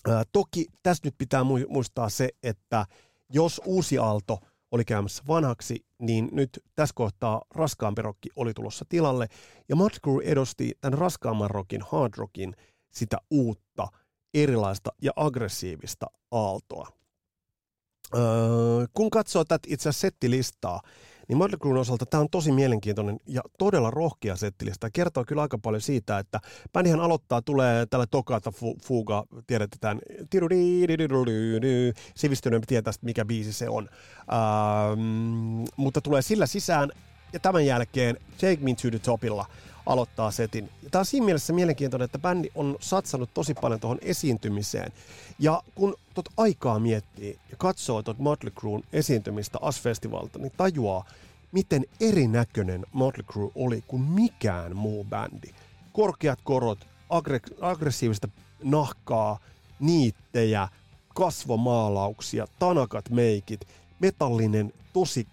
Ää, 0.09 0.23
toki 0.33 0.67
tässä 0.83 1.01
nyt 1.05 1.15
pitää 1.19 1.45
muistaa 1.69 2.09
se, 2.09 2.29
että 2.43 2.87
jos 3.33 3.61
uusi 3.65 3.99
aalto 3.99 4.39
oli 4.71 4.85
käymässä 4.85 5.23
vanhaksi, 5.29 5.85
niin 5.99 6.29
nyt 6.33 6.63
tässä 6.75 6.93
kohtaa 6.95 7.43
raskaampi 7.55 8.03
rokki 8.03 8.29
oli 8.37 8.55
tulossa 8.55 8.85
tilalle, 8.89 9.29
ja 9.69 9.77
Mötley 9.77 10.01
Crue 10.01 10.25
edusti 10.25 10.73
tämän 10.81 10.99
raskaamman 10.99 11.51
rockin, 11.51 11.83
hard 11.91 12.13
rockin, 12.17 12.57
sitä 12.93 13.17
uutta, 13.31 13.89
erilaista 14.35 14.91
ja 15.03 15.13
aggressiivista 15.17 16.07
aaltoa. 16.31 16.89
Öö, 18.15 18.21
kun 18.93 19.11
katsoo 19.11 19.45
tätä 19.45 19.69
itse 19.69 19.93
settilistaa, 19.93 20.81
niin 21.29 21.39
Mötley 21.39 21.59
Cruen 21.59 21.77
osalta 21.77 22.07
tämä 22.07 22.21
on 22.21 22.31
tosi 22.31 22.53
mielenkiintoinen 22.53 23.21
ja 23.27 23.43
todella 23.59 23.91
rohkea 23.91 24.37
settilista. 24.37 24.91
Kertoo 24.91 25.25
kyllä 25.25 25.43
aika 25.43 25.59
paljon 25.59 25.81
siitä, 25.81 26.19
että 26.19 26.41
bändihän 26.73 27.01
aloittaa, 27.01 27.43
tulee 27.43 27.87
tällä 27.87 28.07
tokata 28.07 28.51
fu- 28.51 28.79
fuga, 28.85 29.25
tiedetään, 29.47 30.01
sivistyneempi 32.15 32.67
tietää, 32.67 32.93
mikä 33.03 33.25
biisi 33.25 33.53
se 33.53 33.69
on. 33.69 33.89
Ähm, 34.33 35.65
mutta 35.77 36.01
tulee 36.01 36.23
sillä 36.23 36.47
sisään 36.47 36.91
ja 37.33 37.41
tämän 37.41 37.67
jälkeen 37.67 38.17
Take 38.41 38.59
Me 38.61 38.75
to 38.75 38.91
the 38.91 38.99
Topilla 38.99 39.47
aloittaa 39.87 40.31
setin. 40.31 40.71
Tämä 40.91 41.01
on 41.01 41.07
siinä 41.07 41.25
mielessä 41.25 41.53
mielenkiintoinen, 41.53 42.05
että 42.05 42.19
bändi 42.19 42.49
on 42.55 42.77
satsannut 42.81 43.31
tosi 43.35 43.55
paljon 43.55 43.81
tuohon 43.81 43.99
esiintymiseen. 44.03 44.93
Ja 45.39 45.63
kun 45.75 45.95
tuot 46.15 46.29
aikaa 46.37 46.79
miettii 46.79 47.39
ja 47.51 47.57
katsoo 47.57 48.03
tuot 48.03 48.19
Motley 48.19 48.53
Cruen 48.53 48.83
esiintymistä 48.93 49.59
AS-festivalta, 49.63 50.39
niin 50.39 50.53
tajuaa, 50.57 51.05
miten 51.53 51.85
erinäköinen 52.01 52.87
Motley 52.93 53.25
Crue 53.33 53.51
oli 53.55 53.85
kuin 53.87 54.03
mikään 54.03 54.77
muu 54.77 55.05
bändi. 55.05 55.49
Korkeat 55.93 56.39
korot, 56.45 56.79
aggre- 57.13 57.57
aggressiivista 57.61 58.29
nahkaa, 58.63 59.39
niittejä, 59.81 60.69
kasvomaalauksia, 61.15 62.47
tanakat 62.59 63.11
meikit, 63.11 63.61
metallinen, 64.01 64.73
tosi 64.93 65.27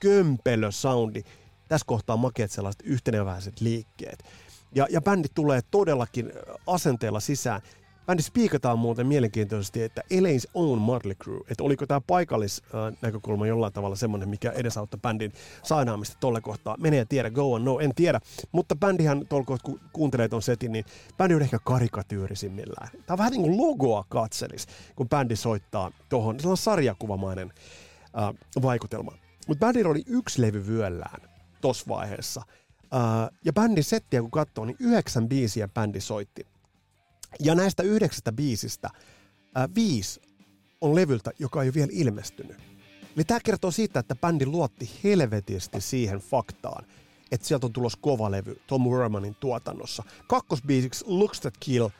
kömpelö 0.00 0.70
soundi. 0.70 1.24
Tässä 1.72 1.86
kohtaa 1.86 2.16
makeat 2.16 2.50
sellaiset 2.50 2.82
yhteneväiset 2.84 3.60
liikkeet. 3.60 4.24
Ja, 4.74 4.86
ja 4.90 5.00
bändi 5.00 5.28
tulee 5.34 5.60
todellakin 5.70 6.32
asenteella 6.66 7.20
sisään. 7.20 7.60
Bändi 8.06 8.22
spiikataan 8.22 8.78
muuten 8.78 9.06
mielenkiintoisesti, 9.06 9.82
että 9.82 10.02
Elaine's 10.14 10.50
Own 10.54 10.78
Motley 10.78 11.14
Crew, 11.14 11.36
että 11.50 11.64
oliko 11.64 11.86
tämä 11.86 12.00
paikallis 12.00 12.62
äh, 12.64 12.98
näkökulma 13.02 13.46
jollain 13.46 13.72
tavalla 13.72 13.96
semmoinen, 13.96 14.28
mikä 14.28 14.50
edesauttaa 14.50 15.00
bändin 15.00 15.32
sainaamista 15.62 16.16
tolle 16.20 16.40
kohtaa. 16.40 16.76
Menee 16.78 17.04
tiedä, 17.04 17.30
go 17.30 17.52
on, 17.52 17.64
no, 17.64 17.80
en 17.80 17.94
tiedä. 17.94 18.20
Mutta 18.52 18.76
bändihän 18.76 19.26
tuolla 19.28 19.58
kun 19.62 19.80
kuuntelee 19.92 20.28
ton 20.28 20.42
setin, 20.42 20.72
niin 20.72 20.84
bändi 21.16 21.34
on 21.34 21.42
ehkä 21.42 21.58
karikatyyrisimimmillään. 21.64 22.88
Tämä 22.92 23.14
on 23.14 23.18
vähän 23.18 23.32
niin 23.32 23.42
kuin 23.42 23.56
logoa 23.56 24.04
katselis, 24.08 24.66
kun 24.96 25.08
bändi 25.08 25.36
soittaa 25.36 25.90
tuohon. 26.08 26.40
Se 26.40 26.48
on 26.48 26.56
sarjakuvamainen 26.56 27.52
äh, 28.18 28.62
vaikutelma. 28.62 29.12
Mutta 29.48 29.66
bändillä 29.66 29.90
oli 29.90 30.02
yksi 30.06 30.42
levy 30.42 30.66
vyöllään 30.66 31.31
tossa 31.62 31.84
vaiheessa. 31.88 32.42
Uh, 32.82 33.36
ja 33.44 33.52
bändin 33.52 33.84
settiä 33.84 34.20
kun 34.20 34.30
katsoo, 34.30 34.64
niin 34.64 34.76
yhdeksän 34.80 35.28
biisiä 35.28 35.68
bändi 35.68 36.00
soitti. 36.00 36.46
Ja 37.40 37.54
näistä 37.54 37.82
yhdeksästä 37.82 38.32
biisistä 38.32 38.90
uh, 38.94 39.74
viisi 39.74 40.20
on 40.80 40.94
levyltä, 40.94 41.30
joka 41.38 41.62
ei 41.62 41.68
ole 41.68 41.74
vielä 41.74 41.90
ilmestynyt. 41.92 42.56
Eli 43.16 43.24
tämä 43.24 43.40
kertoo 43.44 43.70
siitä, 43.70 44.00
että 44.00 44.14
bändi 44.14 44.46
luotti 44.46 44.90
helvetisti 45.04 45.80
siihen 45.80 46.18
faktaan, 46.18 46.86
että 47.32 47.46
sieltä 47.46 47.66
on 47.66 47.72
tulos 47.72 47.96
kova 47.96 48.30
levy 48.30 48.60
Tom 48.66 48.88
Wermanin 48.88 49.36
tuotannossa. 49.40 50.02
Kakkosbiisiksi 50.28 51.04
Looks 51.08 51.40
That 51.40 51.54
Kill 51.60 51.84
uh, 51.84 51.90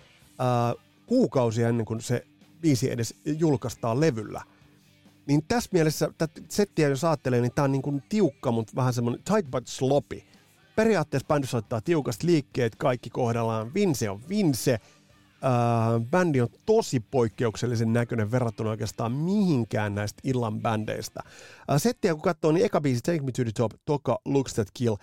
kuukausia 1.06 1.68
ennen 1.68 1.86
kuin 1.86 2.00
se 2.00 2.26
biisi 2.60 2.90
edes 2.90 3.14
julkaistaan 3.24 4.00
levyllä. 4.00 4.42
Niin 5.26 5.44
tässä 5.48 5.70
mielessä 5.72 6.10
tätä 6.18 6.40
settiä 6.48 6.88
jos 6.88 7.04
ajattelee, 7.04 7.40
niin 7.40 7.52
tämä 7.54 7.64
on 7.64 7.72
niin 7.72 7.82
kuin 7.82 8.02
tiukka, 8.08 8.52
mutta 8.52 8.72
vähän 8.76 8.94
semmoinen 8.94 9.22
tight 9.22 9.50
but 9.50 9.66
sloppy. 9.66 10.22
Periaatteessa 10.76 11.26
bändi 11.26 11.46
soittaa 11.46 11.80
tiukasti 11.80 12.26
liikkeet, 12.26 12.76
kaikki 12.76 13.10
kohdallaan. 13.10 13.74
Vince 13.74 14.10
on 14.10 14.20
Vince. 14.28 14.78
Uh, 15.42 16.06
bändi 16.06 16.40
on 16.40 16.48
tosi 16.66 17.00
poikkeuksellisen 17.00 17.92
näköinen 17.92 18.30
verrattuna 18.30 18.70
oikeastaan 18.70 19.12
mihinkään 19.12 19.94
näistä 19.94 20.20
illan 20.24 20.60
bändeistä. 20.60 21.20
Uh, 21.26 21.78
settiä 21.78 22.14
kun 22.14 22.22
katsoo, 22.22 22.52
niin 22.52 22.66
eka 22.66 22.80
biisi 22.80 23.00
Take 23.00 23.20
Me 23.20 23.32
to 23.32 23.42
the 23.42 23.52
Top, 23.54 23.72
toka 23.84 24.18
Looks 24.24 24.54
That 24.54 24.68
Kill, 24.74 24.96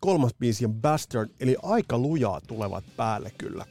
kolmas 0.00 0.34
biisi 0.34 0.64
on 0.64 0.74
Bastard, 0.74 1.30
eli 1.40 1.56
aika 1.62 1.98
lujaa 1.98 2.40
tulevat 2.40 2.84
päälle 2.96 3.32
kyllä. 3.38 3.66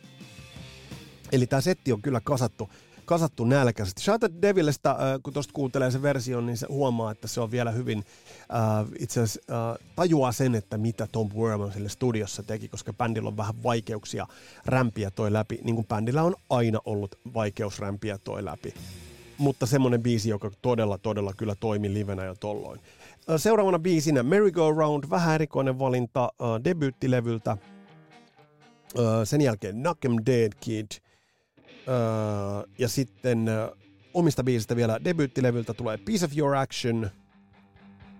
Eli 1.31 1.47
tämä 1.47 1.61
setti 1.61 1.91
on 1.93 2.01
kyllä 2.01 2.21
kasattu 2.23 2.69
kasattu 3.05 3.45
nälkäisesti. 3.45 4.01
Shattered 4.01 4.41
Devilistä, 4.41 4.91
äh, 4.91 4.97
kun 5.23 5.33
tuosta 5.33 5.53
kuuntelee 5.53 5.91
sen 5.91 6.01
version, 6.01 6.45
niin 6.45 6.57
se 6.57 6.67
huomaa, 6.69 7.11
että 7.11 7.27
se 7.27 7.41
on 7.41 7.51
vielä 7.51 7.71
hyvin, 7.71 8.03
äh, 8.53 8.87
itse 8.99 9.21
asiassa 9.21 9.71
äh, 9.71 9.87
tajuaa 9.95 10.31
sen, 10.31 10.55
että 10.55 10.77
mitä 10.77 11.07
Tom 11.11 11.29
Werman 11.35 11.73
sille 11.73 11.89
studiossa 11.89 12.43
teki, 12.43 12.67
koska 12.67 12.93
bändillä 12.93 13.27
on 13.27 13.37
vähän 13.37 13.63
vaikeuksia 13.63 14.27
rämpiä 14.65 15.11
toi 15.11 15.33
läpi, 15.33 15.59
niin 15.63 15.75
kuin 15.75 15.87
bändillä 15.87 16.23
on 16.23 16.35
aina 16.49 16.79
ollut 16.85 17.15
vaikeus 17.33 17.79
rämpiä 17.79 18.17
toi 18.17 18.45
läpi. 18.45 18.73
Mutta 19.37 19.65
semmonen 19.65 20.03
biisi, 20.03 20.29
joka 20.29 20.51
todella, 20.61 20.97
todella 20.97 21.33
kyllä 21.33 21.55
toimi 21.55 21.93
livenä 21.93 22.25
jo 22.25 22.35
tolloin. 22.35 22.79
Äh, 23.29 23.35
seuraavana 23.37 23.79
biisinä 23.79 24.23
Merry 24.23 24.51
Go 24.51 24.71
Round, 24.71 25.03
vähän 25.09 25.35
erikoinen 25.35 25.79
valinta 25.79 26.23
äh, 26.23 26.63
debyyttilevyltä. 26.63 27.51
Äh, 27.51 27.57
sen 29.23 29.41
jälkeen 29.41 29.75
Knock 29.75 30.05
'em 30.05 30.15
Dead 30.25 30.51
Kid– 30.59 30.87
ja 32.77 32.89
sitten 32.89 33.45
omista 34.13 34.43
biisistä 34.43 34.75
vielä 34.75 34.99
debyyttilevyltä 35.03 35.73
tulee 35.73 35.97
Piece 35.97 36.25
of 36.25 36.37
Your 36.37 36.55
Action, 36.55 37.09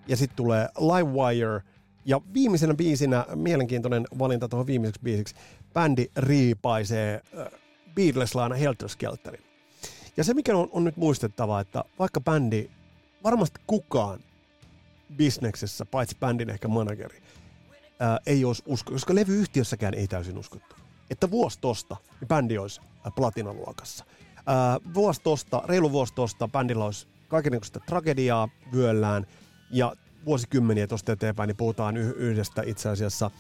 ja 0.08 0.18
sitten 0.18 0.36
tulee 0.36 0.68
Live 0.78 1.12
Wire, 1.12 1.62
ja 2.06 2.22
viimeisenä 2.34 2.74
biisinä, 2.74 3.26
mielenkiintoinen 3.36 4.08
valinta 4.20 4.50
tuohon 4.50 4.68
viimeiseksi 4.68 5.02
biisiksi, 5.04 5.36
bändi 5.74 6.06
riipaisee 6.18 7.22
äh, 7.40 7.48
Beatleslaana 7.96 8.56
Helter 8.56 8.90
Skelterin. 8.90 9.44
Ja 10.18 10.24
se, 10.24 10.34
mikä 10.34 10.58
on, 10.58 10.70
on 10.72 10.84
nyt 10.84 10.98
muistettava, 10.98 11.60
että 11.60 11.84
vaikka 12.00 12.22
bändi, 12.22 12.70
varmasti 13.24 13.60
kukaan 13.68 14.20
bisneksessä, 15.16 15.86
paitsi 15.86 16.18
bändin 16.20 16.50
ehkä 16.50 16.68
manageri, 16.68 17.22
ää, 18.00 18.20
ei 18.26 18.46
olisi 18.46 18.64
usko, 18.66 18.92
koska 18.92 19.16
levyyhtiössäkään 19.16 19.94
ei 19.94 20.08
täysin 20.08 20.38
uskottu. 20.38 20.76
Että 21.10 21.32
vuosi 21.32 21.60
tosta, 21.62 21.96
niin 22.22 22.28
bändi 22.28 22.58
olisi 22.58 22.82
platinaluokassa. 23.12 24.06
Ää, 24.46 24.80
vuosi 24.94 25.22
tosta, 25.22 25.62
reilu 25.66 25.92
vuosi 25.92 26.14
tosta, 26.14 26.48
bändillä 26.48 26.86
olisi 26.86 27.08
kaikenlaista 27.28 27.80
tragediaa 27.80 28.50
vyöllään, 28.74 29.26
ja 29.72 29.94
vuosikymmeniä 30.26 30.88
tuosta 30.88 31.12
eteenpäin, 31.12 31.48
niin 31.48 31.58
puhutaan 31.58 31.98
y- 31.98 32.16
yhdestä 32.18 32.64
itse 32.66 32.90
asiassa 32.90 33.32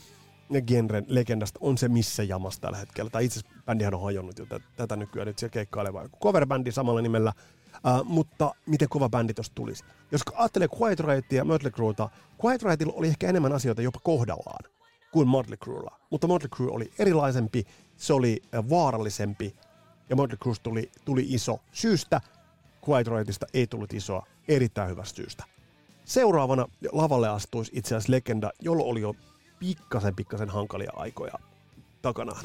genren 0.67 1.06
legendasta, 1.08 1.60
on 1.62 1.78
se 1.78 1.88
missä 1.88 2.23
jamassa 2.23 2.62
tällä 2.62 2.78
hetkellä. 2.78 3.10
Tai 3.10 3.25
itse 3.25 3.39
asiassa 3.39 3.63
bändihän 3.65 3.93
on 3.93 4.04
hajonnut 4.04 4.39
jo 4.39 4.45
tätä, 4.45 4.65
tätä 4.75 4.95
nykyään, 4.95 5.28
nyt 5.28 5.39
se 5.39 5.49
keikkaileva 5.49 6.10
coverbändi 6.23 6.71
samalla 6.71 7.01
nimellä, 7.01 7.34
Uh, 7.75 8.06
mutta 8.06 8.56
miten 8.65 8.89
kova 8.89 9.10
bändi 9.10 9.34
tuosta 9.34 9.56
tulisi. 9.56 9.84
Jos 10.12 10.21
ajattelee 10.36 10.67
Quiet 10.82 10.99
Rightia 10.99 11.38
ja 11.38 11.45
Mötley 11.45 11.71
Quiet 12.45 12.63
Rightilla 12.63 12.93
oli 12.95 13.08
ehkä 13.08 13.28
enemmän 13.28 13.54
asioita 13.54 13.82
jopa 13.82 13.99
kohdallaan 14.04 14.74
kuin 15.15 15.28
Mötley 15.28 15.58
Crewlla. 15.58 15.99
Mutta 16.10 16.28
Mötley 16.28 16.49
Crew 16.49 16.69
oli 16.69 16.91
erilaisempi, 16.99 17.63
se 17.97 18.13
oli 18.13 18.41
vaarallisempi 18.69 19.56
ja 20.10 20.15
Mötley 20.15 20.38
Crue 20.38 20.54
tuli, 20.63 20.91
tuli 21.06 21.25
iso 21.28 21.60
syystä. 21.71 22.21
Quiet 22.89 23.08
Rightista 23.08 23.45
ei 23.54 23.67
tullut 23.67 23.93
isoa 23.93 24.25
erittäin 24.47 24.89
hyvästä 24.89 25.15
syystä. 25.15 25.43
Seuraavana 26.06 26.65
lavalle 26.91 27.30
astuisi 27.30 27.71
itse 27.75 27.95
asiassa 27.95 28.12
legenda, 28.12 28.51
jolla 28.62 28.84
oli 28.84 29.01
jo 29.01 29.13
pikkasen 29.60 30.15
pikkasen 30.15 30.49
hankalia 30.49 30.91
aikoja 30.95 31.34
takana. 32.01 32.36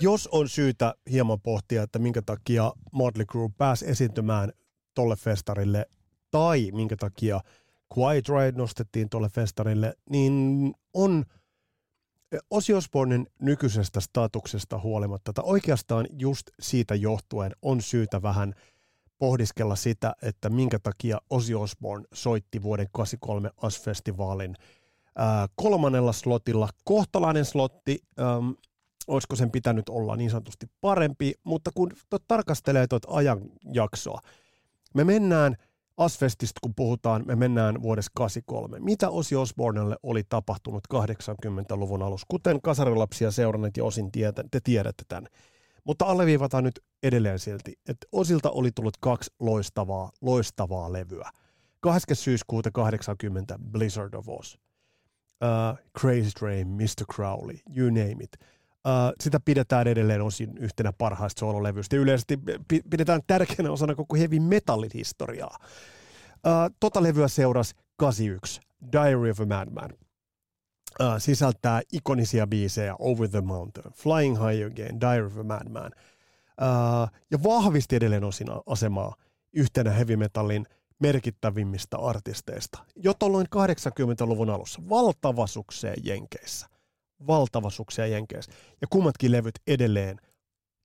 jos 0.00 0.28
on 0.32 0.48
syytä 0.48 0.94
hieman 1.10 1.40
pohtia, 1.40 1.82
että 1.82 1.98
minkä 1.98 2.22
takia 2.22 2.72
Motley 2.92 3.26
Crue 3.26 3.50
pääsi 3.58 3.90
esiintymään 3.90 4.52
tolle 4.98 5.16
festarille, 5.16 5.86
tai 6.30 6.70
minkä 6.74 6.96
takia 6.96 7.40
Quiet 7.98 8.28
Riot 8.28 8.54
nostettiin 8.54 9.08
tolle 9.08 9.28
festarille, 9.28 9.94
niin 10.10 10.74
on 10.94 11.24
Ozzy 12.50 12.72
Osbournen 12.72 13.26
nykyisestä 13.40 14.00
statuksesta 14.00 14.78
huolimatta, 14.78 15.32
tai 15.32 15.44
oikeastaan 15.46 16.06
just 16.18 16.50
siitä 16.60 16.94
johtuen 16.94 17.52
on 17.62 17.82
syytä 17.82 18.22
vähän 18.22 18.54
pohdiskella 19.18 19.76
sitä, 19.76 20.14
että 20.22 20.50
minkä 20.50 20.78
takia 20.78 21.20
Ozzy 21.30 21.54
Osbourne 21.54 22.06
soitti 22.12 22.62
vuoden 22.62 22.86
83 22.92 23.50
AS-festivaalin 23.62 24.54
kolmannella 25.54 26.12
slotilla. 26.12 26.68
Kohtalainen 26.84 27.44
slotti, 27.44 27.98
ähm, 28.20 28.50
olisiko 29.06 29.36
sen 29.36 29.50
pitänyt 29.50 29.88
olla 29.88 30.16
niin 30.16 30.30
sanotusti 30.30 30.66
parempi, 30.80 31.34
mutta 31.44 31.70
kun 31.74 31.92
tot 32.10 32.22
tarkastelee 32.28 32.86
tuota 32.86 33.08
ajanjaksoa, 33.10 34.20
me 34.94 35.04
mennään 35.04 35.56
Asfestista, 35.96 36.58
kun 36.62 36.74
puhutaan, 36.74 37.24
me 37.26 37.36
mennään 37.36 37.82
vuodessa 37.82 38.10
83. 38.14 38.80
Mitä 38.80 39.10
Osi 39.10 39.36
Osbornelle 39.36 39.96
oli 40.02 40.22
tapahtunut 40.28 40.84
80-luvun 40.94 42.02
alussa? 42.02 42.26
Kuten 42.30 42.62
kasarilapsia 42.62 43.30
seuranneet 43.30 43.76
ja 43.76 43.84
osin 43.84 44.12
tietä, 44.12 44.44
te 44.50 44.60
tiedätte 44.64 45.04
tämän. 45.08 45.26
Mutta 45.84 46.04
alleviivataan 46.04 46.64
nyt 46.64 46.80
edelleen 47.02 47.38
silti, 47.38 47.78
että 47.88 48.06
Osilta 48.12 48.50
oli 48.50 48.70
tullut 48.74 48.96
kaksi 49.00 49.30
loistavaa, 49.40 50.12
loistavaa 50.20 50.92
levyä. 50.92 51.30
20. 51.80 52.24
syyskuuta 52.24 52.70
80 52.70 53.58
Blizzard 53.70 54.14
of 54.14 54.28
Oz. 54.28 54.54
Uh, 54.54 55.78
Crazy 55.98 56.30
Train, 56.38 56.68
Mr. 56.68 57.14
Crowley, 57.14 57.56
you 57.76 57.90
name 57.90 58.16
it– 58.24 58.36
sitä 59.20 59.40
pidetään 59.40 59.86
edelleen 59.86 60.22
osin 60.22 60.58
yhtenä 60.58 60.92
parhaista 60.92 61.40
soololevyistä. 61.40 61.96
Yleisesti 61.96 62.38
pidetään 62.90 63.20
tärkeänä 63.26 63.70
osana 63.70 63.94
koko 63.94 64.16
heavy 64.16 64.40
metallin 64.40 64.90
historiaa. 64.94 65.58
Uh, 65.60 66.76
tota 66.80 67.02
levyä 67.02 67.28
seurasi 67.28 67.74
81, 67.96 68.60
Diary 68.92 69.30
of 69.30 69.40
a 69.40 69.46
Madman. 69.46 69.90
Uh, 71.00 71.06
sisältää 71.18 71.80
ikonisia 71.92 72.46
biisejä 72.46 72.96
Over 72.98 73.28
the 73.28 73.40
Mountain, 73.40 73.92
Flying 73.92 74.36
High 74.36 74.66
Again, 74.66 75.00
Diary 75.00 75.26
of 75.26 75.38
a 75.38 75.42
Madman. 75.42 75.92
Ja 77.30 77.42
vahvisti 77.42 77.96
edelleen 77.96 78.24
osin 78.24 78.46
asemaa 78.66 79.14
yhtenä 79.52 79.90
heavy 79.90 80.16
metallin 80.16 80.66
merkittävimmistä 80.98 81.98
artisteista. 81.98 82.78
Jo 82.96 83.14
tuolloin 83.14 83.46
80-luvun 83.46 84.50
alussa 84.50 84.82
valtava 84.88 85.46
sukseen 85.46 85.96
Jenkeissä– 86.04 86.66
valtava 87.26 87.70
suksia 87.70 88.06
Jenkeissä. 88.06 88.52
Ja 88.80 88.86
kummatkin 88.90 89.32
levyt 89.32 89.54
edelleen 89.66 90.20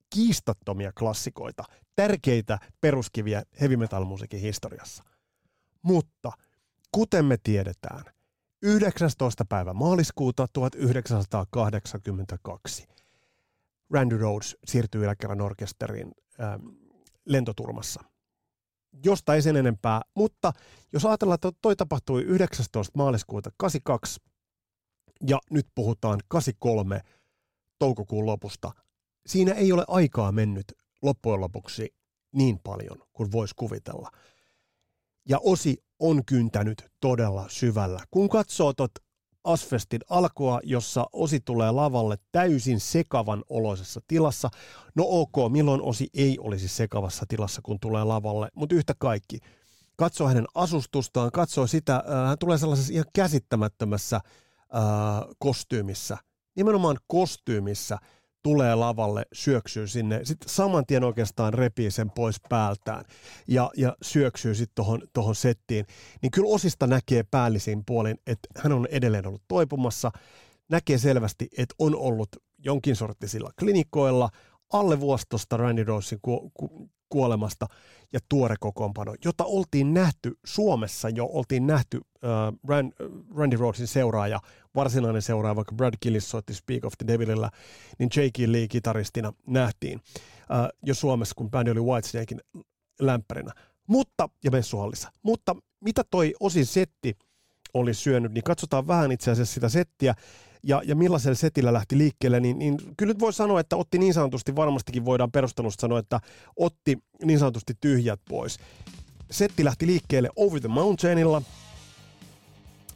kiistattomia 0.09 0.91
klassikoita, 0.99 1.63
tärkeitä 1.95 2.59
peruskiviä 2.81 3.43
heavy 3.61 3.77
metal 3.77 4.05
musiikin 4.05 4.39
historiassa. 4.39 5.03
Mutta 5.81 6.31
kuten 6.91 7.25
me 7.25 7.37
tiedetään, 7.43 8.03
19. 8.61 9.45
päivä 9.45 9.73
maaliskuuta 9.73 10.47
1982 10.53 12.87
Randy 13.91 14.17
Rhodes 14.17 14.57
siirtyi 14.65 15.03
eläkerran 15.03 15.41
orkesteriin 15.41 16.11
ähm, 16.41 16.67
lentoturmassa. 17.25 18.03
Josta 19.05 19.35
ei 19.35 19.41
sen 19.41 19.55
enempää, 19.55 20.01
mutta 20.15 20.53
jos 20.93 21.05
ajatellaan, 21.05 21.35
että 21.35 21.51
toi 21.61 21.75
tapahtui 21.75 22.21
19. 22.21 22.91
maaliskuuta 22.97 23.49
82, 23.57 24.19
ja 25.27 25.39
nyt 25.49 25.67
puhutaan 25.75 26.19
83 26.27 27.01
toukokuun 27.79 28.25
lopusta. 28.25 28.71
Siinä 29.25 29.53
ei 29.53 29.71
ole 29.71 29.85
aikaa 29.87 30.31
mennyt 30.31 30.65
loppujen 31.01 31.41
lopuksi 31.41 31.95
niin 32.35 32.59
paljon 32.63 32.97
kuin 33.13 33.31
voisi 33.31 33.55
kuvitella. 33.55 34.11
Ja 35.29 35.39
Osi 35.43 35.77
on 35.99 36.25
kyntänyt 36.25 36.91
todella 37.01 37.45
syvällä. 37.49 38.03
Kun 38.11 38.29
katsoo 38.29 38.73
tot 38.73 38.91
Asfestin 39.43 40.01
alkua, 40.09 40.59
jossa 40.63 41.05
Osi 41.13 41.39
tulee 41.39 41.71
lavalle 41.71 42.17
täysin 42.31 42.79
sekavan 42.79 43.43
oloisessa 43.49 44.01
tilassa. 44.07 44.49
No 44.95 45.03
ok, 45.07 45.51
milloin 45.51 45.81
Osi 45.81 46.09
ei 46.13 46.37
olisi 46.39 46.67
sekavassa 46.67 47.25
tilassa, 47.27 47.61
kun 47.61 47.79
tulee 47.79 48.03
lavalle, 48.03 48.49
mutta 48.55 48.75
yhtä 48.75 48.93
kaikki. 48.99 49.39
Katsoo 49.95 50.27
hänen 50.27 50.45
asustustaan, 50.55 51.31
katsoo 51.31 51.67
sitä, 51.67 51.95
äh, 51.95 52.27
hän 52.27 52.37
tulee 52.39 52.57
sellaisessa 52.57 52.93
ihan 52.93 53.05
käsittämättömässä 53.13 54.21
kostyymissä, 55.39 56.17
nimenomaan 56.55 56.97
kostyymissä 57.07 57.97
tulee 58.43 58.75
lavalle, 58.75 59.25
syöksyy 59.33 59.87
sinne, 59.87 60.19
sitten 60.23 60.49
saman 60.49 60.85
tien 60.85 61.03
oikeastaan 61.03 61.53
repii 61.53 61.91
sen 61.91 62.11
pois 62.11 62.35
päältään 62.49 63.05
ja, 63.47 63.71
ja 63.77 63.95
syöksyy 64.01 64.55
sitten 64.55 64.75
tuohon 64.75 65.01
tohon 65.13 65.35
settiin, 65.35 65.85
niin 66.21 66.31
kyllä 66.31 66.49
osista 66.49 66.87
näkee 66.87 67.23
päällisin 67.23 67.83
puolin, 67.85 68.17
että 68.27 68.47
hän 68.57 68.71
on 68.71 68.87
edelleen 68.91 69.27
ollut 69.27 69.43
toipumassa, 69.47 70.11
näkee 70.69 70.97
selvästi, 70.97 71.47
että 71.57 71.75
on 71.79 71.95
ollut 71.95 72.29
jonkin 72.57 72.95
sorttisilla 72.95 73.51
klinikoilla, 73.59 74.29
alle 74.73 74.99
vuostosta 74.99 75.57
Randy 75.57 75.83
Rosin 75.83 76.19
ku, 76.21 76.51
ku, 76.53 76.89
kuolemasta 77.09 77.67
ja 78.13 78.19
tuore 78.29 78.55
kokoonpano, 78.59 79.15
jota 79.25 79.43
oltiin 79.43 79.93
nähty 79.93 80.37
Suomessa 80.45 81.09
jo, 81.09 81.25
oltiin 81.25 81.67
nähty 81.67 81.97
uh, 81.97 82.69
Rand, 82.69 82.93
Randy 83.35 83.57
Rosin 83.57 83.87
seuraaja, 83.87 84.39
varsinainen 84.75 85.21
seuraaja, 85.21 85.55
vaikka 85.55 85.75
Brad 85.75 85.93
Gillis 86.01 86.29
soitti 86.29 86.53
Speak 86.53 86.85
of 86.85 86.93
the 86.97 87.07
Devilillä, 87.07 87.49
niin 87.99 88.09
J.K. 88.15 88.37
Lee 88.47 88.67
kitaristina 88.67 89.33
nähtiin 89.47 89.99
uh, 89.99 90.79
jo 90.85 90.95
Suomessa, 90.95 91.35
kun 91.37 91.51
bändi 91.51 91.71
oli 91.71 91.81
Whitesnakein 91.81 92.41
lämpärinä. 92.99 93.53
Mutta, 93.87 94.29
ja 94.43 94.51
messuhallissa. 94.51 95.11
Mutta 95.23 95.55
mitä 95.79 96.03
toi 96.11 96.33
osin 96.39 96.65
setti 96.65 97.17
oli 97.73 97.93
syönyt, 97.93 98.31
niin 98.31 98.43
katsotaan 98.43 98.87
vähän 98.87 99.11
itse 99.11 99.31
asiassa 99.31 99.53
sitä 99.53 99.69
settiä 99.69 100.15
ja, 100.63 100.81
ja 100.85 100.95
millaisella 100.95 101.35
setillä 101.35 101.73
lähti 101.73 101.97
liikkeelle, 101.97 102.39
niin, 102.39 102.59
niin 102.59 102.77
kyllä 102.97 103.09
nyt 103.09 103.19
voi 103.19 103.33
sanoa, 103.33 103.59
että 103.59 103.75
otti 103.75 103.97
niin 103.97 104.13
sanotusti, 104.13 104.55
varmastikin 104.55 105.05
voidaan 105.05 105.31
perustelusta 105.31 105.81
sanoa, 105.81 105.99
että 105.99 106.19
otti 106.55 106.97
niin 107.23 107.39
sanotusti 107.39 107.73
tyhjät 107.81 108.19
pois. 108.29 108.59
Setti 109.31 109.65
lähti 109.65 109.87
liikkeelle 109.87 110.29
Over 110.35 110.59
the 110.59 110.67
Mountainilla, 110.69 111.41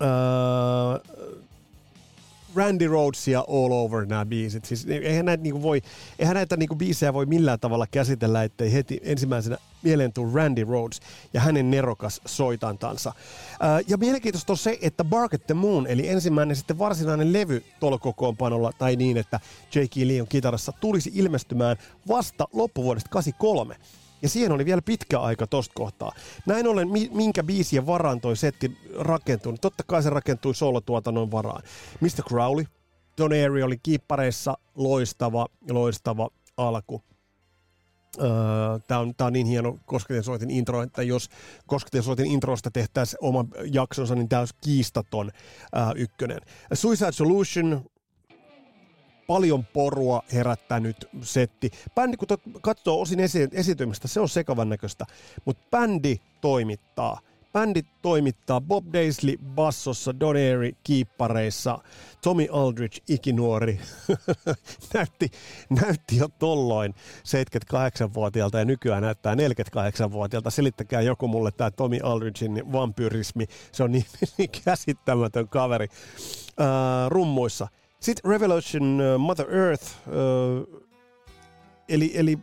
öö, 0.01 0.07
Randy 2.55 2.87
Rhodes 2.87 3.27
ja 3.27 3.39
All 3.39 3.71
Over 3.71 4.05
nämä 4.05 4.25
biisit. 4.25 4.65
Siis 4.65 4.85
eihän 4.85 5.25
näitä, 5.25 5.43
niinku 5.43 5.61
voi, 5.61 5.81
eihän 6.19 6.35
näitä 6.35 6.57
niinku 6.57 6.75
biisejä 6.75 7.13
voi 7.13 7.25
millään 7.25 7.59
tavalla 7.59 7.87
käsitellä, 7.87 8.43
ettei 8.43 8.73
heti 8.73 8.99
ensimmäisenä 9.03 9.57
mieleen 9.83 10.13
tule 10.13 10.33
Randy 10.33 10.63
Rhodes 10.63 10.99
ja 11.33 11.41
hänen 11.41 11.71
nerokas 11.71 12.21
soitantansa. 12.25 13.13
Ja 13.87 13.97
mielenkiintoista 13.97 14.53
on 14.53 14.57
se, 14.57 14.77
että 14.81 15.03
Bark 15.03 15.33
at 15.33 15.47
the 15.47 15.53
Moon, 15.53 15.87
eli 15.87 16.07
ensimmäinen 16.07 16.55
sitten 16.55 16.79
varsinainen 16.79 17.33
levy 17.33 17.63
tuolla 17.79 17.97
kokoonpanolla, 17.97 18.71
tai 18.77 18.95
niin, 18.95 19.17
että 19.17 19.39
J.K. 19.75 19.95
Lee 19.95 20.21
on 20.21 20.27
kitarassa, 20.27 20.71
tulisi 20.71 21.11
ilmestymään 21.13 21.77
vasta 22.07 22.47
loppuvuodesta 22.53 23.09
83. 23.09 23.75
Ja 24.21 24.29
siihen 24.29 24.51
oli 24.51 24.65
vielä 24.65 24.81
pitkä 24.81 25.19
aika 25.19 25.47
tosta 25.47 25.73
kohtaa. 25.75 26.11
Näin 26.45 26.67
ollen, 26.67 26.87
minkä 27.11 27.43
biisien 27.43 27.85
varaan 27.85 28.21
toi 28.21 28.35
setti 28.35 28.77
rakentui, 28.99 29.51
niin 29.51 29.61
totta 29.61 29.83
kai 29.87 30.03
se 30.03 30.09
rakentui 30.09 30.55
solotuotannon 30.55 31.31
varaan. 31.31 31.63
Mr. 32.01 32.23
Crowley, 32.27 32.65
Don 33.17 33.31
Airy 33.31 33.63
oli 33.63 33.77
kiippareissa 33.77 34.57
loistava, 34.75 35.47
loistava 35.69 36.29
alku. 36.57 37.03
Tämä 38.87 38.99
on, 38.99 39.15
tää 39.15 39.27
on 39.27 39.33
niin 39.33 39.47
hieno 39.47 39.79
kosketin 39.85 40.23
soitin 40.23 40.49
intro, 40.49 40.81
että 40.81 41.03
jos 41.03 41.29
kosketin 41.67 42.03
soitin 42.03 42.25
introsta 42.25 42.71
tehtäisiin 42.71 43.17
oma 43.21 43.45
jaksonsa, 43.71 44.15
niin 44.15 44.29
tämä 44.29 44.39
olisi 44.39 44.55
kiistaton 44.63 45.31
ää, 45.73 45.91
ykkönen. 45.95 46.39
Suicide 46.73 47.11
Solution, 47.11 47.85
paljon 49.27 49.65
porua 49.65 50.23
herättänyt 50.33 51.09
setti. 51.21 51.71
Bändi, 51.95 52.17
kun 52.17 52.27
katsoo 52.61 53.01
osin 53.01 53.19
esi- 53.19 53.49
esitymistä, 53.51 54.07
se 54.07 54.19
on 54.19 54.29
sekavan 54.29 54.69
näköistä, 54.69 55.05
mutta 55.45 55.67
bändi 55.71 56.17
toimittaa. 56.41 57.19
Bändi 57.53 57.81
toimittaa 58.01 58.61
Bob 58.61 58.85
Daisley 58.93 59.37
bassossa, 59.55 60.19
Don 60.19 60.35
Airy 60.35 60.71
kiippareissa, 60.83 61.79
Tommy 62.23 62.47
Aldrich 62.51 63.01
ikinuori 63.09 63.79
näytti, 64.93 65.31
näytti 65.69 66.17
jo 66.17 66.27
tolloin 66.39 66.93
78-vuotiaalta 66.93 68.59
ja 68.59 68.65
nykyään 68.65 69.03
näyttää 69.03 69.35
48-vuotiaalta. 69.35 70.49
Selittäkää 70.49 71.01
joku 71.01 71.27
mulle 71.27 71.51
tämä 71.51 71.71
Tommy 71.71 71.99
Aldrichin 72.03 72.71
vampyrismi, 72.71 73.45
se 73.71 73.83
on 73.83 73.91
niin, 73.91 74.05
niin 74.37 74.49
käsittämätön 74.65 75.49
kaveri 75.49 75.87
uh, 75.87 77.09
rummuissa. 77.09 77.67
Sitten 77.99 78.31
Revolution 78.31 79.01
uh, 79.01 79.19
Mother 79.19 79.55
Earth, 79.55 79.85
uh, 80.07 80.83
eli, 81.89 82.11
eli 82.15 82.39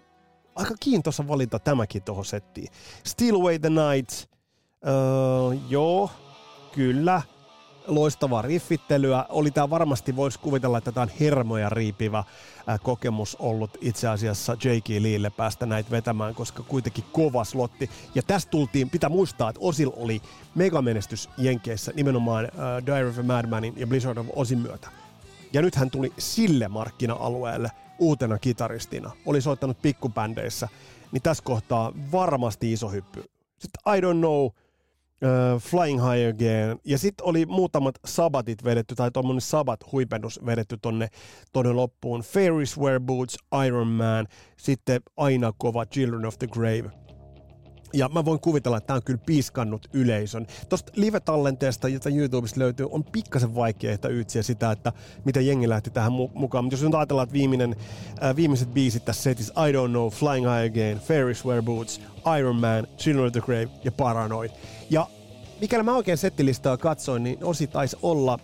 aika 0.55 0.75
kiintoisa 0.81 1.29
valinta 1.29 1.59
tämäkin 1.59 2.03
tuohon 2.03 2.25
settiin. 2.25 2.69
Steal 3.05 3.37
Away 3.37 3.59
the 3.59 3.71
Night, 3.71 4.11
uh, 4.13 5.71
joo, 5.71 6.11
kyllä, 6.73 7.23
loistavaa 7.87 8.43
riffittelyä. 8.43 9.27
Oli 9.29 9.51
tämä 9.51 9.71
varmasti, 9.71 10.17
voisi 10.17 10.39
kuvitella, 10.39 10.79
että 10.79 10.93
tämä 10.93 11.03
on 11.03 11.11
hermoja 11.21 11.69
riipivä 11.69 12.19
äh, 12.19 12.81
kokemus 12.83 13.37
ollut 13.41 13.79
itse 13.81 14.09
asiassa 14.09 14.53
J.K. 14.53 14.89
Leelle 15.03 15.31
päästä 15.31 15.67
näitä 15.67 15.91
vetämään, 15.91 16.35
koska 16.35 16.63
kuitenkin 16.63 17.05
kova 17.13 17.45
slotti. 17.45 17.91
Ja 18.15 18.23
tästä 18.23 18.51
tultiin, 18.51 18.91
pitää 18.91 19.11
muistaa, 19.11 19.51
että 19.51 19.61
Osil 19.63 19.91
oli 19.97 20.23
megamenestys 20.55 21.31
Jenkeissä 21.39 21.93
nimenomaan 21.97 22.45
äh, 22.45 22.87
Diary 22.87 23.09
of 23.09 23.19
a 23.19 23.23
Madmanin 23.23 23.75
ja 23.77 23.87
Blizzard 23.87 24.19
of 24.19 24.27
Osin 24.37 24.59
myötä. 24.59 25.04
Ja 25.55 25.63
nyt 25.63 25.75
hän 25.75 25.91
tuli 25.91 26.13
sille 26.19 26.69
markkina-alueelle 26.69 27.71
uutena 27.99 28.39
kitaristina. 28.39 29.11
Oli 29.27 29.41
soittanut 29.41 29.83
pikkubändeissä, 29.83 30.69
niin 31.13 31.23
tässä 31.23 31.45
kohtaa 31.45 31.93
varmasti 32.13 32.73
iso 32.73 32.89
hyppy. 32.89 33.25
Sitten 33.59 33.95
I 33.97 34.01
don't 34.01 34.19
know, 34.19 34.45
uh, 34.45 34.53
Flying 35.61 36.01
High 36.01 36.29
Again. 36.29 36.79
Ja 36.85 36.99
sitten 36.99 37.27
oli 37.27 37.47
muutamat 37.47 37.95
sabatit 38.05 38.65
vedetty, 38.65 38.95
tai 38.95 39.11
tuommoinen 39.11 39.41
sabat-huipennus 39.41 40.41
vedetty 40.47 40.79
tonne, 40.83 41.09
tonne 41.53 41.73
loppuun. 41.73 42.21
Fairies 42.21 42.79
Wear 42.79 43.01
Boots, 43.01 43.37
Iron 43.67 43.89
Man, 43.89 44.27
sitten 44.57 45.01
aina 45.17 45.53
kova 45.59 45.87
Children 45.87 46.27
of 46.27 46.39
the 46.39 46.47
Grave. 46.47 47.04
Ja 47.95 48.09
mä 48.09 48.25
voin 48.25 48.41
kuvitella, 48.41 48.77
että 48.77 48.87
tämä 48.87 48.97
on 48.97 49.03
kyllä 49.03 49.21
piiskannut 49.27 49.89
yleisön. 49.93 50.47
Tuosta 50.69 50.93
live-tallenteesta, 50.97 51.89
jota 51.89 52.09
YouTubesta 52.09 52.61
löytyy, 52.61 52.87
on 52.91 53.05
pikkasen 53.05 53.55
vaikea 53.55 53.99
ytsiä 54.09 54.43
sitä, 54.43 54.71
että 54.71 54.93
miten 55.25 55.47
jengi 55.47 55.69
lähti 55.69 55.91
tähän 55.91 56.13
mukaan. 56.13 56.65
Mutta 56.65 56.75
jos 56.75 56.83
nyt 56.83 56.95
ajatellaan, 56.95 57.25
että 57.25 57.33
viimeinen, 57.33 57.77
äh, 58.23 58.37
viimeiset 58.37 58.75
biisit 58.75 59.05
tässä 59.05 59.23
setissä, 59.23 59.53
I 59.69 59.73
Don't 59.73 59.91
Know, 59.91 60.09
Flying 60.09 60.47
High 60.47 60.73
Again, 60.73 60.99
Fairies 60.99 61.45
Wear 61.45 61.63
Boots, 61.63 62.01
Iron 62.39 62.57
Man, 62.57 62.87
Children 62.99 63.27
of 63.27 63.33
the 63.33 63.41
Grave 63.41 63.69
ja 63.85 63.93
Paranoid. 63.93 64.51
Ja 64.91 65.07
mikäli 65.61 65.83
mä 65.83 65.97
oikein 65.97 66.19
settilistaa 66.19 66.77
katsoin, 66.77 67.23
niin 67.23 67.45
osi 67.45 67.67
taisi 67.67 67.97
olla 68.03 68.39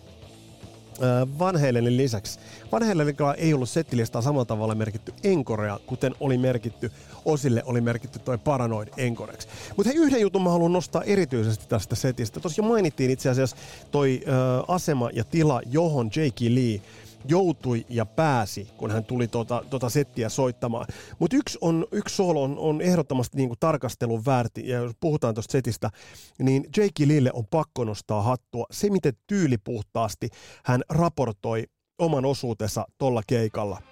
Van 1.38 1.60
Halenin 1.60 1.96
lisäksi. 1.96 2.38
Van 2.72 2.86
Halenilla 2.86 3.34
ei 3.34 3.54
ollut 3.54 3.68
settilistaa 3.68 4.22
samalla 4.22 4.44
tavalla 4.44 4.74
merkitty 4.74 5.14
enkorea, 5.24 5.78
kuten 5.86 6.14
oli 6.20 6.38
merkitty, 6.38 6.92
osille 7.24 7.62
oli 7.66 7.80
merkitty 7.80 8.18
toi 8.18 8.38
Paranoid 8.38 8.88
enkoreksi. 8.96 9.48
Mutta 9.76 9.92
hei, 9.92 10.02
yhden 10.02 10.20
jutun 10.20 10.42
mä 10.42 10.50
haluan 10.50 10.72
nostaa 10.72 11.02
erityisesti 11.02 11.64
tästä 11.68 11.94
setistä. 11.94 12.40
Tuossa 12.40 12.62
jo 12.62 12.68
mainittiin 12.68 13.10
itse 13.10 13.30
asiassa 13.30 13.56
toi 13.90 14.20
ö, 14.26 14.30
asema 14.68 15.10
ja 15.12 15.24
tila, 15.24 15.60
johon 15.66 16.06
J.K. 16.16 16.40
Lee 16.40 16.80
joutui 17.24 17.86
ja 17.88 18.06
pääsi, 18.06 18.68
kun 18.76 18.90
hän 18.90 19.04
tuli 19.04 19.28
tota, 19.28 19.64
tota 19.70 19.88
settiä 19.88 20.28
soittamaan. 20.28 20.86
Mutta 21.18 21.36
yksi, 21.36 21.58
on, 21.60 21.86
yksi 21.92 22.16
solo 22.16 22.42
on, 22.42 22.58
on 22.58 22.80
ehdottomasti 22.80 23.36
niinku 23.36 23.56
tarkastelun 23.60 24.24
väärti, 24.26 24.68
ja 24.68 24.78
jos 24.78 24.92
puhutaan 25.00 25.34
tuosta 25.34 25.52
setistä, 25.52 25.90
niin 26.38 26.64
Jake 26.76 27.08
Lille 27.08 27.30
on 27.32 27.46
pakko 27.46 27.84
nostaa 27.84 28.22
hattua. 28.22 28.66
Se, 28.70 28.90
miten 28.90 29.12
tyylipuhtaasti 29.26 30.28
hän 30.64 30.82
raportoi 30.88 31.64
oman 31.98 32.24
osuutensa 32.24 32.86
tuolla 32.98 33.22
keikalla. 33.26 33.82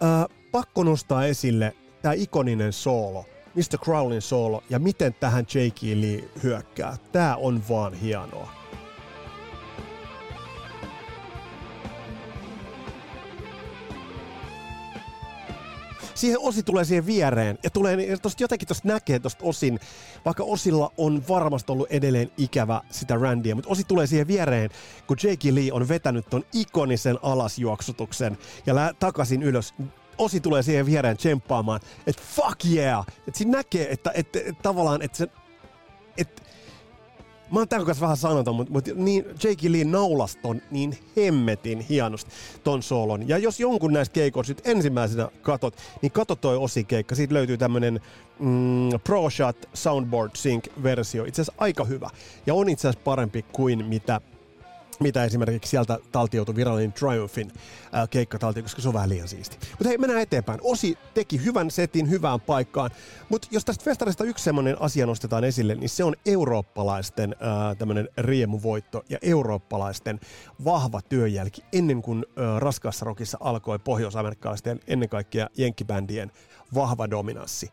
Ää, 0.00 0.26
pakko 0.52 0.84
nostaa 0.84 1.26
esille 1.26 1.76
tämä 2.02 2.14
ikoninen 2.14 2.72
soolo, 2.72 3.24
Mr. 3.54 3.78
Crowlin 3.84 4.22
soolo, 4.22 4.62
ja 4.70 4.78
miten 4.78 5.14
tähän 5.14 5.46
Jake 5.54 6.00
Lee 6.00 6.30
hyökkää. 6.42 6.96
Tämä 7.12 7.36
on 7.36 7.62
vaan 7.68 7.94
hienoa. 7.94 8.60
siihen 16.20 16.40
osi 16.40 16.62
tulee 16.62 16.84
siihen 16.84 17.06
viereen. 17.06 17.58
Ja 17.62 17.70
tulee, 17.70 17.96
niin 17.96 18.20
tosta 18.20 18.42
jotenkin 18.42 18.68
tosta 18.68 18.88
näkee 18.88 19.18
tosta 19.18 19.44
osin, 19.44 19.80
vaikka 20.24 20.44
osilla 20.44 20.92
on 20.96 21.22
varmasti 21.28 21.72
ollut 21.72 21.90
edelleen 21.90 22.30
ikävä 22.36 22.80
sitä 22.90 23.16
Randia, 23.16 23.54
mutta 23.54 23.70
osi 23.70 23.84
tulee 23.84 24.06
siihen 24.06 24.26
viereen, 24.26 24.70
kun 25.06 25.16
Jake 25.22 25.54
Lee 25.54 25.72
on 25.72 25.88
vetänyt 25.88 26.26
ton 26.30 26.44
ikonisen 26.52 27.18
alasjuoksutuksen 27.22 28.38
ja 28.66 28.74
lä- 28.74 28.94
takaisin 28.98 29.42
ylös 29.42 29.74
osi 30.20 30.40
tulee 30.40 30.62
siihen 30.62 30.86
viereen 30.86 31.16
tsemppaamaan, 31.16 31.80
että 32.06 32.22
fuck 32.36 32.64
yeah! 32.64 33.06
Että 33.26 33.38
siinä 33.38 33.52
näkee, 33.52 33.92
että, 33.92 34.10
että, 34.14 34.38
että, 34.38 34.50
että 34.50 34.62
tavallaan, 34.62 35.02
että 35.02 35.18
se, 35.18 35.28
että 36.16 36.42
Mä 37.52 37.58
oon 37.58 37.68
tämän 37.68 37.86
kanssa 37.86 38.02
vähän 38.02 38.16
sanoton, 38.16 38.54
mutta, 38.54 38.72
mutta 38.72 38.90
niin 38.94 39.24
Jake 39.24 39.72
Lee 39.72 39.84
naulas 39.84 40.36
ton 40.36 40.62
niin 40.70 40.98
hemmetin 41.16 41.80
hienosti 41.80 42.30
ton 42.64 42.82
soolon. 42.82 43.28
Ja 43.28 43.38
jos 43.38 43.60
jonkun 43.60 43.92
näistä 43.92 44.12
keikoista 44.12 44.50
nyt 44.50 44.66
ensimmäisenä 44.66 45.28
katot, 45.42 45.76
niin 46.02 46.12
kato 46.12 46.36
toi 46.36 46.56
osikeikka. 46.56 47.14
Siitä 47.14 47.34
löytyy 47.34 47.58
tämmönen 47.58 48.00
mm, 48.38 48.88
Pro 49.04 49.30
Shot 49.30 49.68
Soundboard 49.74 50.30
Sync-versio. 50.34 51.24
Itse 51.24 51.42
asiassa 51.42 51.62
aika 51.62 51.84
hyvä. 51.84 52.10
Ja 52.46 52.54
on 52.54 52.68
itse 52.68 52.88
asiassa 52.88 53.04
parempi 53.04 53.44
kuin 53.52 53.84
mitä 53.84 54.20
mitä 55.00 55.24
esimerkiksi 55.24 55.70
sieltä 55.70 55.98
taltioutui 56.12 56.56
virallinen 56.56 56.92
Triumphin 56.92 57.52
äh, 57.94 58.08
keikkataltio, 58.08 58.62
koska 58.62 58.82
se 58.82 58.88
on 58.88 58.94
vähän 58.94 59.08
liian 59.08 59.28
siisti. 59.28 59.58
Mutta 59.70 59.88
hei, 59.88 59.98
mennään 59.98 60.22
eteenpäin. 60.22 60.60
Osi 60.62 60.98
teki 61.14 61.44
hyvän 61.44 61.70
setin 61.70 62.10
hyvään 62.10 62.40
paikkaan, 62.40 62.90
mutta 63.28 63.48
jos 63.50 63.64
tästä 63.64 63.84
festarista 63.84 64.24
yksi 64.24 64.44
semmoinen 64.44 64.82
asia 64.82 65.06
nostetaan 65.06 65.44
esille, 65.44 65.74
niin 65.74 65.88
se 65.88 66.04
on 66.04 66.14
eurooppalaisten 66.26 67.36
äh, 67.42 67.76
tämmöinen 67.76 68.08
riemuvoitto 68.18 69.02
ja 69.08 69.18
eurooppalaisten 69.22 70.20
vahva 70.64 71.00
työjälki 71.02 71.62
ennen 71.72 72.02
kuin 72.02 72.26
äh, 72.28 72.58
raskaassa 72.58 73.04
rokissa 73.04 73.38
alkoi 73.40 73.78
pohjois-amerikkalaisten 73.78 74.80
ennen 74.86 75.08
kaikkea 75.08 75.48
jenkkibändien 75.56 76.32
vahva 76.74 77.10
dominanssi. 77.10 77.70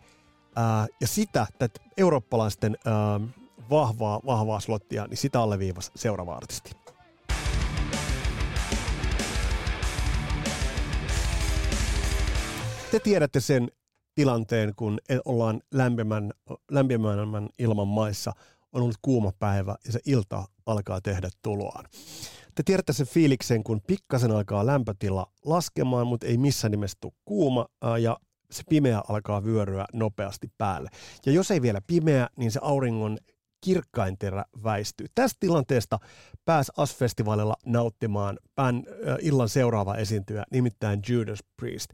Äh, 0.57 0.87
ja 1.01 1.07
sitä, 1.07 1.47
tätä 1.59 1.79
eurooppalaisten 1.97 2.77
äh, 2.87 3.29
vahvaa, 3.69 4.21
vahvaa 4.25 4.59
slottia, 4.59 5.07
niin 5.07 5.17
sitä 5.17 5.41
alleviivasi 5.41 5.91
seuraava 5.95 6.35
artisti. 6.35 6.86
Te 12.91 12.99
tiedätte 12.99 13.39
sen 13.39 13.71
tilanteen, 14.15 14.73
kun 14.75 14.99
ollaan 15.25 15.61
lämpimän, 15.73 16.31
lämpimän 16.71 17.49
ilman 17.59 17.87
maissa, 17.87 18.33
on 18.73 18.81
ollut 18.81 18.97
kuuma 19.01 19.31
päivä 19.39 19.75
ja 19.85 19.91
se 19.91 19.99
ilta 20.05 20.45
alkaa 20.65 21.01
tehdä 21.01 21.29
tuloaan. 21.41 21.85
Te 22.55 22.63
tiedätte 22.63 22.93
sen 22.93 23.07
fiiliksen, 23.07 23.63
kun 23.63 23.81
pikkasen 23.87 24.31
alkaa 24.31 24.65
lämpötila 24.65 25.31
laskemaan, 25.45 26.07
mutta 26.07 26.27
ei 26.27 26.37
missään 26.37 26.71
nimessä 26.71 26.97
tule 27.01 27.13
kuuma 27.25 27.65
ja 27.99 28.17
se 28.51 28.63
pimeä 28.69 29.01
alkaa 29.09 29.43
vyöryä 29.43 29.85
nopeasti 29.93 30.51
päälle. 30.57 30.89
Ja 31.25 31.31
jos 31.31 31.51
ei 31.51 31.61
vielä 31.61 31.81
pimeä, 31.87 32.29
niin 32.37 32.51
se 32.51 32.59
auringon 32.63 33.17
kirkkain 33.61 34.17
terä 34.17 34.45
väistyy. 34.63 35.07
Tästä 35.15 35.37
tilanteesta 35.39 35.99
pääsi 36.45 36.71
AS-festivaalilla 36.77 37.55
nauttimaan 37.65 38.39
bän, 38.55 38.75
äh, 38.75 39.17
illan 39.21 39.49
seuraava 39.49 39.95
esiintyjä, 39.95 40.43
nimittäin 40.51 40.99
Judas 41.09 41.39
Priest. 41.57 41.89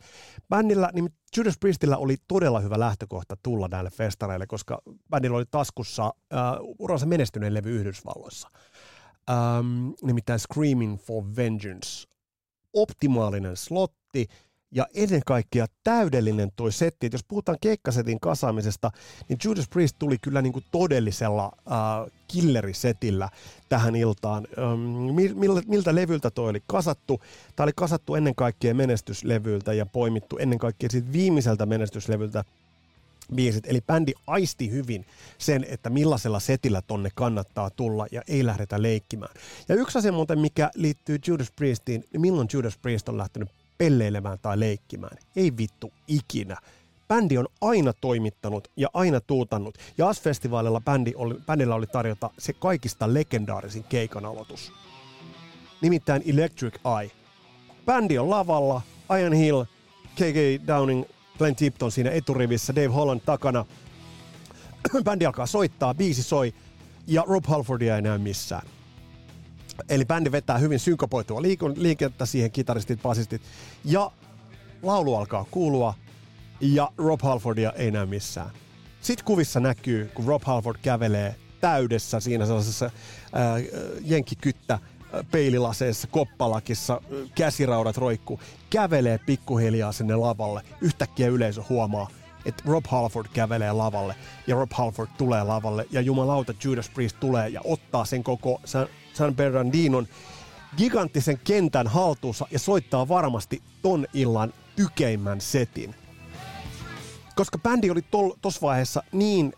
Bändillä, 0.50 0.90
nim, 0.94 1.10
Judas 1.38 1.58
Priestillä 1.60 1.98
oli 1.98 2.16
todella 2.28 2.60
hyvä 2.60 2.80
lähtökohta 2.80 3.38
tulla 3.44 3.68
näille 3.68 3.90
festareille, 3.90 4.48
koska 4.48 4.82
bändillä 5.10 5.38
oli 5.38 5.46
taskussa 5.52 6.06
äh, 6.06 6.40
uransa 6.80 7.06
menestyneen 7.06 7.54
levy 7.54 7.80
Yhdysvalloissa. 7.80 8.50
Ähm, 9.30 9.90
nimittäin 10.02 10.40
Screaming 10.40 11.00
for 11.00 11.24
Vengeance. 11.36 12.08
Optimaalinen 12.74 13.58
slotti, 13.58 14.28
ja 14.74 14.88
ennen 14.94 15.22
kaikkea 15.26 15.66
täydellinen 15.84 16.52
toi 16.56 16.72
setti. 16.72 17.06
Et 17.06 17.14
jos 17.14 17.24
puhutaan 17.24 17.58
keikkasetin 17.62 18.20
kasaamisesta, 18.20 18.92
niin 19.30 19.40
Judas 19.44 19.70
Priest 19.70 19.96
tuli 20.00 20.18
kyllä 20.18 20.42
niin 20.42 20.54
kuin 20.54 20.66
todellisella 20.72 21.52
äh, 21.72 22.12
killerisetillä 22.28 23.30
tähän 23.70 23.96
iltaan. 23.96 24.48
Ähm, 24.58 24.80
miltä, 25.40 25.62
miltä 25.68 25.96
levyltä 25.96 26.32
toi 26.32 26.50
oli 26.50 26.64
kasattu? 26.68 27.22
Tämä 27.56 27.66
oli 27.66 27.72
kasattu 27.76 28.16
ennen 28.16 28.36
kaikkea 28.36 28.74
menestyslevyltä 28.74 29.74
ja 29.74 29.86
poimittu 29.86 30.38
ennen 30.38 30.60
kaikkea 30.60 30.90
siitä 30.90 31.14
viimeiseltä 31.14 31.66
menestyslevyltä 31.66 32.44
biisit. 33.36 33.68
Eli 33.68 33.82
bändi 33.82 34.14
aisti 34.28 34.72
hyvin 34.72 35.06
sen, 35.38 35.66
että 35.70 35.90
millaisella 35.90 36.40
setillä 36.40 36.82
tonne 36.82 37.10
kannattaa 37.16 37.70
tulla 37.70 38.08
ja 38.12 38.22
ei 38.28 38.46
lähdetä 38.46 38.82
leikkimään. 38.82 39.36
Ja 39.70 39.76
yksi 39.76 39.98
asia 39.98 40.12
muuten, 40.12 40.40
mikä 40.40 40.72
liittyy 40.76 41.20
Judas 41.28 41.52
Priestiin, 41.56 42.04
niin 42.14 42.22
milloin 42.22 42.48
Judas 42.54 42.78
Priest 42.78 43.10
on 43.10 43.18
lähtenyt 43.18 43.50
pelleilemään 43.78 44.40
tai 44.42 44.60
leikkimään. 44.60 45.18
Ei 45.36 45.58
vittu 45.58 45.94
ikinä. 46.08 46.58
Bändi 47.08 47.38
on 47.38 47.48
aina 47.62 47.94
toimittanut 47.94 48.68
ja 48.78 48.88
aina 48.94 49.22
tuutannut. 49.22 49.78
Ja 49.98 50.10
AS-festivaalilla 50.10 50.82
bändi 50.82 51.14
oli, 51.16 51.36
bändillä 51.46 51.76
oli 51.76 51.88
tarjota 51.88 52.30
se 52.38 52.54
kaikista 52.54 53.14
legendaarisin 53.14 53.84
keikan 53.84 54.26
aloitus. 54.26 54.74
Nimittäin 55.82 56.24
Electric 56.26 56.76
Eye. 57.02 57.12
Bändi 57.86 58.18
on 58.18 58.30
lavalla, 58.30 58.82
Ian 59.20 59.34
Hill, 59.34 59.64
KK 60.16 60.68
Downing, 60.68 61.04
Glenn 61.38 61.56
Tipton 61.56 61.92
siinä 61.92 62.10
eturivissä, 62.12 62.76
Dave 62.76 62.88
Holland 62.88 63.22
takana. 63.26 63.66
Bändi 65.06 65.26
alkaa 65.26 65.46
soittaa, 65.46 65.94
biisi 65.94 66.24
soi 66.24 66.54
ja 67.08 67.24
Rob 67.28 67.46
Halfordia 67.46 67.96
ei 67.96 68.02
näy 68.02 68.18
missään. 68.18 68.68
Eli 69.90 70.06
bändi 70.06 70.32
vetää 70.32 70.58
hyvin 70.58 70.80
synkopoitua 70.80 71.42
liikettä 71.76 72.26
siihen, 72.26 72.52
kitaristit, 72.52 73.02
basistit. 73.02 73.42
Ja 73.86 74.12
laulu 74.84 75.16
alkaa 75.16 75.46
kuulua 75.52 75.94
ja 76.62 76.92
Rob 76.98 77.22
Halfordia 77.22 77.72
ei 77.72 77.92
näy 77.92 78.06
missään. 78.06 78.50
Sitten 79.02 79.26
kuvissa 79.26 79.60
näkyy, 79.60 80.12
kun 80.14 80.26
Rob 80.26 80.44
Halford 80.46 80.78
kävelee 80.82 81.36
täydessä 81.62 82.20
siinä 82.20 82.46
sellaisessa 82.46 82.92
ää, 83.34 83.56
jenkkikyttä 84.02 84.80
peililaseessa, 85.32 86.08
koppalakissa, 86.08 87.02
käsiraudat 87.36 87.98
roikkuu, 87.98 88.40
kävelee 88.70 89.18
pikkuhiljaa 89.18 89.92
sinne 89.92 90.16
lavalle. 90.16 90.62
Yhtäkkiä 90.82 91.28
yleisö 91.28 91.64
huomaa, 91.70 92.08
että 92.46 92.64
Rob 92.66 92.86
Halford 92.88 93.28
kävelee 93.34 93.72
lavalle 93.72 94.16
ja 94.48 94.56
Rob 94.56 94.72
Halford 94.74 95.10
tulee 95.18 95.44
lavalle 95.44 95.86
ja 95.92 96.02
jumalauta 96.02 96.54
Judas 96.64 96.90
Priest 96.90 97.20
tulee 97.20 97.50
ja 97.50 97.62
ottaa 97.64 98.06
sen 98.06 98.24
koko 98.24 98.62
San, 98.66 98.88
San 99.14 99.36
Bernardinon 99.36 100.08
giganttisen 100.78 101.40
kentän 101.44 101.88
haltuunsa 101.88 102.48
ja 102.52 102.60
soittaa 102.60 103.08
varmasti 103.08 103.62
ton 103.82 104.08
illan 104.14 104.54
tykeimmän 104.76 105.42
setin. 105.42 105.96
Koska 107.36 107.58
bändi 107.58 107.90
oli 107.90 108.02
tuossa 108.42 108.62
vaiheessa 108.62 109.04
niin 109.12 109.54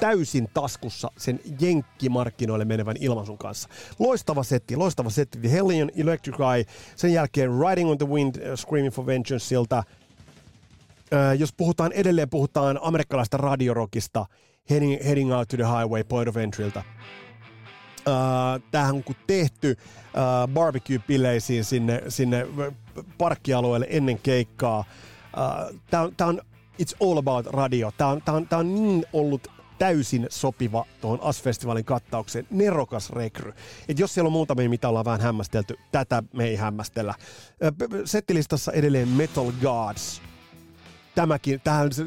täysin 0.00 0.48
taskussa 0.54 1.10
sen 1.16 1.40
jenkkimarkkinoille 1.60 2.64
menevän 2.64 2.96
ilmaisun 3.00 3.38
kanssa. 3.38 3.68
Loistava 3.98 4.42
setti, 4.42 4.76
loistava 4.76 5.10
setti. 5.10 5.38
The 5.38 5.52
Hellion 5.52 5.90
Electric 5.96 6.36
Eye, 6.54 6.64
sen 6.96 7.12
jälkeen 7.12 7.50
Riding 7.50 7.90
on 7.90 7.98
the 7.98 8.08
Wind, 8.08 8.36
uh, 8.36 8.54
Screaming 8.54 8.94
for 8.94 9.06
Vengeanceilta. 9.06 9.84
Uh, 11.12 11.38
jos 11.38 11.52
puhutaan 11.52 11.92
edelleen, 11.92 12.30
puhutaan 12.30 12.78
amerikkalaista 12.82 13.36
radiorokista, 13.36 14.26
heading, 14.70 15.04
heading 15.04 15.34
Out 15.34 15.48
to 15.48 15.56
the 15.56 15.64
Highway, 15.64 16.04
Point 16.04 16.28
of 16.28 16.36
Entryltä. 16.36 16.82
Uh, 18.08 18.62
tämähän 18.70 18.94
on 18.94 19.04
kun 19.04 19.16
tehty 19.26 19.76
uh, 19.78 20.54
barbecue-bileisiin 20.54 21.64
sinne, 21.64 22.02
sinne 22.08 22.46
parkkialueelle 23.18 23.86
ennen 23.90 24.18
keikkaa. 24.18 24.84
Uh, 25.36 25.80
Tämä 25.90 26.28
on 26.28 26.40
It's 26.82 26.96
All 27.08 27.18
About 27.18 27.46
Radio. 27.46 27.92
Tämä 27.96 28.10
on, 28.10 28.22
tää 28.22 28.34
on, 28.34 28.48
tää 28.48 28.58
on 28.58 28.74
niin 28.74 29.04
ollut 29.12 29.48
täysin 29.78 30.26
sopiva 30.30 30.86
tuohon 31.00 31.18
AS-festivaalin 31.22 31.84
kattaukseen. 31.84 32.46
Nerokas 32.50 33.10
rekry. 33.10 33.52
Et 33.88 33.98
jos 33.98 34.14
siellä 34.14 34.28
on 34.28 34.32
muutamia, 34.32 34.68
mitä 34.68 34.88
ollaan 34.88 35.04
vähän 35.04 35.20
hämmästelty, 35.20 35.78
tätä 35.92 36.22
me 36.32 36.44
ei 36.44 36.56
hämmästellä. 36.56 37.14
Settilistassa 38.04 38.72
edelleen 38.72 39.08
Metal 39.08 39.52
Gods 39.62 40.22
tämäkin, 41.16 41.60
tähän 41.64 41.86
äh, 41.86 42.06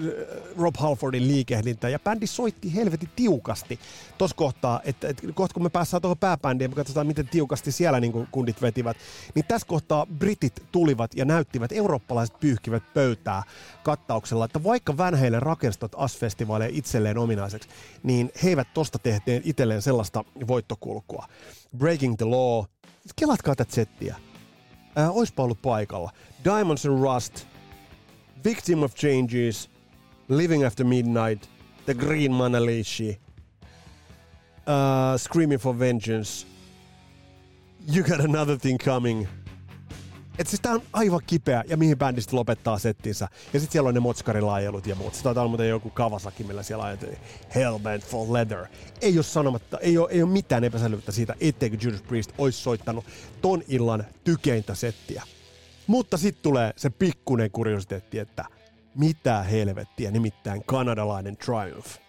Rob 0.58 0.76
Halfordin 0.78 1.28
liikehdintä, 1.28 1.90
ja 1.90 2.00
bändi 2.00 2.28
soitti 2.28 2.76
helvetin 2.76 3.10
tiukasti 3.16 3.80
tuossa 4.18 4.38
kohtaa, 4.38 4.82
että, 4.84 5.08
että 5.08 5.28
kohta 5.34 5.54
kun 5.54 5.64
me 5.64 5.70
päästään 5.70 6.02
tuohon 6.02 6.18
pääbändiin 6.18 6.72
me 6.72 6.76
katsotaan, 6.76 7.08
miten 7.08 7.28
tiukasti 7.28 7.72
siellä 7.72 8.00
niin 8.00 8.28
kundit 8.32 8.62
vetivät, 8.62 8.98
niin 9.36 9.46
tässä 9.48 9.68
kohtaa 9.68 10.06
britit 10.06 10.64
tulivat 10.72 11.12
ja 11.16 11.26
näyttivät, 11.26 11.72
eurooppalaiset 11.72 12.40
pyyhkivät 12.40 12.84
pöytää 12.94 13.44
kattauksella, 13.84 14.46
että 14.46 14.64
vaikka 14.64 14.98
Van 14.98 15.16
Halen 15.16 15.42
rakenstot 15.42 15.92
AS-festivaaleja 15.98 16.72
itselleen 16.74 17.18
ominaiseksi, 17.18 17.70
niin 18.04 18.32
he 18.44 18.50
eivät 18.50 18.68
tosta 18.74 19.00
tehneet 19.00 19.48
itselleen 19.48 19.82
sellaista 19.82 20.24
voittokulkua. 20.48 21.26
Breaking 21.78 22.18
the 22.18 22.26
Law, 22.26 22.66
kelatkaa 23.16 23.56
tätä 23.56 23.74
settiä. 23.74 24.16
Äh, 24.98 25.18
oispa 25.18 25.44
ollut 25.44 25.62
paikalla. 25.62 26.12
Diamonds 26.44 26.86
and 26.86 27.02
Rust, 27.02 27.46
Victim 28.44 28.84
of 28.84 28.96
Changes, 28.96 29.70
Living 30.30 30.66
After 30.66 30.86
Midnight, 30.86 31.50
The 31.86 31.94
Green 31.94 32.32
Manalishi, 32.32 33.20
uh, 34.68 35.18
Screaming 35.18 35.60
for 35.60 35.80
Vengeance, 35.80 36.46
You 37.94 38.04
Got 38.04 38.20
Another 38.20 38.58
Thing 38.58 38.80
Coming. 38.80 39.28
Et 40.38 40.48
siis 40.48 40.62
tää 40.62 40.74
on 40.74 40.82
aivan 40.94 41.22
kipeä, 41.28 41.64
ja 41.68 41.78
mihin 41.78 41.98
bändistä 41.98 42.36
lopettaa 42.36 42.80
settinsä. 42.80 43.28
Ja 43.54 43.60
sit 43.60 43.72
siellä 43.72 43.88
on 43.88 43.94
ne 43.94 44.00
motskarilaajelut 44.00 44.88
ja 44.88 44.96
muut. 44.96 45.14
Sitä 45.14 45.30
on 45.30 45.50
muuten 45.50 45.70
joku 45.70 45.90
Kawasaki, 45.90 46.44
millä 46.44 46.64
siellä 46.64 46.84
ajetaan 46.84 47.14
Hellbent 47.56 48.06
for 48.06 48.34
Leather. 48.34 48.66
Ei 49.02 49.18
ole 49.18 49.24
sanomatta, 49.24 49.78
ei 49.80 49.98
ole, 49.98 50.10
ei 50.12 50.24
ole 50.24 50.32
mitään 50.32 50.64
epäselvyyttä 50.64 51.12
siitä, 51.12 51.36
etteikö 51.42 51.78
Judas 51.82 52.02
Priest 52.02 52.32
olisi 52.38 52.62
soittanut 52.62 53.06
ton 53.42 53.64
illan 53.68 54.06
tykeintä 54.24 54.76
settiä. 54.76 55.24
Mutta 55.90 56.18
sitten 56.18 56.44
tulee 56.44 56.74
se 56.76 56.90
pikkunen 56.90 57.52
kuriositeetti, 57.52 58.20
että 58.20 58.46
mitä 58.96 59.44
helvettiä, 59.44 60.12
nimittäin 60.12 60.64
kanadalainen 60.66 61.38
Triumph. 61.38 62.00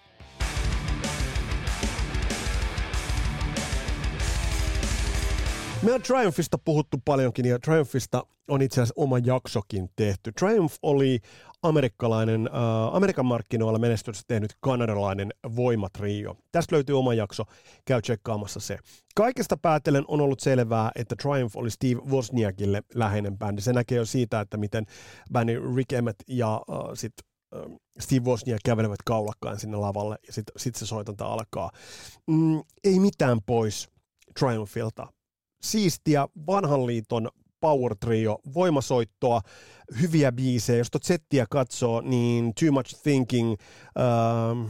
Me 5.83 5.93
on 5.93 6.03
Triumphista 6.03 6.59
puhuttu 6.59 6.97
paljonkin 7.05 7.47
ja 7.47 7.59
Triumphista 7.59 8.27
on 8.51 8.63
itse 8.63 8.81
asiassa 8.81 9.03
oma 9.03 9.19
jaksokin 9.19 9.89
tehty. 9.97 10.33
Triumph 10.33 10.75
oli 10.83 11.21
amerikkalainen, 11.63 12.47
äh, 12.47 12.95
Amerikan 12.97 13.27
markkinoilla 13.27 13.79
menestystä 13.79 14.25
tehnyt 14.29 14.53
kanadalainen 14.61 15.31
voimatrio. 15.57 16.37
Tästä 16.53 16.77
löytyy 16.77 16.99
oma 16.99 17.15
jakso, 17.15 17.45
käy 17.85 18.03
tsekkaamassa 18.03 18.61
se. 18.61 18.79
Kaikesta 19.15 19.57
päätellen 19.57 20.05
on 20.09 20.21
ollut 20.21 20.41
selvää, 20.41 20.91
että 20.95 21.17
Triumph 21.23 21.57
oli 21.57 21.71
Steve 21.71 22.01
Wozniakille 22.01 22.83
läheinen 22.95 23.39
bändi. 23.39 23.61
Se 23.61 23.73
näkee 23.73 23.99
jo 23.99 24.05
siitä, 24.05 24.41
että 24.41 24.57
miten 24.57 24.87
bändi 25.33 25.59
Rick 25.77 25.93
Emmett 25.93 26.21
ja 26.29 26.55
äh, 26.55 26.79
sit, 26.95 27.13
äh, 27.57 27.63
Steve 27.99 28.25
Wozniak 28.25 28.61
kävelevät 28.65 29.03
kaulakkaan 29.05 29.59
sinne 29.59 29.77
lavalle 29.77 30.19
ja 30.27 30.33
sitten 30.33 30.53
sit 30.57 30.75
se 30.75 30.87
soitonta 30.87 31.27
alkaa. 31.27 31.71
Mm, 32.27 32.63
ei 32.85 33.01
mitään 33.01 33.39
pois 33.47 33.89
Triumphilta. 34.39 35.07
Siistiä 35.63 36.29
vanhan 36.47 36.87
liiton 36.87 37.29
power 37.61 37.97
trio, 37.97 38.39
voimasoittoa, 38.55 39.41
hyviä 40.01 40.33
biisejä. 40.33 40.79
Jos 40.79 40.91
tuot 40.91 41.03
settiä 41.03 41.47
katsoo, 41.51 42.01
niin 42.01 42.53
Too 42.61 42.73
Much 42.73 43.03
Thinking, 43.03 43.55
ähm, 43.99 44.69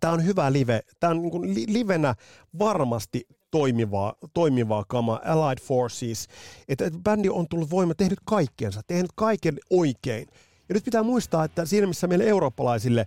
tämä 0.00 0.12
on 0.12 0.24
hyvä 0.24 0.52
live. 0.52 0.80
Tämä 1.00 1.10
on 1.10 1.22
niin 1.22 1.30
kuin 1.30 1.54
li- 1.54 1.66
livenä 1.68 2.14
varmasti 2.58 3.26
toimivaa, 3.50 4.14
toimivaa 4.34 4.84
kama, 4.88 5.20
Allied 5.24 5.58
Forces. 5.60 6.28
Että 6.68 6.84
et 6.84 6.94
bändi 7.04 7.28
on 7.28 7.48
tullut 7.48 7.70
voima, 7.70 7.94
tehnyt 7.94 8.18
kaikkensa, 8.24 8.80
tehnyt 8.86 9.10
kaiken 9.14 9.58
oikein. 9.70 10.26
Ja 10.68 10.74
nyt 10.74 10.84
pitää 10.84 11.02
muistaa, 11.02 11.44
että 11.44 11.66
siinä 11.66 11.86
missä 11.86 12.06
meille 12.06 12.24
eurooppalaisille 12.24 13.06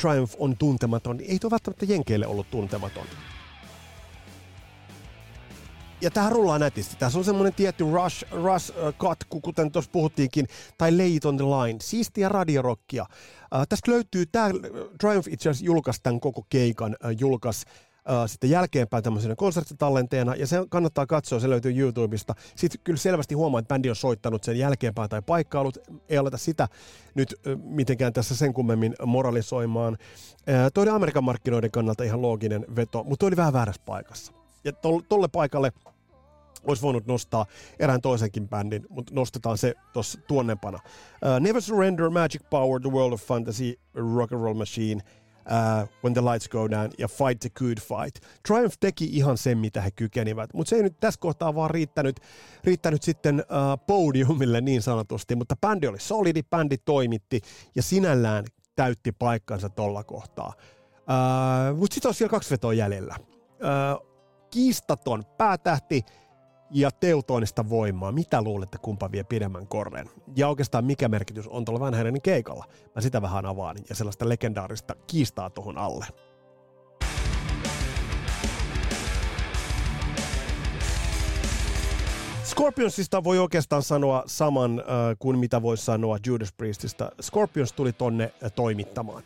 Triumph 0.00 0.34
on 0.38 0.56
tuntematon, 0.56 1.16
niin 1.16 1.30
ei 1.30 1.38
tuo 1.38 1.50
välttämättä 1.50 1.84
Jenkeille 1.84 2.26
ollut 2.26 2.50
tuntematon 2.50 3.06
ja 6.02 6.10
tähän 6.10 6.32
rullaa 6.32 6.58
nätisti. 6.58 6.96
Tässä 6.96 7.18
on 7.18 7.24
semmoinen 7.24 7.54
tietty 7.54 7.84
rush, 7.92 8.24
rush 8.30 8.72
katku, 8.98 9.40
kuten 9.40 9.72
tuossa 9.72 9.90
puhuttiinkin, 9.90 10.46
tai 10.78 10.92
Late 10.92 11.28
on 11.28 11.36
the 11.36 11.44
Line, 11.44 11.78
siistiä 11.82 12.28
radiorokkia. 12.28 13.02
Uh, 13.02 13.66
tästä 13.68 13.90
löytyy, 13.90 14.26
tämä 14.26 14.50
Triumph 15.00 15.28
itse 15.28 15.50
asiassa 15.50 15.66
julkaisi 15.66 16.00
tämän 16.02 16.20
koko 16.20 16.42
keikan, 16.48 16.96
uh, 17.04 17.10
julkaisi 17.20 17.66
Uh, 18.08 18.30
sitten 18.30 18.50
jälkeenpäin 18.50 19.04
tämmöisenä 19.04 19.36
konserttitallenteena, 19.36 20.34
ja 20.34 20.46
se 20.46 20.56
kannattaa 20.70 21.06
katsoa, 21.06 21.40
se 21.40 21.50
löytyy 21.50 21.78
YouTubesta. 21.78 22.34
Sitten 22.56 22.80
kyllä 22.84 22.98
selvästi 22.98 23.34
huomaa, 23.34 23.58
että 23.58 23.74
bändi 23.74 23.90
on 23.90 23.96
soittanut 23.96 24.44
sen 24.44 24.58
jälkeenpäin 24.58 25.10
tai 25.10 25.22
paikkailut, 25.26 25.78
ei 26.08 26.18
aleta 26.18 26.36
sitä 26.36 26.68
nyt 27.14 27.34
mitenkään 27.64 28.12
tässä 28.12 28.36
sen 28.36 28.54
kummemmin 28.54 28.94
moralisoimaan. 29.06 29.96
Toi 30.74 30.82
oli 30.82 30.90
Amerikan 30.90 31.24
markkinoiden 31.24 31.70
kannalta 31.70 32.04
ihan 32.04 32.22
looginen 32.22 32.66
veto, 32.76 33.04
mutta 33.04 33.16
toi 33.18 33.26
oli 33.26 33.36
vähän 33.36 33.52
väärässä 33.52 33.82
paikassa. 33.86 34.32
Ja 34.64 34.72
tolle 35.08 35.28
paikalle 35.28 35.72
olisi 36.64 36.82
voinut 36.82 37.06
nostaa 37.06 37.46
erään 37.78 38.00
toisenkin 38.00 38.48
bändin, 38.48 38.86
mutta 38.88 39.14
nostetaan 39.14 39.58
se 39.58 39.74
tuossa 39.92 40.20
tuonnepana. 40.28 40.78
Uh, 40.84 41.40
Never 41.40 41.62
Surrender, 41.62 42.10
Magic 42.10 42.42
Power, 42.50 42.80
The 42.80 42.90
World 42.90 43.12
of 43.12 43.22
Fantasy, 43.22 43.80
Rock 43.94 44.32
and 44.32 44.42
Roll 44.42 44.54
Machine, 44.54 45.02
uh, 45.46 45.88
When 46.04 46.14
the 46.14 46.20
Lights 46.20 46.48
Go 46.48 46.70
Down 46.70 46.90
ja 46.98 47.08
Fight 47.08 47.40
the 47.40 47.50
Good 47.58 47.78
Fight. 47.80 48.24
Triumph 48.48 48.76
teki 48.80 49.04
ihan 49.04 49.38
sen, 49.38 49.58
mitä 49.58 49.80
he 49.80 49.90
kykenivät, 49.90 50.54
mutta 50.54 50.70
se 50.70 50.76
ei 50.76 50.82
nyt 50.82 51.00
tässä 51.00 51.20
kohtaa 51.20 51.54
vaan 51.54 51.70
riittänyt, 51.70 52.20
riittänyt 52.64 53.02
sitten 53.02 53.34
uh, 53.40 53.86
podiumille 53.86 54.60
niin 54.60 54.82
sanotusti, 54.82 55.36
mutta 55.36 55.56
bändi 55.56 55.86
oli 55.86 56.00
solidi, 56.00 56.42
bändi 56.42 56.76
toimitti 56.78 57.40
ja 57.74 57.82
sinällään 57.82 58.44
täytti 58.76 59.12
paikkansa 59.12 59.68
tuolla 59.68 60.04
kohtaa. 60.04 60.52
Uh, 60.92 61.78
mutta 61.78 61.94
sitten 61.94 62.08
on 62.08 62.14
siellä 62.14 62.30
kaksi 62.30 62.50
vetoa 62.50 62.72
jäljellä. 62.72 63.16
Uh, 63.18 64.12
kiistaton 64.50 65.24
päätähti, 65.38 66.02
ja 66.72 66.90
teutoinista 66.90 67.68
voimaa. 67.68 68.12
Mitä 68.12 68.42
luulette, 68.42 68.78
kumpa 68.78 69.12
vie 69.12 69.24
pidemmän 69.24 69.66
korren? 69.66 70.10
Ja 70.36 70.48
oikeastaan 70.48 70.84
mikä 70.84 71.08
merkitys 71.08 71.48
on 71.48 71.64
tuolla 71.64 71.80
Van 71.80 71.94
keikalla? 72.22 72.64
Mä 72.94 73.00
sitä 73.02 73.22
vähän 73.22 73.46
avaan 73.46 73.76
ja 73.88 73.94
sellaista 73.94 74.28
legendaarista 74.28 74.94
kiistaa 75.06 75.50
tuohon 75.50 75.78
alle. 75.78 76.06
Scorpionsista 82.44 83.24
voi 83.24 83.38
oikeastaan 83.38 83.82
sanoa 83.82 84.22
saman 84.26 84.78
äh, 84.78 84.86
kuin 85.18 85.38
mitä 85.38 85.62
voi 85.62 85.76
sanoa 85.76 86.18
Judas 86.26 86.52
Priestista. 86.52 87.12
Scorpions 87.22 87.72
tuli 87.72 87.92
tonne 87.92 88.32
äh, 88.44 88.52
toimittamaan. 88.52 89.22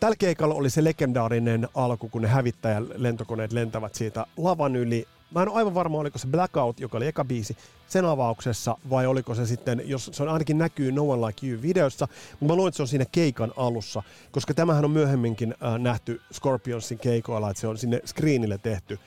Tällä 0.00 0.16
keikalla 0.18 0.54
oli 0.54 0.70
se 0.70 0.84
legendaarinen 0.84 1.68
alku, 1.74 2.08
kun 2.08 2.22
ne 2.22 2.28
hävittäjän 2.28 2.86
lentokoneet 2.96 3.52
lentävät 3.52 3.94
siitä 3.94 4.26
lavan 4.36 4.76
yli 4.76 5.06
Mä 5.34 5.42
en 5.42 5.48
ole 5.48 5.56
aivan 5.56 5.74
varma, 5.74 5.98
oliko 5.98 6.18
se 6.18 6.26
Blackout, 6.26 6.80
joka 6.80 6.96
oli 6.96 7.06
eka 7.06 7.24
biisi, 7.24 7.56
sen 7.88 8.04
avauksessa, 8.04 8.78
vai 8.90 9.06
oliko 9.06 9.34
se 9.34 9.46
sitten, 9.46 9.82
jos 9.84 10.10
se 10.12 10.22
on 10.22 10.28
ainakin 10.28 10.58
näkyy 10.58 10.92
No 10.92 11.10
One 11.10 11.26
Like 11.26 11.46
You-videossa, 11.46 12.08
mutta 12.30 12.52
mä 12.52 12.56
luulen, 12.56 12.68
että 12.68 12.76
se 12.76 12.82
on 12.82 12.88
siinä 12.88 13.04
keikan 13.12 13.52
alussa, 13.56 14.02
koska 14.32 14.54
tämähän 14.54 14.84
on 14.84 14.90
myöhemminkin 14.90 15.54
äh, 15.62 15.78
nähty 15.78 16.20
Scorpionsin 16.32 16.98
keikoilla, 16.98 17.50
että 17.50 17.60
se 17.60 17.68
on 17.68 17.78
sinne 17.78 18.00
screenille 18.06 18.58
tehty 18.58 18.98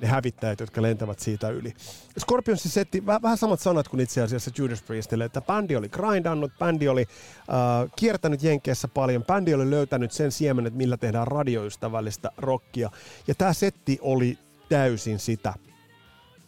ne 0.00 0.08
hävittäjät, 0.08 0.60
jotka 0.60 0.82
lentävät 0.82 1.18
siitä 1.18 1.48
yli. 1.48 1.74
Scorpionsin 2.20 2.70
setti 2.70 3.00
väh- 3.00 3.22
vähän 3.22 3.38
samat 3.38 3.60
sanat 3.60 3.88
kuin 3.88 4.00
itse 4.00 4.22
asiassa 4.22 4.50
Judas 4.58 4.82
Priestille, 4.82 5.24
että 5.24 5.40
bändi 5.40 5.76
oli 5.76 5.88
grindannut, 5.88 6.52
bändi 6.58 6.88
oli 6.88 7.06
äh, 7.38 7.90
kiertänyt 7.96 8.42
Jenkeissä 8.42 8.88
paljon, 8.88 9.24
bändi 9.24 9.54
oli 9.54 9.70
löytänyt 9.70 10.12
sen 10.12 10.32
siemenet, 10.32 10.74
millä 10.74 10.96
tehdään 10.96 11.26
radioystävällistä 11.26 12.30
rockia, 12.36 12.90
ja 13.26 13.34
tämä 13.34 13.52
setti 13.52 13.98
oli 14.02 14.38
täysin 14.68 15.18
sitä. 15.18 15.54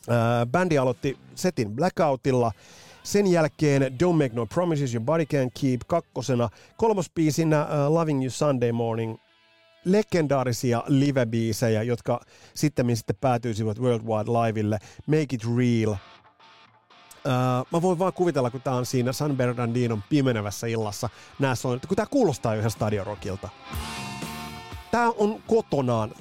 Äh, 0.08 0.46
bändi 0.50 0.78
aloitti 0.78 1.18
setin 1.34 1.70
Blackoutilla, 1.72 2.52
sen 3.02 3.26
jälkeen 3.26 3.82
Don't 3.82 4.16
Make 4.16 4.30
No 4.34 4.46
Promises, 4.46 4.94
Your 4.94 5.04
Body 5.04 5.24
Can't 5.24 5.60
Keep 5.60 5.80
kakkosena, 5.86 6.48
kolmosbiisinä 6.76 7.64
uh, 7.64 7.94
Loving 7.94 8.22
You 8.22 8.30
Sunday 8.30 8.72
Morning, 8.72 9.16
legendaarisia 9.84 10.82
live-biisejä, 10.86 11.82
jotka 11.82 12.20
sitten 12.54 12.96
sitten 12.96 13.16
päätyisivät 13.20 13.78
Worldwide 13.78 14.30
Livelle, 14.30 14.78
Make 15.06 15.26
It 15.32 15.42
Real. 15.56 15.90
Uh, 15.90 17.66
mä 17.72 17.82
voin 17.82 17.98
vaan 17.98 18.12
kuvitella, 18.12 18.50
kun 18.50 18.60
tää 18.60 18.74
on 18.74 18.86
siinä 18.86 19.12
San 19.12 19.36
Bernardinon 19.36 20.02
pimenevässä 20.08 20.66
illassa, 20.66 21.08
nää 21.38 21.54
soin, 21.54 21.80
kun 21.88 21.96
tää 21.96 22.06
kuulostaa 22.10 22.54
yhden 22.54 22.70
stadionrockilta. 22.70 23.48
Tää 24.90 25.10
on 25.10 25.42
kotonaan 25.46 26.14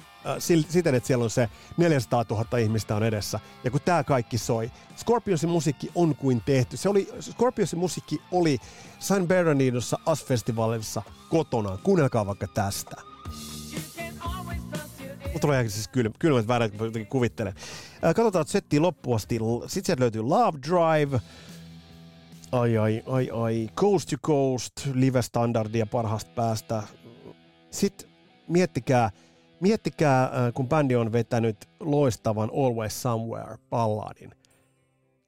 siten, 0.68 0.94
että 0.94 1.06
siellä 1.06 1.24
on 1.24 1.30
se 1.30 1.48
400 1.76 2.24
000 2.30 2.58
ihmistä 2.58 2.96
on 2.96 3.02
edessä. 3.02 3.40
Ja 3.64 3.70
kun 3.70 3.80
tämä 3.84 4.04
kaikki 4.04 4.38
soi, 4.38 4.70
Scorpionsin 4.96 5.50
musiikki 5.50 5.90
on 5.94 6.16
kuin 6.16 6.42
tehty. 6.46 6.76
Se 6.76 6.88
oli, 6.88 7.08
Scorpionsin 7.20 7.78
musiikki 7.78 8.20
oli 8.32 8.58
San 8.98 9.28
Bernardinossa 9.28 9.98
As-festivaalissa 10.06 11.02
kotona. 11.28 11.78
Kuunnelkaa 11.82 12.26
vaikka 12.26 12.46
tästä. 12.46 12.96
Mutta 15.32 15.40
tulee 15.40 15.68
siis 15.68 15.88
kylm, 15.88 16.12
kylmät 16.18 16.48
väärät, 16.48 16.76
kun 16.76 16.86
jotenkin 16.86 17.10
kuvittelen. 17.10 17.54
Äh, 18.04 18.14
katsotaan 18.14 18.46
setti 18.46 18.80
loppuasti. 18.80 19.38
Sitten 19.66 19.84
sieltä 19.84 20.00
löytyy 20.00 20.22
Love 20.22 20.58
Drive. 20.68 21.20
Ai 22.52 22.78
ai 22.78 23.02
ai 23.06 23.30
ai. 23.30 23.68
Coast 23.76 24.08
to 24.08 24.16
Coast, 24.26 24.72
live-standardia 24.94 25.86
parhaasta 25.86 26.30
päästä. 26.34 26.82
Sitten 27.70 28.10
miettikää, 28.48 29.10
miettikää, 29.60 30.22
äh, 30.24 30.30
kun 30.54 30.68
bändi 30.68 30.96
on 30.96 31.12
vetänyt 31.12 31.56
loistavan 31.80 32.50
Always 32.52 33.02
Somewhere 33.02 33.56
balladin, 33.70 34.30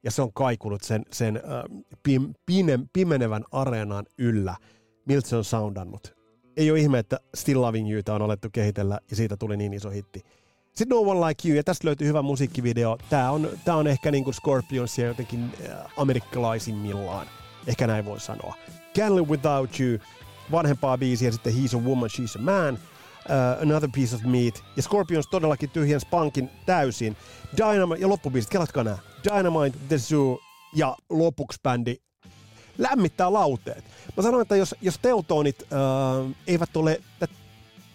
ja 0.04 0.10
se 0.10 0.22
on 0.22 0.32
kaikunut 0.32 0.82
sen, 0.82 1.02
sen 1.12 1.36
äh, 1.36 1.84
pim, 2.02 2.34
pime, 2.46 2.78
pimenevän 2.92 3.44
areenan 3.52 4.06
yllä, 4.18 4.56
miltä 5.04 5.28
se 5.28 5.36
on 5.36 5.44
soundannut. 5.44 6.14
Ei 6.56 6.70
ole 6.70 6.80
ihme, 6.80 6.98
että 6.98 7.20
Still 7.34 7.62
Loving 7.62 7.92
Youta 7.92 8.14
on 8.14 8.22
alettu 8.22 8.48
kehitellä, 8.52 8.98
ja 9.10 9.16
siitä 9.16 9.36
tuli 9.36 9.56
niin 9.56 9.72
iso 9.72 9.90
hitti. 9.90 10.22
Sitten 10.74 10.88
No 10.88 11.00
One 11.00 11.26
Like 11.26 11.48
You, 11.48 11.56
ja 11.56 11.64
tästä 11.64 11.86
löytyy 11.86 12.08
hyvä 12.08 12.22
musiikkivideo. 12.22 12.98
Tämä 13.10 13.30
on, 13.30 13.48
tää 13.64 13.76
on 13.76 13.86
ehkä 13.86 14.10
niin 14.10 14.24
kuin 14.24 14.34
Scorpionsia 14.34 15.06
jotenkin 15.06 15.52
äh, 15.70 15.92
amerikkalaisimmillaan. 15.96 17.26
Ehkä 17.66 17.86
näin 17.86 18.04
voi 18.04 18.20
sanoa. 18.20 18.54
Can't 18.98 19.14
Live 19.14 19.28
Without 19.28 19.80
You, 19.80 19.98
vanhempaa 20.52 20.98
biisiä, 20.98 21.32
sitten 21.32 21.52
He's 21.52 21.78
a 21.78 21.80
Woman, 21.80 22.10
She's 22.10 22.38
a 22.38 22.42
Man– 22.42 22.78
uh, 23.26 23.62
Another 23.62 23.90
Piece 23.94 24.16
of 24.16 24.22
Meat. 24.22 24.64
Ja 24.76 24.82
Scorpions 24.82 25.26
todellakin 25.26 25.70
tyhjens 25.70 26.06
pankin 26.06 26.50
täysin. 26.66 27.16
Dynamite, 27.56 28.00
ja 28.00 28.08
loppubiisit, 28.08 28.50
kelatkaa 28.50 28.84
nää. 28.84 28.98
Dynamite, 29.24 29.78
The 29.88 29.98
Zoo 29.98 30.40
ja 30.74 30.96
lopuksi 31.10 31.60
bändi 31.62 31.96
lämmittää 32.78 33.32
lauteet. 33.32 33.84
Mä 34.16 34.22
sanoin, 34.22 34.42
että 34.42 34.56
jos, 34.56 34.74
jos 34.80 34.98
Teutonit 34.98 35.62
uh, 35.62 36.36
eivät 36.46 36.76
ole 36.76 37.00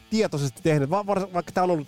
tietoisesti 0.09 0.61
tehneet, 0.63 0.89
va- 0.89 1.05
vaikka 1.05 1.51
tämä 1.51 1.63
on 1.63 1.71
ollut 1.71 1.87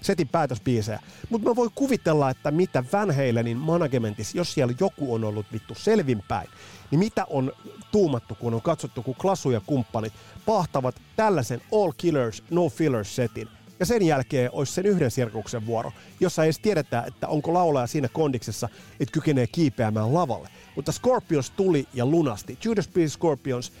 setin 0.00 0.28
päätösbiisejä. 0.28 1.00
Mutta 1.30 1.48
mä 1.48 1.56
voin 1.56 1.70
kuvitella, 1.74 2.30
että 2.30 2.50
mitä 2.50 2.84
Van 2.92 3.10
Halenin 3.10 3.56
managementissa, 3.56 4.36
jos 4.36 4.54
siellä 4.54 4.74
joku 4.80 5.14
on 5.14 5.24
ollut 5.24 5.46
vittu 5.52 5.74
selvinpäin, 5.74 6.48
niin 6.90 6.98
mitä 6.98 7.26
on 7.30 7.52
tuumattu, 7.92 8.34
kun 8.34 8.54
on 8.54 8.62
katsottu, 8.62 9.02
kun 9.02 9.14
Klasu 9.14 9.50
ja 9.50 9.60
kumppanit 9.66 10.12
pahtavat 10.46 10.94
tällaisen 11.16 11.60
All 11.72 11.92
Killers, 11.96 12.42
No 12.50 12.68
Fillers 12.68 13.16
setin. 13.16 13.48
Ja 13.80 13.86
sen 13.86 14.02
jälkeen 14.02 14.50
olisi 14.52 14.72
sen 14.72 14.86
yhden 14.86 15.10
sirkuksen 15.10 15.66
vuoro, 15.66 15.92
jossa 16.20 16.42
ei 16.42 16.46
edes 16.46 16.58
tiedetä, 16.58 17.04
että 17.06 17.28
onko 17.28 17.54
laulaja 17.54 17.86
siinä 17.86 18.08
kondiksessa, 18.08 18.68
että 19.00 19.12
kykenee 19.12 19.46
kiipeämään 19.46 20.14
lavalle. 20.14 20.48
Mutta 20.76 20.92
Scorpions 20.92 21.50
tuli 21.50 21.88
ja 21.94 22.06
lunasti. 22.06 22.58
Judas 22.64 22.88
Priest 22.88 23.14
Scorpions 23.14 23.72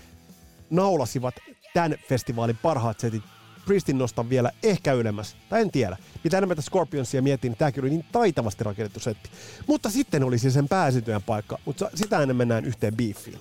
naulasivat 0.70 1.34
tämän 1.74 1.98
festivaalin 2.08 2.58
parhaat 2.62 3.00
setit 3.00 3.22
Priestin 3.66 3.98
nostan 3.98 4.30
vielä 4.30 4.50
ehkä 4.62 4.92
ylemmäs, 4.92 5.36
tai 5.48 5.60
en 5.60 5.70
tiedä. 5.70 5.96
Mitä 6.24 6.38
enemmän 6.38 6.56
tätä 6.56 6.66
Scorpionsia 6.66 7.22
mietin, 7.22 7.48
niin 7.48 7.58
tämäkin 7.58 7.84
oli 7.84 7.90
niin 7.90 8.04
taitavasti 8.12 8.64
rakennettu 8.64 9.00
setti. 9.00 9.30
Mutta 9.66 9.90
sitten 9.90 10.24
olisi 10.24 10.50
sen 10.50 10.68
pääsityön 10.68 11.22
paikka, 11.22 11.58
mutta 11.64 11.90
sitä 11.94 12.20
ennen 12.20 12.36
mennään 12.36 12.64
yhteen 12.64 12.96
beefiin. 12.96 13.38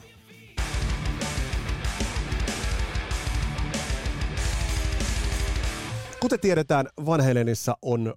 Kuten 6.20 6.40
tiedetään, 6.40 6.88
Van 7.06 7.26
Halenissa 7.26 7.78
on 7.82 8.14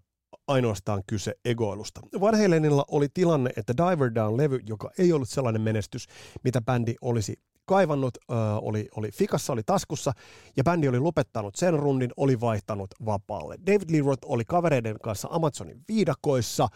ainoastaan 0.49 1.03
kyse 1.07 1.35
egoilusta. 1.45 2.01
Van 2.21 2.39
Halenilla 2.39 2.85
oli 2.91 3.09
tilanne, 3.15 3.51
että 3.57 3.75
Diver 3.77 4.11
Down-levy, 4.15 4.61
joka 4.67 4.91
ei 4.99 5.13
ollut 5.13 5.29
sellainen 5.29 5.63
menestys, 5.63 6.07
mitä 6.45 6.61
bändi 6.61 6.95
olisi 7.01 7.37
kaivannut, 7.67 8.19
oli, 8.63 8.89
oli 8.97 9.11
fikassa, 9.11 9.53
oli 9.53 9.63
taskussa, 9.67 10.13
ja 10.57 10.65
bändi 10.65 10.89
oli 10.89 10.99
lopettanut 10.99 11.57
sen 11.57 11.75
rundin, 11.75 12.11
oli 12.17 12.41
vaihtanut 12.41 12.95
vapaalle. 13.05 13.57
David 13.67 13.91
Lee 13.91 14.03
Roth 14.03 14.27
oli 14.27 14.45
kavereiden 14.45 14.97
kanssa 15.03 15.29
Amazonin 15.31 15.85
viidakoissa, 15.89 16.69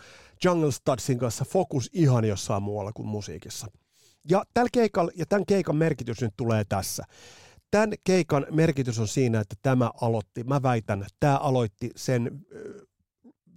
Jungle 0.44 0.72
Studsin 0.72 1.18
kanssa 1.18 1.44
fokus 1.44 1.90
ihan 1.92 2.24
jossain 2.24 2.62
muualla 2.62 2.92
kuin 2.92 3.08
musiikissa. 3.08 3.66
Ja, 4.30 4.44
keikalla, 4.72 5.10
ja 5.14 5.26
tämän 5.26 5.46
keikan 5.46 5.76
merkitys 5.76 6.20
nyt 6.20 6.34
tulee 6.36 6.64
tässä. 6.68 7.04
Tämän 7.70 7.92
keikan 8.04 8.46
merkitys 8.50 8.98
on 8.98 9.08
siinä, 9.08 9.40
että 9.40 9.56
tämä 9.62 9.90
aloitti, 10.00 10.44
mä 10.44 10.62
väitän, 10.62 11.06
tämä 11.20 11.36
aloitti 11.36 11.90
sen 11.96 12.46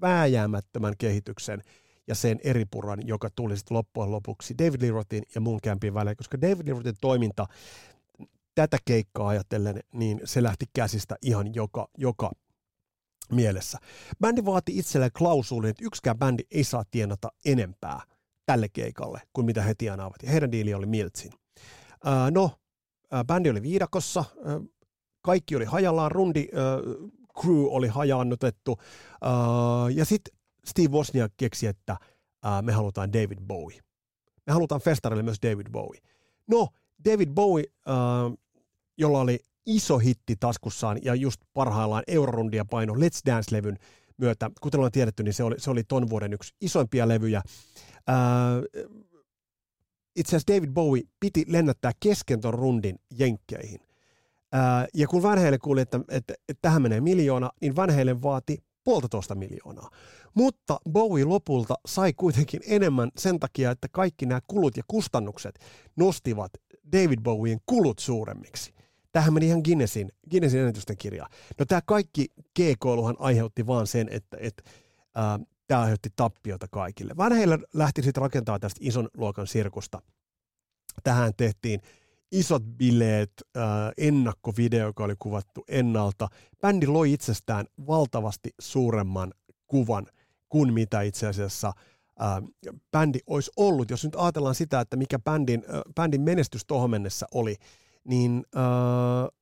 vääjäämättömän 0.01 0.93
kehityksen– 0.97 1.61
ja 2.07 2.15
sen 2.15 2.39
eripuran, 2.43 3.07
joka 3.07 3.29
tuli 3.35 3.57
sitten 3.57 3.77
loppujen 3.77 4.11
lopuksi 4.11 4.57
David 4.57 4.81
Lee 4.81 4.91
Rothin 4.91 5.23
ja 5.35 5.41
mun 5.41 5.59
kämpin 5.63 5.93
välein, 5.93 6.17
koska 6.17 6.41
David 6.41 6.67
Lee 6.67 6.73
Rothin 6.73 6.95
toiminta 7.01 7.47
tätä 8.55 8.77
keikkaa 8.85 9.27
ajatellen, 9.27 9.79
niin 9.93 10.21
se 10.23 10.43
lähti 10.43 10.65
käsistä 10.73 11.15
ihan 11.21 11.55
joka, 11.55 11.87
joka 11.97 12.31
mielessä. 13.31 13.77
Bändi 14.21 14.45
vaati 14.45 14.79
itselleen 14.79 15.11
klausuulin, 15.17 15.69
että 15.69 15.85
yksikään 15.85 16.17
bändi 16.17 16.43
ei 16.51 16.63
saa 16.63 16.83
tienata 16.91 17.31
enempää 17.45 18.01
tälle 18.45 18.69
keikalle 18.69 19.21
kuin 19.33 19.45
mitä 19.45 19.61
he 19.61 19.75
tienaavat. 19.75 20.23
Ja 20.23 20.31
heidän 20.31 20.51
diili 20.51 20.73
oli 20.73 20.85
Miltsin. 20.85 21.31
Uh, 21.33 22.31
no, 22.31 22.43
uh, 22.43 22.51
bändi 23.27 23.49
oli 23.49 23.61
viidakossa, 23.61 24.23
uh, 24.35 24.69
kaikki 25.21 25.55
oli 25.55 25.65
hajallaan, 25.65 26.11
rundi 26.11 26.47
uh, 26.53 27.11
crew 27.41 27.65
oli 27.69 27.87
hajaannutettu. 27.87 28.71
Uh, 28.71 29.95
ja 29.95 30.05
sitten 30.05 30.37
Steve 30.65 30.89
Wozniak 30.89 31.31
keksi, 31.37 31.67
että 31.67 31.97
ää, 32.43 32.61
me 32.61 32.71
halutaan 32.71 33.13
David 33.13 33.39
Bowie. 33.47 33.79
Me 34.47 34.53
halutaan 34.53 34.81
festarille 34.81 35.23
myös 35.23 35.37
David 35.43 35.67
Bowie. 35.71 36.01
No, 36.47 36.67
David 37.05 37.29
Bowie, 37.29 37.63
ää, 37.85 37.95
jolla 38.97 39.19
oli 39.19 39.39
iso 39.65 39.97
hitti 39.97 40.35
taskussaan 40.39 40.99
ja 41.03 41.15
just 41.15 41.41
parhaillaan 41.53 42.03
eurorundia 42.07 42.65
paino 42.65 42.93
Let's 42.93 43.21
Dance-levyn 43.25 43.77
myötä. 44.17 44.51
Kuten 44.61 44.79
ollaan 44.79 44.91
tiedetty, 44.91 45.23
niin 45.23 45.33
se 45.33 45.43
oli, 45.43 45.55
se 45.57 45.71
oli 45.71 45.83
ton 45.83 46.09
vuoden 46.09 46.33
yksi 46.33 46.55
isoimpia 46.61 47.07
levyjä. 47.07 47.41
Ää, 48.07 48.17
itse 50.15 50.35
asiassa 50.35 50.53
David 50.55 50.69
Bowie 50.69 51.03
piti 51.19 51.45
lennättää 51.47 51.91
kesken 51.99 52.41
ton 52.41 52.53
rundin 52.53 52.99
jenkkeihin. 53.19 53.79
Ää, 54.51 54.87
ja 54.93 55.07
kun 55.07 55.23
Van 55.23 55.37
Halen 55.37 55.59
kuuli, 55.59 55.81
että, 55.81 55.99
että, 56.09 56.33
että 56.49 56.59
tähän 56.61 56.81
menee 56.81 57.01
miljoona, 57.01 57.49
niin 57.61 57.75
Van 57.75 57.95
Halen 57.95 58.21
vaati 58.21 58.57
puolitoista 58.83 59.35
miljoonaa. 59.35 59.89
Mutta 60.33 60.79
Bowie 60.89 61.25
lopulta 61.25 61.75
sai 61.85 62.13
kuitenkin 62.13 62.61
enemmän 62.67 63.11
sen 63.17 63.39
takia, 63.39 63.71
että 63.71 63.87
kaikki 63.91 64.25
nämä 64.25 64.41
kulut 64.47 64.77
ja 64.77 64.83
kustannukset 64.87 65.59
nostivat 65.95 66.51
David 66.91 67.19
Bowien 67.23 67.59
kulut 67.65 67.99
suuremmiksi. 67.99 68.73
Tähän 69.11 69.33
meni 69.33 69.47
ihan 69.47 69.61
Guinnessin, 69.63 70.11
Guinnessin 70.31 70.59
ennätysten 70.59 70.97
kirjaan. 70.97 71.31
No 71.59 71.65
tämä 71.65 71.81
kaikki 71.85 72.27
G-kouluhan 72.55 73.15
aiheutti 73.19 73.67
vaan 73.67 73.87
sen, 73.87 74.07
että, 74.11 74.37
että 74.39 74.63
ää, 75.15 75.39
tämä 75.67 75.81
aiheutti 75.81 76.09
tappiota 76.15 76.67
kaikille. 76.71 77.17
Vanheilla 77.17 77.59
lähti 77.73 78.03
sitten 78.03 78.21
rakentaa 78.21 78.59
tästä 78.59 78.79
ison 78.81 79.09
luokan 79.17 79.47
sirkusta. 79.47 80.01
Tähän 81.03 81.33
tehtiin 81.37 81.81
isot 82.33 82.63
bileet, 82.77 83.31
äh, 83.57 83.63
ennakkovideo, 83.97 84.85
joka 84.85 85.03
oli 85.03 85.15
kuvattu 85.19 85.63
ennalta. 85.67 86.27
Bändi 86.61 86.87
loi 86.87 87.13
itsestään 87.13 87.65
valtavasti 87.87 88.49
suuremman 88.59 89.33
kuvan 89.67 90.07
kuin 90.49 90.73
mitä 90.73 91.01
itse 91.01 91.27
asiassa 91.27 91.67
äh, 92.21 92.43
bändi 92.91 93.19
olisi 93.27 93.51
ollut. 93.57 93.91
Jos 93.91 94.03
nyt 94.03 94.15
ajatellaan 94.15 94.55
sitä, 94.55 94.79
että 94.79 94.97
mikä 94.97 95.19
bändin, 95.19 95.63
äh, 95.69 95.81
bändin 95.95 96.21
menestys 96.21 96.65
tuohon 96.65 96.89
mennessä 96.89 97.25
oli, 97.33 97.55
niin 98.03 98.43
äh, 98.57 99.39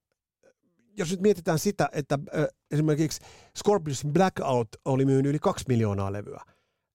jos 0.97 1.11
nyt 1.11 1.21
mietitään 1.21 1.59
sitä, 1.59 1.89
että 1.91 2.19
äh, 2.37 2.45
esimerkiksi 2.71 3.21
Scorpions 3.57 4.05
Blackout 4.13 4.67
oli 4.85 5.05
myynyt 5.05 5.29
yli 5.29 5.39
kaksi 5.39 5.65
miljoonaa 5.67 6.13
levyä, 6.13 6.41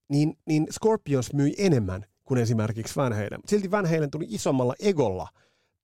niin, 0.08 0.38
niin 0.46 0.66
Scorpions 0.70 1.32
myi 1.32 1.54
enemmän 1.58 2.06
kuin 2.24 2.40
esimerkiksi 2.40 2.96
Van 2.96 3.12
Halen. 3.12 3.40
Silti 3.46 3.70
Van 3.70 3.86
Halen 3.86 4.10
tuli 4.10 4.26
isommalla 4.28 4.74
egolla 4.80 5.28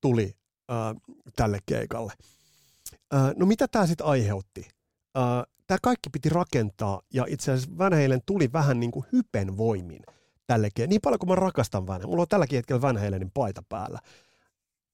tuli 0.03 0.36
äh, 0.70 0.76
tälle 1.36 1.59
keikalle. 1.66 2.12
Äh, 3.14 3.32
no 3.36 3.46
mitä 3.46 3.68
tämä 3.68 3.86
sitten 3.86 4.07
aiheutti? 4.07 4.68
Äh, 5.16 5.22
tämä 5.66 5.78
kaikki 5.82 6.11
piti 6.11 6.28
rakentaa 6.28 7.03
ja 7.14 7.24
itse 7.28 7.53
asiassa 7.53 7.78
Van 7.78 7.92
tuli 8.26 8.53
vähän 8.53 8.80
niin 8.80 8.90
kuin 8.90 9.07
hypen 9.12 9.57
voimin 9.57 10.03
tälle 10.46 10.68
keikalle. 10.74 10.92
Niin 10.92 11.00
paljon 11.00 11.18
kuin 11.18 11.28
mä 11.28 11.34
rakastan 11.34 11.86
Van 11.86 12.00
Mulla 12.07 12.22
on 12.22 12.28
tälläkin 12.28 12.57
hetkellä 12.57 12.82
Van 12.82 12.98
paita 13.34 13.62
päällä. 13.68 13.98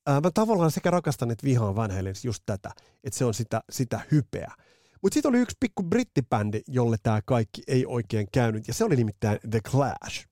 Äh, 0.09 0.23
mä 0.23 0.31
tavallaan 0.35 0.71
sekä 0.71 0.91
rakastan 0.91 1.31
että 1.31 1.45
vihaan 1.45 1.77
Van 1.77 1.91
just 2.25 2.43
tätä, 2.47 2.71
että 3.05 3.19
se 3.19 3.25
on 3.25 3.35
sitä, 3.35 3.61
sitä 3.71 4.01
hypeä. 4.11 4.53
Mutta 5.03 5.15
sitten 5.15 5.29
oli 5.29 5.39
yksi 5.39 5.57
pikku 5.61 5.83
brittibändi, 5.83 6.61
jolle 6.69 6.97
tämä 7.03 7.21
kaikki 7.25 7.63
ei 7.67 7.87
oikein 7.87 8.29
käynyt, 8.33 8.69
ja 8.69 8.75
se 8.75 8.85
oli 8.85 8.97
nimittäin 8.97 9.39
The 9.51 9.61
Clash. 9.61 10.28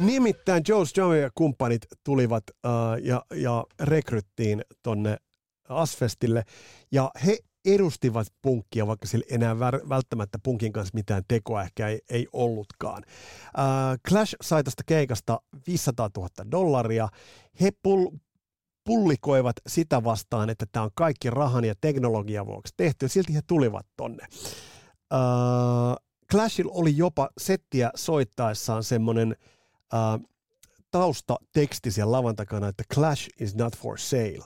Nimittäin 0.00 0.62
Joe 0.68 0.86
Strummer 0.86 1.18
ja 1.18 1.30
kumppanit 1.34 1.86
tulivat 2.04 2.44
uh, 2.50 2.70
ja, 3.02 3.22
ja 3.34 3.64
rekryttiin 3.80 4.62
tonne 4.82 5.16
Asfestille, 5.68 6.44
ja 6.92 7.10
he 7.26 7.38
edustivat 7.64 8.26
punkkia, 8.42 8.86
vaikka 8.86 9.06
sillä 9.06 9.24
enää 9.30 9.58
välttämättä 9.88 10.38
punkin 10.42 10.72
kanssa 10.72 10.94
mitään 10.94 11.22
tekoa 11.28 11.62
ehkä 11.62 11.88
ei, 11.88 12.00
ei 12.10 12.26
ollutkaan. 12.32 13.02
Uh, 13.06 13.98
Clash 14.08 14.34
sai 14.42 14.64
tästä 14.64 14.82
keikasta 14.86 15.40
500 15.66 16.10
000 16.16 16.28
dollaria. 16.50 17.08
He 17.60 17.70
pull, 17.82 18.06
pullikoivat 18.84 19.56
sitä 19.66 20.04
vastaan, 20.04 20.50
että 20.50 20.66
tämä 20.72 20.84
on 20.84 20.90
kaikki 20.94 21.30
rahan 21.30 21.64
ja 21.64 21.74
teknologian 21.80 22.46
vuoksi 22.46 22.74
tehty, 22.76 23.08
silti 23.08 23.34
he 23.34 23.40
tulivat 23.46 23.86
tonne. 23.96 24.26
Uh, 25.14 26.10
Clashilla 26.30 26.72
oli 26.74 26.96
jopa 26.96 27.28
settiä 27.38 27.90
soittaessaan 27.94 28.84
semmoinen 28.84 29.36
uh, 29.94 30.30
taustateksti 30.90 31.90
siellä 31.90 32.12
lavan 32.12 32.36
takana, 32.36 32.68
että 32.68 32.84
Clash 32.94 33.28
is 33.40 33.54
not 33.54 33.76
for 33.76 33.98
sale. 33.98 34.44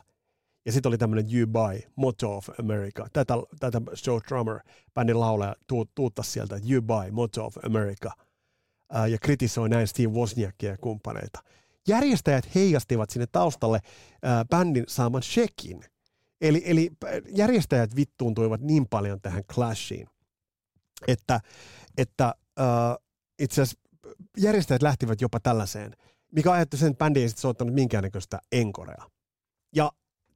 Ja 0.66 0.72
sitten 0.72 0.90
oli 0.90 0.98
tämmöinen 0.98 1.34
You 1.34 1.46
Buy, 1.46 1.80
Motto 1.96 2.36
of 2.36 2.48
America. 2.60 3.06
Tätä, 3.12 3.34
tätä 3.60 3.80
Joe 4.06 4.20
Drummer, 4.28 4.60
bändin 4.94 5.20
laulaja, 5.20 5.56
tuut, 5.66 5.90
tuuttasi 5.94 6.30
sieltä, 6.30 6.60
You 6.70 6.82
Buy, 6.82 7.10
Motto 7.10 7.46
of 7.46 7.56
America. 7.66 8.12
Uh, 8.94 9.04
ja 9.04 9.18
kritisoi 9.18 9.68
näin 9.68 9.88
Steve 9.88 10.12
Wozniakia 10.12 10.70
ja 10.70 10.78
kumppaneita. 10.78 11.42
Järjestäjät 11.88 12.54
heijastivat 12.54 13.10
sinne 13.10 13.26
taustalle 13.32 13.80
uh, 13.84 14.48
bändin 14.50 14.84
saaman 14.88 15.22
shekin. 15.22 15.84
Eli, 16.40 16.62
eli 16.64 16.90
järjestäjät 17.28 17.96
vittuuntuivat 17.96 18.60
niin 18.60 18.86
paljon 18.88 19.20
tähän 19.20 19.44
Clashiin, 19.44 20.08
että, 21.08 21.40
että 21.98 22.34
uh, 22.60 23.04
itse 23.38 23.62
asiassa 23.62 23.83
järjestäjät 24.38 24.82
lähtivät 24.82 25.20
jopa 25.20 25.40
tällaiseen, 25.40 25.96
mikä 26.32 26.52
ajatteli 26.52 26.80
sen, 26.80 26.90
että 26.90 27.04
bändi 27.04 27.20
ei 27.22 27.28
sitten 27.28 27.42
soittanut 27.42 27.74
minkäännäköistä 27.74 28.40
enkorea. 28.52 29.04
Ja 29.74 29.92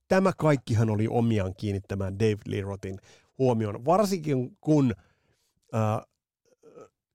tämä 0.08 0.32
kaikkihan 0.38 0.90
oli 0.90 1.08
omiaan 1.08 1.54
kiinnittämään 1.56 2.18
Dave 2.18 2.38
Lee 2.46 2.60
Rothin 2.60 2.98
huomioon, 3.38 3.84
varsinkin 3.84 4.56
kun 4.60 4.94
äh, 5.74 6.06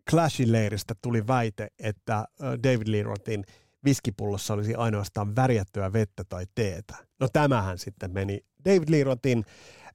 Clashin 0.09 0.51
leiristä 0.51 0.95
tuli 1.01 1.27
väite, 1.27 1.67
että 1.79 2.17
äh, 2.17 2.25
David 2.63 2.87
Lee 2.87 3.03
Rothin 3.03 3.43
viskipullossa 3.85 4.53
olisi 4.53 4.75
ainoastaan 4.75 5.35
värjättyä 5.35 5.93
vettä 5.93 6.23
tai 6.23 6.45
teetä. 6.55 6.95
No 7.19 7.27
tämähän 7.33 7.77
sitten 7.77 8.13
meni 8.13 8.39
David 8.65 8.89
Lee 8.89 9.03
Rothin 9.03 9.45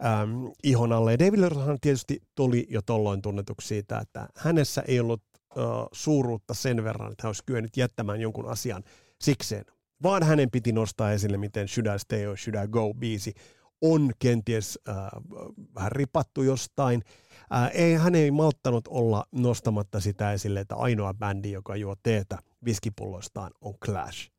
ähm, 0.04 0.46
ihon 0.64 0.92
alle. 0.92 1.12
Ja 1.12 1.18
David 1.18 1.38
Lee 1.40 1.76
tietysti 1.80 2.22
tuli 2.34 2.66
jo 2.70 2.82
tolloin 2.82 3.22
tunnetuksi 3.22 3.68
siitä, 3.68 3.98
että 3.98 4.28
hänessä 4.36 4.82
ei 4.88 5.00
ollut 5.00 5.22
suuruutta 5.92 6.54
sen 6.54 6.84
verran, 6.84 7.12
että 7.12 7.22
hän 7.22 7.28
olisi 7.28 7.42
kyennyt 7.46 7.76
jättämään 7.76 8.20
jonkun 8.20 8.48
asian 8.48 8.84
sikseen 9.20 9.64
vaan 10.02 10.22
hänen 10.22 10.50
piti 10.50 10.72
nostaa 10.72 11.12
esille, 11.12 11.36
miten 11.36 11.68
Should 11.68 11.94
I 11.94 11.98
Stay 11.98 12.26
or 12.26 12.36
Should 12.36 12.64
I 12.64 12.68
Go 12.68 12.94
biisi 12.94 13.34
on 13.80 14.12
kenties 14.18 14.78
äh, 14.88 14.96
vähän 15.74 15.92
ripattu 15.92 16.42
jostain. 16.42 17.02
Äh, 17.54 17.70
ei, 17.74 17.94
hän 17.94 18.14
ei 18.14 18.30
malttanut 18.30 18.88
olla 18.88 19.24
nostamatta 19.32 20.00
sitä 20.00 20.32
esille, 20.32 20.60
että 20.60 20.76
ainoa 20.76 21.14
bändi, 21.14 21.52
joka 21.52 21.76
juo 21.76 21.94
teetä 22.02 22.38
viskipulloistaan, 22.64 23.50
on 23.60 23.74
Clash. 23.84 24.30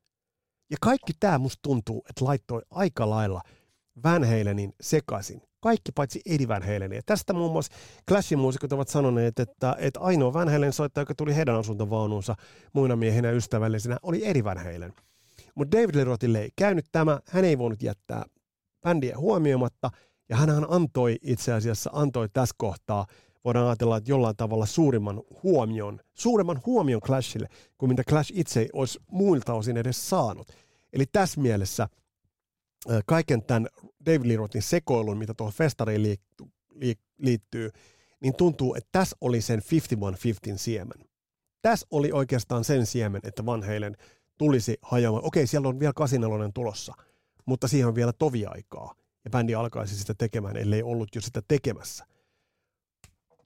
Ja 0.72 0.78
kaikki 0.82 1.14
tämä 1.20 1.38
musta 1.38 1.60
tuntuu, 1.62 2.04
että 2.10 2.26
laittoi 2.26 2.62
aika 2.70 3.10
lailla 3.10 3.42
Van 4.04 4.24
Halenin 4.24 4.74
sekaisin. 4.82 5.42
Kaikki 5.62 5.92
paitsi 5.92 6.22
Eddie 6.26 6.48
Van 6.48 6.64
Halen. 6.64 6.92
Ja 6.92 7.02
tästä 7.06 7.34
muun 7.34 7.52
muassa 7.52 7.74
Clashin 8.10 8.40
muusikot 8.40 8.74
ovat 8.74 8.88
sanoneet, 8.88 9.40
että, 9.40 9.76
että 9.80 10.00
ainoa 10.00 10.34
Van 10.34 10.50
Halen 10.50 10.74
soittaja, 10.74 11.02
joka 11.02 11.16
tuli 11.16 11.36
heidän 11.36 11.56
asuntovaunuunsa 11.56 12.36
muina 12.74 12.96
miehinä 12.96 13.32
ystävällisenä, 13.32 13.98
oli 14.04 14.26
Eddie 14.26 14.44
Van 14.44 14.58
Halen. 14.58 14.94
Mutta 15.56 15.78
David 15.78 15.96
Lerotille 15.96 16.42
ei 16.42 16.50
käynyt 16.56 16.86
tämä, 16.92 17.20
hän 17.28 17.46
ei 17.46 17.58
voinut 17.58 17.84
jättää 17.84 18.26
bändiä 18.82 19.18
huomioimatta, 19.18 19.90
ja 20.30 20.36
hän 20.36 20.66
antoi 20.70 21.18
itse 21.22 21.54
asiassa, 21.54 21.90
antoi 21.94 22.30
tässä 22.34 22.56
kohtaa, 22.58 23.06
voidaan 23.46 23.68
ajatella, 23.68 23.98
että 23.98 24.12
jollain 24.12 24.36
tavalla 24.36 24.66
suurimman 24.66 25.22
huomion, 25.44 26.00
suuremman 26.14 26.62
huomion 26.66 27.02
Clashille, 27.02 27.48
kuin 27.78 27.90
mitä 27.90 28.04
Clash 28.04 28.32
itse 28.36 28.70
olisi 28.74 29.00
muilta 29.12 29.54
osin 29.54 29.78
edes 29.78 30.10
saanut. 30.10 30.48
Eli 30.94 31.06
tässä 31.12 31.42
mielessä 31.42 31.88
kaiken 33.06 33.44
tämän 33.44 33.68
David 34.06 34.28
Lee 34.28 34.38
Rothin 34.38 34.62
sekoilun, 34.62 35.18
mitä 35.18 35.34
tuohon 35.34 35.54
festariin 35.54 36.04
liittyy, 36.04 36.48
liittyy, 37.18 37.72
niin 38.22 38.36
tuntuu, 38.36 38.76
että 38.76 38.90
tässä 38.92 39.18
oli 39.22 39.42
sen 39.42 39.60
51-50 39.60 39.62
siemen. 40.56 41.10
Tässä 41.62 41.88
oli 41.92 42.12
oikeastaan 42.12 42.64
sen 42.64 42.86
siemen, 42.86 43.22
että 43.24 43.46
Van 43.46 43.64
Halen 43.64 43.98
tulisi 44.38 44.78
hajoamaan. 44.82 45.26
Okei, 45.26 45.48
siellä 45.48 45.68
on 45.68 45.80
vielä 45.80 45.94
kasinalonen 45.94 46.54
tulossa, 46.54 46.94
mutta 47.46 47.68
siihen 47.68 47.88
on 47.88 47.96
vielä 47.96 48.14
tovi 48.14 48.46
aikaa. 48.46 48.96
Ja 49.24 49.30
bändi 49.32 49.56
alkaisi 49.56 49.98
sitä 49.98 50.14
tekemään, 50.18 50.58
ellei 50.58 50.84
ollut 50.84 51.16
jo 51.16 51.22
sitä 51.22 51.42
tekemässä. 51.48 52.06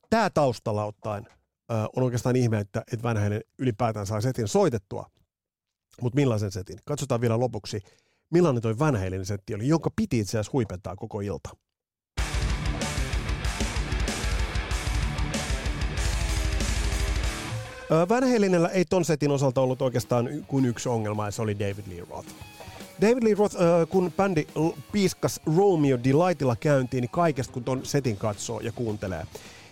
Tämä 0.09 0.29
taustalla 0.29 0.85
ottaen 0.85 1.27
äh, 1.71 1.83
on 1.95 2.03
oikeastaan 2.03 2.35
ihme, 2.35 2.59
että, 2.59 2.83
että 2.91 3.03
Van 3.03 3.17
ylipäätään 3.59 4.07
saa 4.07 4.21
setin 4.21 4.47
soitettua. 4.47 5.09
Mutta 6.01 6.15
millaisen 6.15 6.51
setin? 6.51 6.79
Katsotaan 6.85 7.21
vielä 7.21 7.39
lopuksi, 7.39 7.83
millainen 8.33 8.61
toi 8.61 8.79
Van 8.79 8.97
setti 9.23 9.55
oli, 9.55 9.67
jonka 9.67 9.89
piti 9.95 10.19
itse 10.19 10.29
asiassa 10.29 10.49
huipentaa 10.53 10.95
koko 10.95 11.21
ilta. 11.21 11.49
Van 18.09 18.23
Halenilla 18.23 18.69
ei 18.69 18.85
ton 18.85 19.05
setin 19.05 19.31
osalta 19.31 19.61
ollut 19.61 19.81
oikeastaan 19.81 20.29
kuin 20.47 20.65
yksi 20.65 20.89
ongelma, 20.89 21.25
ja 21.25 21.31
se 21.31 21.41
oli 21.41 21.59
David 21.59 21.87
Lee 21.87 22.05
Roth. 22.09 22.29
David 23.01 23.23
Lee 23.23 23.35
Roth, 23.35 23.55
kun 23.89 24.13
bändi 24.17 24.47
piiskas 24.91 25.41
Romeo 25.57 25.97
Delightilla 26.03 26.55
käyntiin, 26.55 27.01
niin 27.01 27.09
kaikesta 27.09 27.53
kun 27.53 27.63
ton 27.63 27.85
setin 27.85 28.17
katsoo 28.17 28.59
ja 28.59 28.71
kuuntelee, 28.71 29.27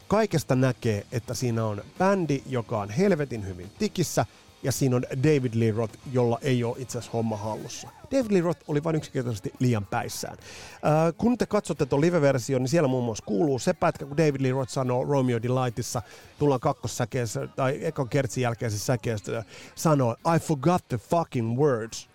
kaikesta 0.07 0.55
näkee, 0.55 1.05
että 1.11 1.33
siinä 1.33 1.65
on 1.65 1.81
bändi, 1.97 2.41
joka 2.45 2.79
on 2.79 2.89
helvetin 2.89 3.47
hyvin 3.47 3.71
tikissä, 3.79 4.25
ja 4.63 4.71
siinä 4.71 4.95
on 4.95 5.03
David 5.23 5.51
Lee 5.53 5.71
Roth, 5.71 5.97
jolla 6.11 6.39
ei 6.41 6.63
ole 6.63 6.75
itse 6.79 6.97
asiassa 6.97 7.11
homma 7.17 7.37
hallussa. 7.37 7.87
David 8.11 8.31
Lee 8.31 8.41
Roth 8.41 8.61
oli 8.67 8.83
vain 8.83 8.95
yksinkertaisesti 8.95 9.53
liian 9.59 9.85
päissään. 9.85 10.37
Äh, 10.73 11.13
kun 11.17 11.37
te 11.37 11.45
katsotte 11.45 11.85
tuon 11.85 12.01
live-version, 12.01 12.61
niin 12.61 12.69
siellä 12.69 12.87
muun 12.87 13.05
muassa 13.05 13.25
kuuluu 13.25 13.59
se 13.59 13.73
pätkä, 13.73 14.05
kun 14.05 14.17
David 14.17 14.41
Lee 14.41 14.51
Roth 14.51 14.71
sanoo 14.71 15.05
Romeo 15.05 15.41
Delightissa, 15.41 16.01
tullaan 16.39 16.59
kakkossäkeessä, 16.59 17.47
tai 17.47 17.79
ekan 17.81 18.09
kertsin 18.09 18.41
jälkeisessä 18.41 18.85
säkeessä, 18.85 19.43
sanoo, 19.75 20.15
I 20.35 20.39
forgot 20.39 20.87
the 20.87 20.97
fucking 20.97 21.59
words. 21.59 22.09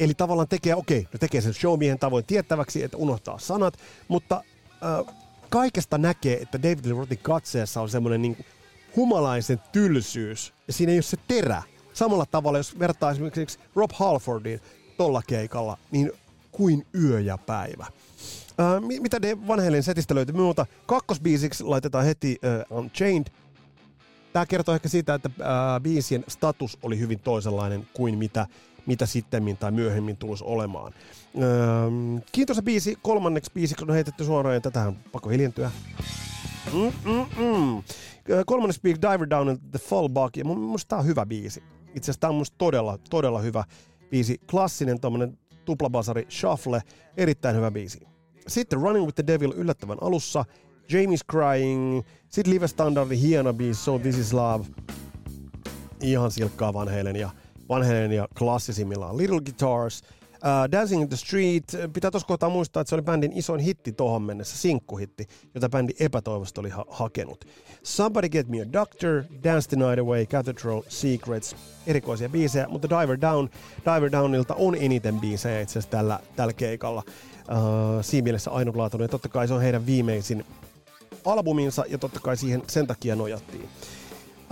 Eli 0.00 0.14
tavallaan 0.14 0.48
tekee, 0.48 0.74
okei, 0.74 0.98
okay, 0.98 1.10
no 1.12 1.18
tekee 1.18 1.40
sen 1.40 1.54
showmiehen 1.54 1.98
tavoin 1.98 2.24
tiettäväksi, 2.24 2.82
että 2.82 2.96
unohtaa 2.96 3.38
sanat, 3.38 3.74
mutta 4.08 4.44
äh, 4.72 5.14
kaikesta 5.50 5.98
näkee, 5.98 6.42
että 6.42 6.62
David 6.62 6.84
Lee 6.84 6.98
Rothin 6.98 7.18
katseessa 7.18 7.80
on 7.80 7.88
semmoinen 7.88 8.22
niin 8.22 8.44
humalaisen 8.96 9.60
tylsyys, 9.72 10.54
ja 10.66 10.72
siinä 10.72 10.92
ei 10.92 10.96
ole 10.96 11.02
se 11.02 11.16
terä. 11.28 11.62
Samalla 11.92 12.26
tavalla, 12.26 12.58
jos 12.58 12.78
vertaa 12.78 13.10
esimerkiksi 13.10 13.58
Rob 13.74 13.90
Halfordiin 13.94 14.60
tolla 14.96 15.22
keikalla, 15.26 15.78
niin 15.90 16.12
kuin 16.52 16.86
yö 17.00 17.20
ja 17.20 17.38
päivä. 17.38 17.86
Ää, 18.58 18.80
mitä 18.80 19.18
ne 19.20 19.46
vanheilin 19.48 19.82
setistä 19.82 20.14
löytyy 20.14 20.34
muuta? 20.34 20.66
Kakkosbiisiksi 20.86 21.64
laitetaan 21.64 22.04
heti 22.04 22.38
uh, 22.70 22.78
Unchained. 22.78 23.26
Tämä 24.32 24.46
kertoo 24.46 24.74
ehkä 24.74 24.88
siitä, 24.88 25.14
että 25.14 25.30
uh, 25.38 25.82
biisien 25.82 26.24
status 26.28 26.78
oli 26.82 26.98
hyvin 26.98 27.20
toisenlainen 27.20 27.88
kuin 27.94 28.18
mitä, 28.18 28.46
mitä 28.86 29.06
sitten 29.06 29.56
tai 29.60 29.70
myöhemmin 29.70 30.16
tulisi 30.16 30.44
olemaan. 30.44 30.92
Uh, 31.34 32.22
kiintoisa 32.32 32.62
biisi, 32.62 32.98
kolmanneksi 33.02 33.50
biisiksi 33.54 33.84
on 33.84 33.94
heitetty 33.94 34.24
suoraan, 34.24 34.54
ja 34.54 34.60
tätähän 34.60 34.96
pakko 35.12 35.28
hiljentyä. 35.28 35.70
Mm-mm-mm. 36.72 37.82
Biisi 38.82 39.02
Diver 39.02 39.30
Down 39.30 39.48
in 39.48 39.58
the 39.70 39.78
Fallback, 39.78 40.36
ja 40.36 40.44
mun 40.44 40.60
mielestä 40.60 40.96
on 40.96 41.06
hyvä 41.06 41.26
biisi. 41.26 41.62
Itse 41.94 42.10
asiassa 42.10 42.20
tää 42.20 42.30
on 42.30 42.44
todella, 42.58 42.98
todella 43.10 43.40
hyvä 43.40 43.64
biisi. 44.10 44.40
Klassinen 44.50 45.00
tommonen 45.00 45.38
tuplabasari 45.64 46.26
shuffle, 46.30 46.82
erittäin 47.16 47.56
hyvä 47.56 47.70
biisi. 47.70 48.00
Sitten 48.48 48.80
Running 48.80 49.06
with 49.06 49.14
the 49.14 49.26
Devil 49.26 49.52
yllättävän 49.56 49.98
alussa, 50.00 50.44
Jamie's 50.88 51.24
Crying, 51.30 52.02
sitten 52.28 52.54
live 52.54 52.68
standardi 52.68 53.20
hieno 53.20 53.52
biisi 53.52 53.84
So 53.84 53.98
This 53.98 54.18
Is 54.18 54.32
Love, 54.32 54.64
ihan 56.02 56.30
silkkaa 56.30 56.72
vanheilen 56.72 57.16
ja 57.16 57.30
vanheilen 57.68 58.12
ja 58.12 58.28
klassisimmillaan 58.38 59.16
Little 59.16 59.40
Guitars, 59.40 60.02
Uh, 60.42 60.72
Dancing 60.72 61.02
in 61.02 61.08
the 61.08 61.16
Street, 61.16 61.64
pitää 61.92 62.10
tuossa 62.10 62.26
kohtaa 62.26 62.48
muistaa, 62.48 62.80
että 62.80 62.88
se 62.88 62.94
oli 62.94 63.02
bändin 63.02 63.32
isoin 63.34 63.60
hitti 63.60 63.92
tohon 63.92 64.22
mennessä, 64.22 64.58
sinkkuhitti, 64.58 65.26
jota 65.54 65.68
bändi 65.68 65.92
epätoivosti 66.00 66.60
oli 66.60 66.68
ha- 66.70 66.84
hakenut. 66.90 67.44
Somebody 67.82 68.28
Get 68.28 68.48
Me 68.48 68.60
a 68.60 68.72
Doctor, 68.72 69.24
Dance 69.44 69.68
the 69.68 69.76
Night 69.76 69.98
Away, 69.98 70.26
Cathedral, 70.26 70.82
Secrets, 70.88 71.56
erikoisia 71.86 72.28
biisejä, 72.28 72.68
mutta 72.68 72.88
Diver 72.90 73.20
Down, 73.20 73.48
Diver 73.94 74.12
Downilta 74.12 74.54
on 74.54 74.74
eniten 74.74 75.20
biisejä 75.20 75.60
itse 75.60 75.72
asiassa 75.72 75.90
tällä, 75.90 76.20
tällä 76.36 76.52
keikalla. 76.52 77.02
Uh, 77.48 78.04
siinä 78.04 78.24
mielessä 78.24 78.50
ainutlaatuinen, 78.50 79.10
totta 79.10 79.28
kai 79.28 79.48
se 79.48 79.54
on 79.54 79.62
heidän 79.62 79.86
viimeisin 79.86 80.44
albuminsa 81.24 81.84
ja 81.88 81.98
totta 81.98 82.20
kai 82.20 82.36
siihen 82.36 82.62
sen 82.66 82.86
takia 82.86 83.16
nojattiin. 83.16 83.68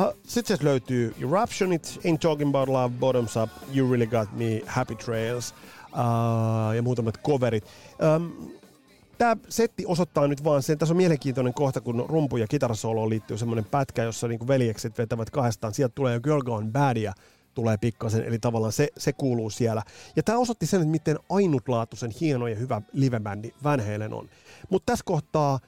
Uh, 0.01 0.14
Sitten 0.26 0.59
löytyy 0.62 1.14
Eruption, 1.20 1.72
It 1.72 2.01
Ain't 2.05 2.18
Talking 2.20 2.51
About 2.51 2.68
Love, 2.68 2.95
Bottoms 3.01 3.36
Up, 3.36 3.51
You 3.76 3.91
Really 3.91 4.07
Got 4.07 4.32
Me, 4.32 4.61
Happy 4.66 4.95
Trails 4.95 5.55
ja 6.76 6.82
muutamat 6.82 7.22
coverit. 7.22 7.64
Um, 8.16 8.51
Tämä 9.18 9.36
setti 9.49 9.86
osoittaa 9.86 10.28
nyt 10.28 10.45
vaan 10.45 10.62
sen, 10.62 10.78
tässä 10.78 10.93
on 10.93 10.97
mielenkiintoinen 10.97 11.55
kohta, 11.55 11.80
kun 11.80 12.07
rumpu- 12.09 12.36
ja 12.36 12.47
kitarasoloon 12.47 13.11
liittyy 13.11 13.38
semmoinen 13.38 13.64
pätkä, 13.64 14.03
jossa 14.03 14.28
niinku 14.28 14.49
veljekset 14.49 14.99
vetävät 14.99 15.30
kahdestaan. 15.30 15.74
Sieltä 15.74 15.93
tulee 15.95 16.14
jo 16.14 16.20
Girl 16.20 16.43
Gone 16.43 16.70
Badia, 16.70 17.12
tulee 17.55 17.76
pikkasen, 17.76 18.24
eli 18.24 18.38
tavallaan 18.38 18.72
se, 18.72 18.88
se 18.99 19.12
kuuluu 19.12 19.51
siellä. 19.51 19.82
Ja 20.16 20.22
tämä 20.22 20.38
osoitti 20.38 20.66
sen, 20.66 20.80
että 20.80 20.91
miten 20.91 21.18
ainutlaatuisen 21.30 22.11
hieno 22.20 22.47
ja 22.47 22.57
hyvä 22.57 22.82
livebändi 22.93 23.51
Van 23.64 23.80
Halen 23.80 24.12
on. 24.12 24.28
Mutta 24.70 24.93
tässä 24.93 25.05
kohtaa 25.05 25.59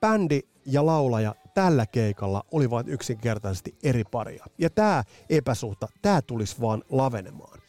bändi 0.00 0.40
ja 0.66 0.86
laulaja 0.86 1.34
tällä 1.54 1.86
keikalla 1.86 2.44
olivat 2.50 2.88
yksinkertaisesti 2.88 3.74
eri 3.82 4.04
paria. 4.04 4.44
Ja 4.58 4.70
tämä 4.70 5.04
epäsuhta, 5.30 5.88
tämä 6.02 6.22
tulisi 6.22 6.60
vaan 6.60 6.82
lavenemaan. 6.90 7.59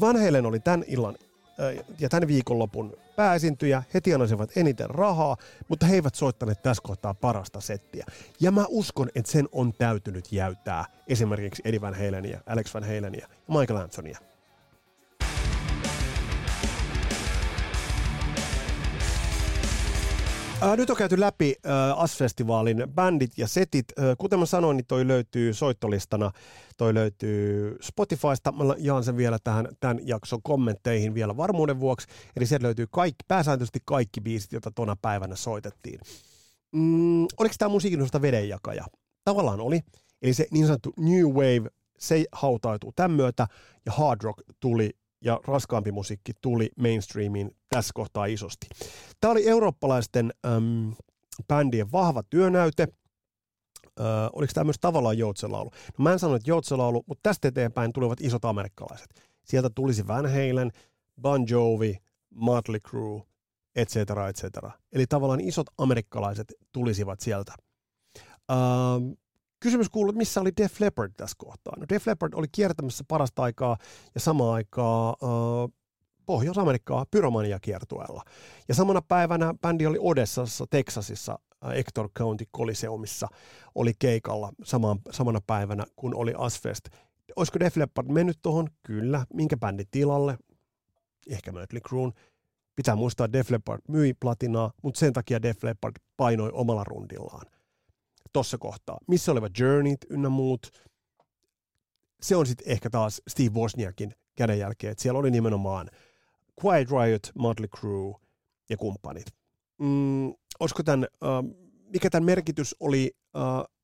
Van 0.00 0.24
Halen 0.24 0.46
oli 0.46 0.60
tämän 0.60 0.84
illan 0.86 1.14
ja 1.98 2.08
tämän 2.08 2.28
viikonlopun 2.28 2.96
pääesintyjä. 3.16 3.82
He 3.94 4.00
tienasivat 4.00 4.50
eniten 4.56 4.90
rahaa, 4.90 5.36
mutta 5.68 5.86
he 5.86 5.94
eivät 5.94 6.14
soittaneet 6.14 6.62
tässä 6.62 6.82
kohtaa 6.86 7.14
parasta 7.14 7.60
settiä. 7.60 8.06
Ja 8.40 8.50
mä 8.50 8.64
uskon, 8.68 9.08
että 9.14 9.32
sen 9.32 9.48
on 9.52 9.72
täytynyt 9.72 10.32
jäytää 10.32 10.84
esimerkiksi 11.08 11.62
Eddie 11.64 11.80
Van 11.80 11.94
Halenia, 11.94 12.40
Alex 12.46 12.74
Van 12.74 12.84
Halenia 12.84 13.20
ja 13.20 13.58
Michael 13.58 13.80
Anthonya. 13.80 14.18
Ää, 20.60 20.76
nyt 20.76 20.90
on 20.90 20.96
käyty 20.96 21.20
läpi 21.20 21.54
äh, 21.66 22.02
AS-festivaalin 22.02 22.86
bändit 22.94 23.38
ja 23.38 23.48
setit. 23.48 23.84
Äh, 23.98 24.04
kuten 24.18 24.38
mä 24.38 24.46
sanoin, 24.46 24.76
niin 24.76 24.86
toi 24.86 25.08
löytyy 25.08 25.54
soittolistana, 25.54 26.30
toi 26.76 26.94
löytyy 26.94 27.76
Spotifysta. 27.80 28.52
Mä 28.52 28.74
jaan 28.78 29.04
sen 29.04 29.16
vielä 29.16 29.38
tähän 29.44 29.68
tämän 29.80 29.98
jakson 30.02 30.42
kommentteihin 30.42 31.14
vielä 31.14 31.36
varmuuden 31.36 31.80
vuoksi. 31.80 32.06
Eli 32.36 32.46
sieltä 32.46 32.66
löytyy 32.66 32.86
kaikki, 32.90 33.24
pääsääntöisesti 33.28 33.78
kaikki 33.84 34.20
biisit, 34.20 34.52
joita 34.52 34.70
tuona 34.70 34.96
päivänä 35.02 35.36
soitettiin. 35.36 36.00
Mm, 36.72 37.22
oliko 37.38 37.54
tämä 37.58 37.68
musiikin 37.68 38.00
osalta 38.00 38.22
vedenjakaja? 38.22 38.84
Tavallaan 39.24 39.60
oli. 39.60 39.80
Eli 40.22 40.34
se 40.34 40.46
niin 40.50 40.66
sanottu 40.66 40.92
New 40.96 41.26
Wave, 41.26 41.70
se 41.98 42.24
hautautuu 42.32 42.92
tämän 42.96 43.10
myötä, 43.10 43.46
ja 43.86 43.92
hard 43.92 44.20
rock 44.22 44.42
tuli 44.60 44.90
ja 45.24 45.40
raskaampi 45.46 45.92
musiikki 45.92 46.32
tuli 46.40 46.70
mainstreamiin 46.76 47.56
tässä 47.68 47.90
kohtaa 47.94 48.26
isosti. 48.26 48.66
Tämä 49.20 49.32
oli 49.32 49.48
eurooppalaisten 49.48 50.32
äm, 50.46 50.92
bändien 51.48 51.92
vahva 51.92 52.22
työnäyte. 52.30 52.88
Ö, 54.00 54.02
oliko 54.32 54.50
tämä 54.54 54.64
myös 54.64 54.78
tavallaan 54.80 55.18
joutselaulu? 55.18 55.70
No 55.98 56.02
mä 56.02 56.12
en 56.12 56.18
sano, 56.18 56.34
että 56.34 56.50
joutselaulu, 56.50 57.04
mutta 57.06 57.22
tästä 57.22 57.48
eteenpäin 57.48 57.92
tulivat 57.92 58.20
isot 58.20 58.44
amerikkalaiset. 58.44 59.08
Sieltä 59.44 59.70
tulisi 59.74 60.06
Van 60.06 60.26
Halen, 60.26 60.72
Bon 61.22 61.48
Jovi, 61.48 61.98
Motley 62.34 62.80
Crue, 62.80 63.22
et 63.76 63.88
cetera, 63.88 64.28
et. 64.28 64.36
Eli 64.92 65.06
tavallaan 65.06 65.40
isot 65.40 65.66
amerikkalaiset 65.78 66.54
tulisivat 66.72 67.20
sieltä. 67.20 67.54
Ähm, 68.50 69.12
kysymys 69.60 69.88
kuuluu, 69.88 70.10
että 70.10 70.18
missä 70.18 70.40
oli 70.40 70.50
Def 70.56 70.80
Leppard 70.80 71.12
tässä 71.16 71.34
kohtaa? 71.38 71.72
No 71.76 71.86
Def 71.88 72.06
Leppard 72.06 72.32
oli 72.34 72.46
kiertämässä 72.52 73.04
parasta 73.08 73.42
aikaa 73.42 73.76
ja 74.14 74.20
samaan 74.20 74.54
aikaa 74.54 75.08
äh, 75.10 75.72
Pohjois-Amerikkaa 76.26 77.06
pyromania 77.10 77.58
kiertueella. 77.60 78.22
Ja 78.68 78.74
samana 78.74 79.02
päivänä 79.02 79.54
bändi 79.62 79.86
oli 79.86 79.98
Odessassa, 80.00 80.66
Texasissa, 80.70 81.38
Hector 81.76 82.08
County 82.18 82.44
Coliseumissa, 82.56 83.28
oli 83.74 83.92
keikalla 83.98 84.52
saman, 84.64 84.98
samana 85.10 85.40
päivänä, 85.46 85.84
kun 85.96 86.14
oli 86.14 86.34
Asfest. 86.38 86.88
Olisiko 87.36 87.60
Def 87.60 87.76
Leppard 87.76 88.08
mennyt 88.08 88.38
tuohon? 88.42 88.68
Kyllä. 88.82 89.26
Minkä 89.34 89.56
bändi 89.56 89.84
tilalle? 89.90 90.38
Ehkä 91.28 91.52
Mötley 91.52 91.80
Crue. 91.88 92.12
Pitää 92.76 92.96
muistaa, 92.96 93.24
että 93.24 93.38
Def 93.38 93.50
Leppard 93.50 93.80
myi 93.88 94.14
platinaa, 94.20 94.72
mutta 94.82 95.00
sen 95.00 95.12
takia 95.12 95.42
Def 95.42 95.64
Leppard 95.64 95.94
painoi 96.16 96.50
omalla 96.52 96.84
rundillaan 96.84 97.57
tuossa 98.38 98.58
kohtaa. 98.58 98.98
Missä 99.08 99.32
olivat 99.32 99.58
Journeyt 99.58 100.06
ynnä 100.10 100.28
muut. 100.28 100.70
Se 102.22 102.36
on 102.36 102.46
sitten 102.46 102.72
ehkä 102.72 102.90
taas 102.90 103.22
Steve 103.28 103.54
Wozniakin 103.54 104.14
kädenjälkeen, 104.36 104.90
että 104.90 105.02
siellä 105.02 105.18
oli 105.18 105.30
nimenomaan 105.30 105.88
Quiet 106.64 106.88
Riot, 106.90 107.22
Motley 107.34 107.68
Crue 107.68 108.14
ja 108.70 108.76
kumppanit. 108.76 109.26
Mm, 109.78 110.34
olisiko 110.60 110.82
tämän, 110.82 111.06
uh, 111.24 111.56
mikä 111.92 112.10
tämän 112.10 112.24
merkitys 112.24 112.76
oli 112.80 113.16
uh, 113.36 113.74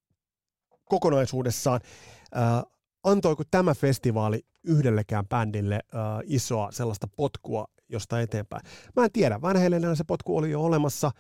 kokonaisuudessaan? 0.85 1.81
Uh, 1.85 2.73
antoiko 3.05 3.43
tämä 3.51 3.75
festivaali 3.75 4.41
yhdellekään 4.65 5.29
bändille 5.29 5.81
uh, 5.85 6.23
isoa 6.25 6.73
sellaista 6.73 7.09
potkua 7.17 7.65
josta 7.89 8.21
eteenpäin? 8.21 8.63
Mä 8.97 9.05
en 9.05 9.13
tiedä. 9.13 9.41
Van 9.41 9.57
se 9.97 10.05
potku 10.05 10.37
oli 10.37 10.51
jo 10.51 10.63
olemassa. 10.63 11.11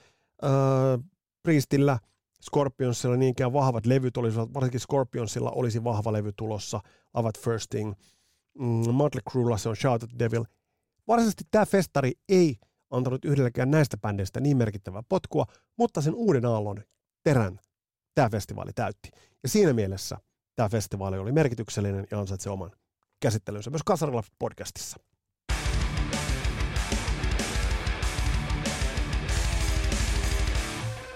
Uh, 0.42 1.04
Priestillä– 1.42 1.98
Scorpionsilla 2.50 3.16
niinkään 3.16 3.52
vahvat 3.52 3.86
levyt 3.86 4.16
olisivat, 4.16 4.54
varsinkin 4.54 4.80
Scorpionsilla 4.80 5.50
olisi 5.50 5.84
vahva 5.84 6.12
levy 6.12 6.32
tulossa, 6.36 6.80
Avat 7.14 7.38
First 7.38 7.70
Thing. 7.70 7.92
Mm, 8.58 8.82
Cruella 9.30 9.56
se 9.56 9.68
on 9.68 9.76
Shout 9.76 10.02
at 10.02 10.10
the 10.10 10.18
Devil. 10.18 10.44
Varsinaisesti 11.08 11.44
tämä 11.50 11.66
festari 11.66 12.12
ei 12.28 12.56
antanut 12.90 13.24
yhdelläkään 13.24 13.70
näistä 13.70 13.96
bändeistä 13.96 14.40
niin 14.40 14.56
merkittävää 14.56 15.02
potkua, 15.08 15.46
mutta 15.78 16.00
sen 16.00 16.14
uuden 16.14 16.44
aallon 16.44 16.84
terän 17.22 17.58
tämä 18.14 18.30
festivaali 18.30 18.72
täytti. 18.74 19.10
Ja 19.42 19.48
siinä 19.48 19.72
mielessä 19.72 20.18
tämä 20.56 20.68
festivaali 20.68 21.18
oli 21.18 21.32
merkityksellinen 21.32 22.06
ja 22.10 22.20
ansaitsi 22.20 22.48
oman 22.48 22.70
käsittelynsä 23.20 23.70
myös 23.70 23.82
Kasarilla 23.82 24.22
podcastissa. 24.38 24.96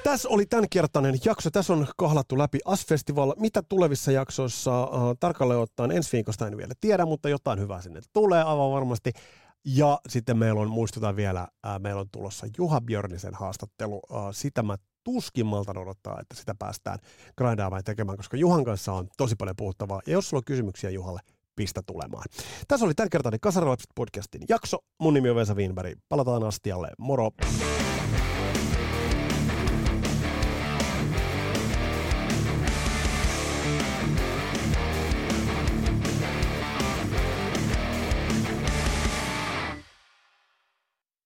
Tässä 0.09 0.29
oli 0.29 0.47
tämänkertainen 0.47 1.19
jakso. 1.25 1.51
Tässä 1.51 1.73
on 1.73 1.87
kahlattu 1.97 2.39
läpi 2.39 2.59
As-festival. 2.65 3.35
Mitä 3.37 3.63
tulevissa 3.63 4.13
jaksoissa 4.13 4.83
äh, 4.83 4.89
tarkalleen 5.21 5.61
ottaen 5.61 5.91
ensi 5.91 6.13
viikosta 6.13 6.47
en 6.47 6.57
vielä 6.57 6.75
tiedä, 6.81 7.07
mutta 7.07 7.29
jotain 7.29 7.61
hyvää 7.61 7.83
sinne 7.83 8.01
tulee 8.13 8.43
aivan 8.43 8.71
varmasti. 8.71 9.13
Ja 9.65 10.01
sitten 10.09 10.39
meillä 10.39 10.61
on, 10.61 10.71
muistutan 10.71 11.17
vielä, 11.17 11.41
äh, 11.41 11.81
meillä 11.81 12.01
on 12.01 12.07
tulossa 12.13 12.47
Juha 12.59 12.81
Björnisen 12.81 13.35
haastattelu. 13.35 14.01
Äh, 14.15 14.19
sitä 14.33 14.63
mä 14.63 14.77
tuskin 15.05 15.47
maltan 15.47 15.79
odottaa, 15.79 16.21
että 16.21 16.37
sitä 16.37 16.55
päästään 16.59 16.99
grindaamaan 17.39 17.85
tekemään, 17.85 18.17
koska 18.17 18.37
Juhan 18.37 18.65
kanssa 18.65 18.93
on 18.93 19.09
tosi 19.17 19.37
paljon 19.37 19.57
puhuttavaa. 19.57 20.01
Ja 20.07 20.13
jos 20.13 20.29
sulla 20.29 20.41
on 20.41 20.45
kysymyksiä 20.45 20.91
Juhalle, 20.91 21.21
pistä 21.57 21.83
tulemaan. 21.87 22.25
Tässä 22.69 22.87
oli 22.87 22.95
tämänkertainen 22.95 23.41
Kasarilapset 23.41 23.91
podcastin 23.95 24.43
jakso. 24.49 24.79
Mun 25.01 25.15
nimi 25.15 25.31
on 25.31 25.37
Vesa 25.37 25.55
Wienberg. 25.55 25.99
Palataan 26.09 26.45
astialle. 26.45 26.89
Moro! 26.99 27.31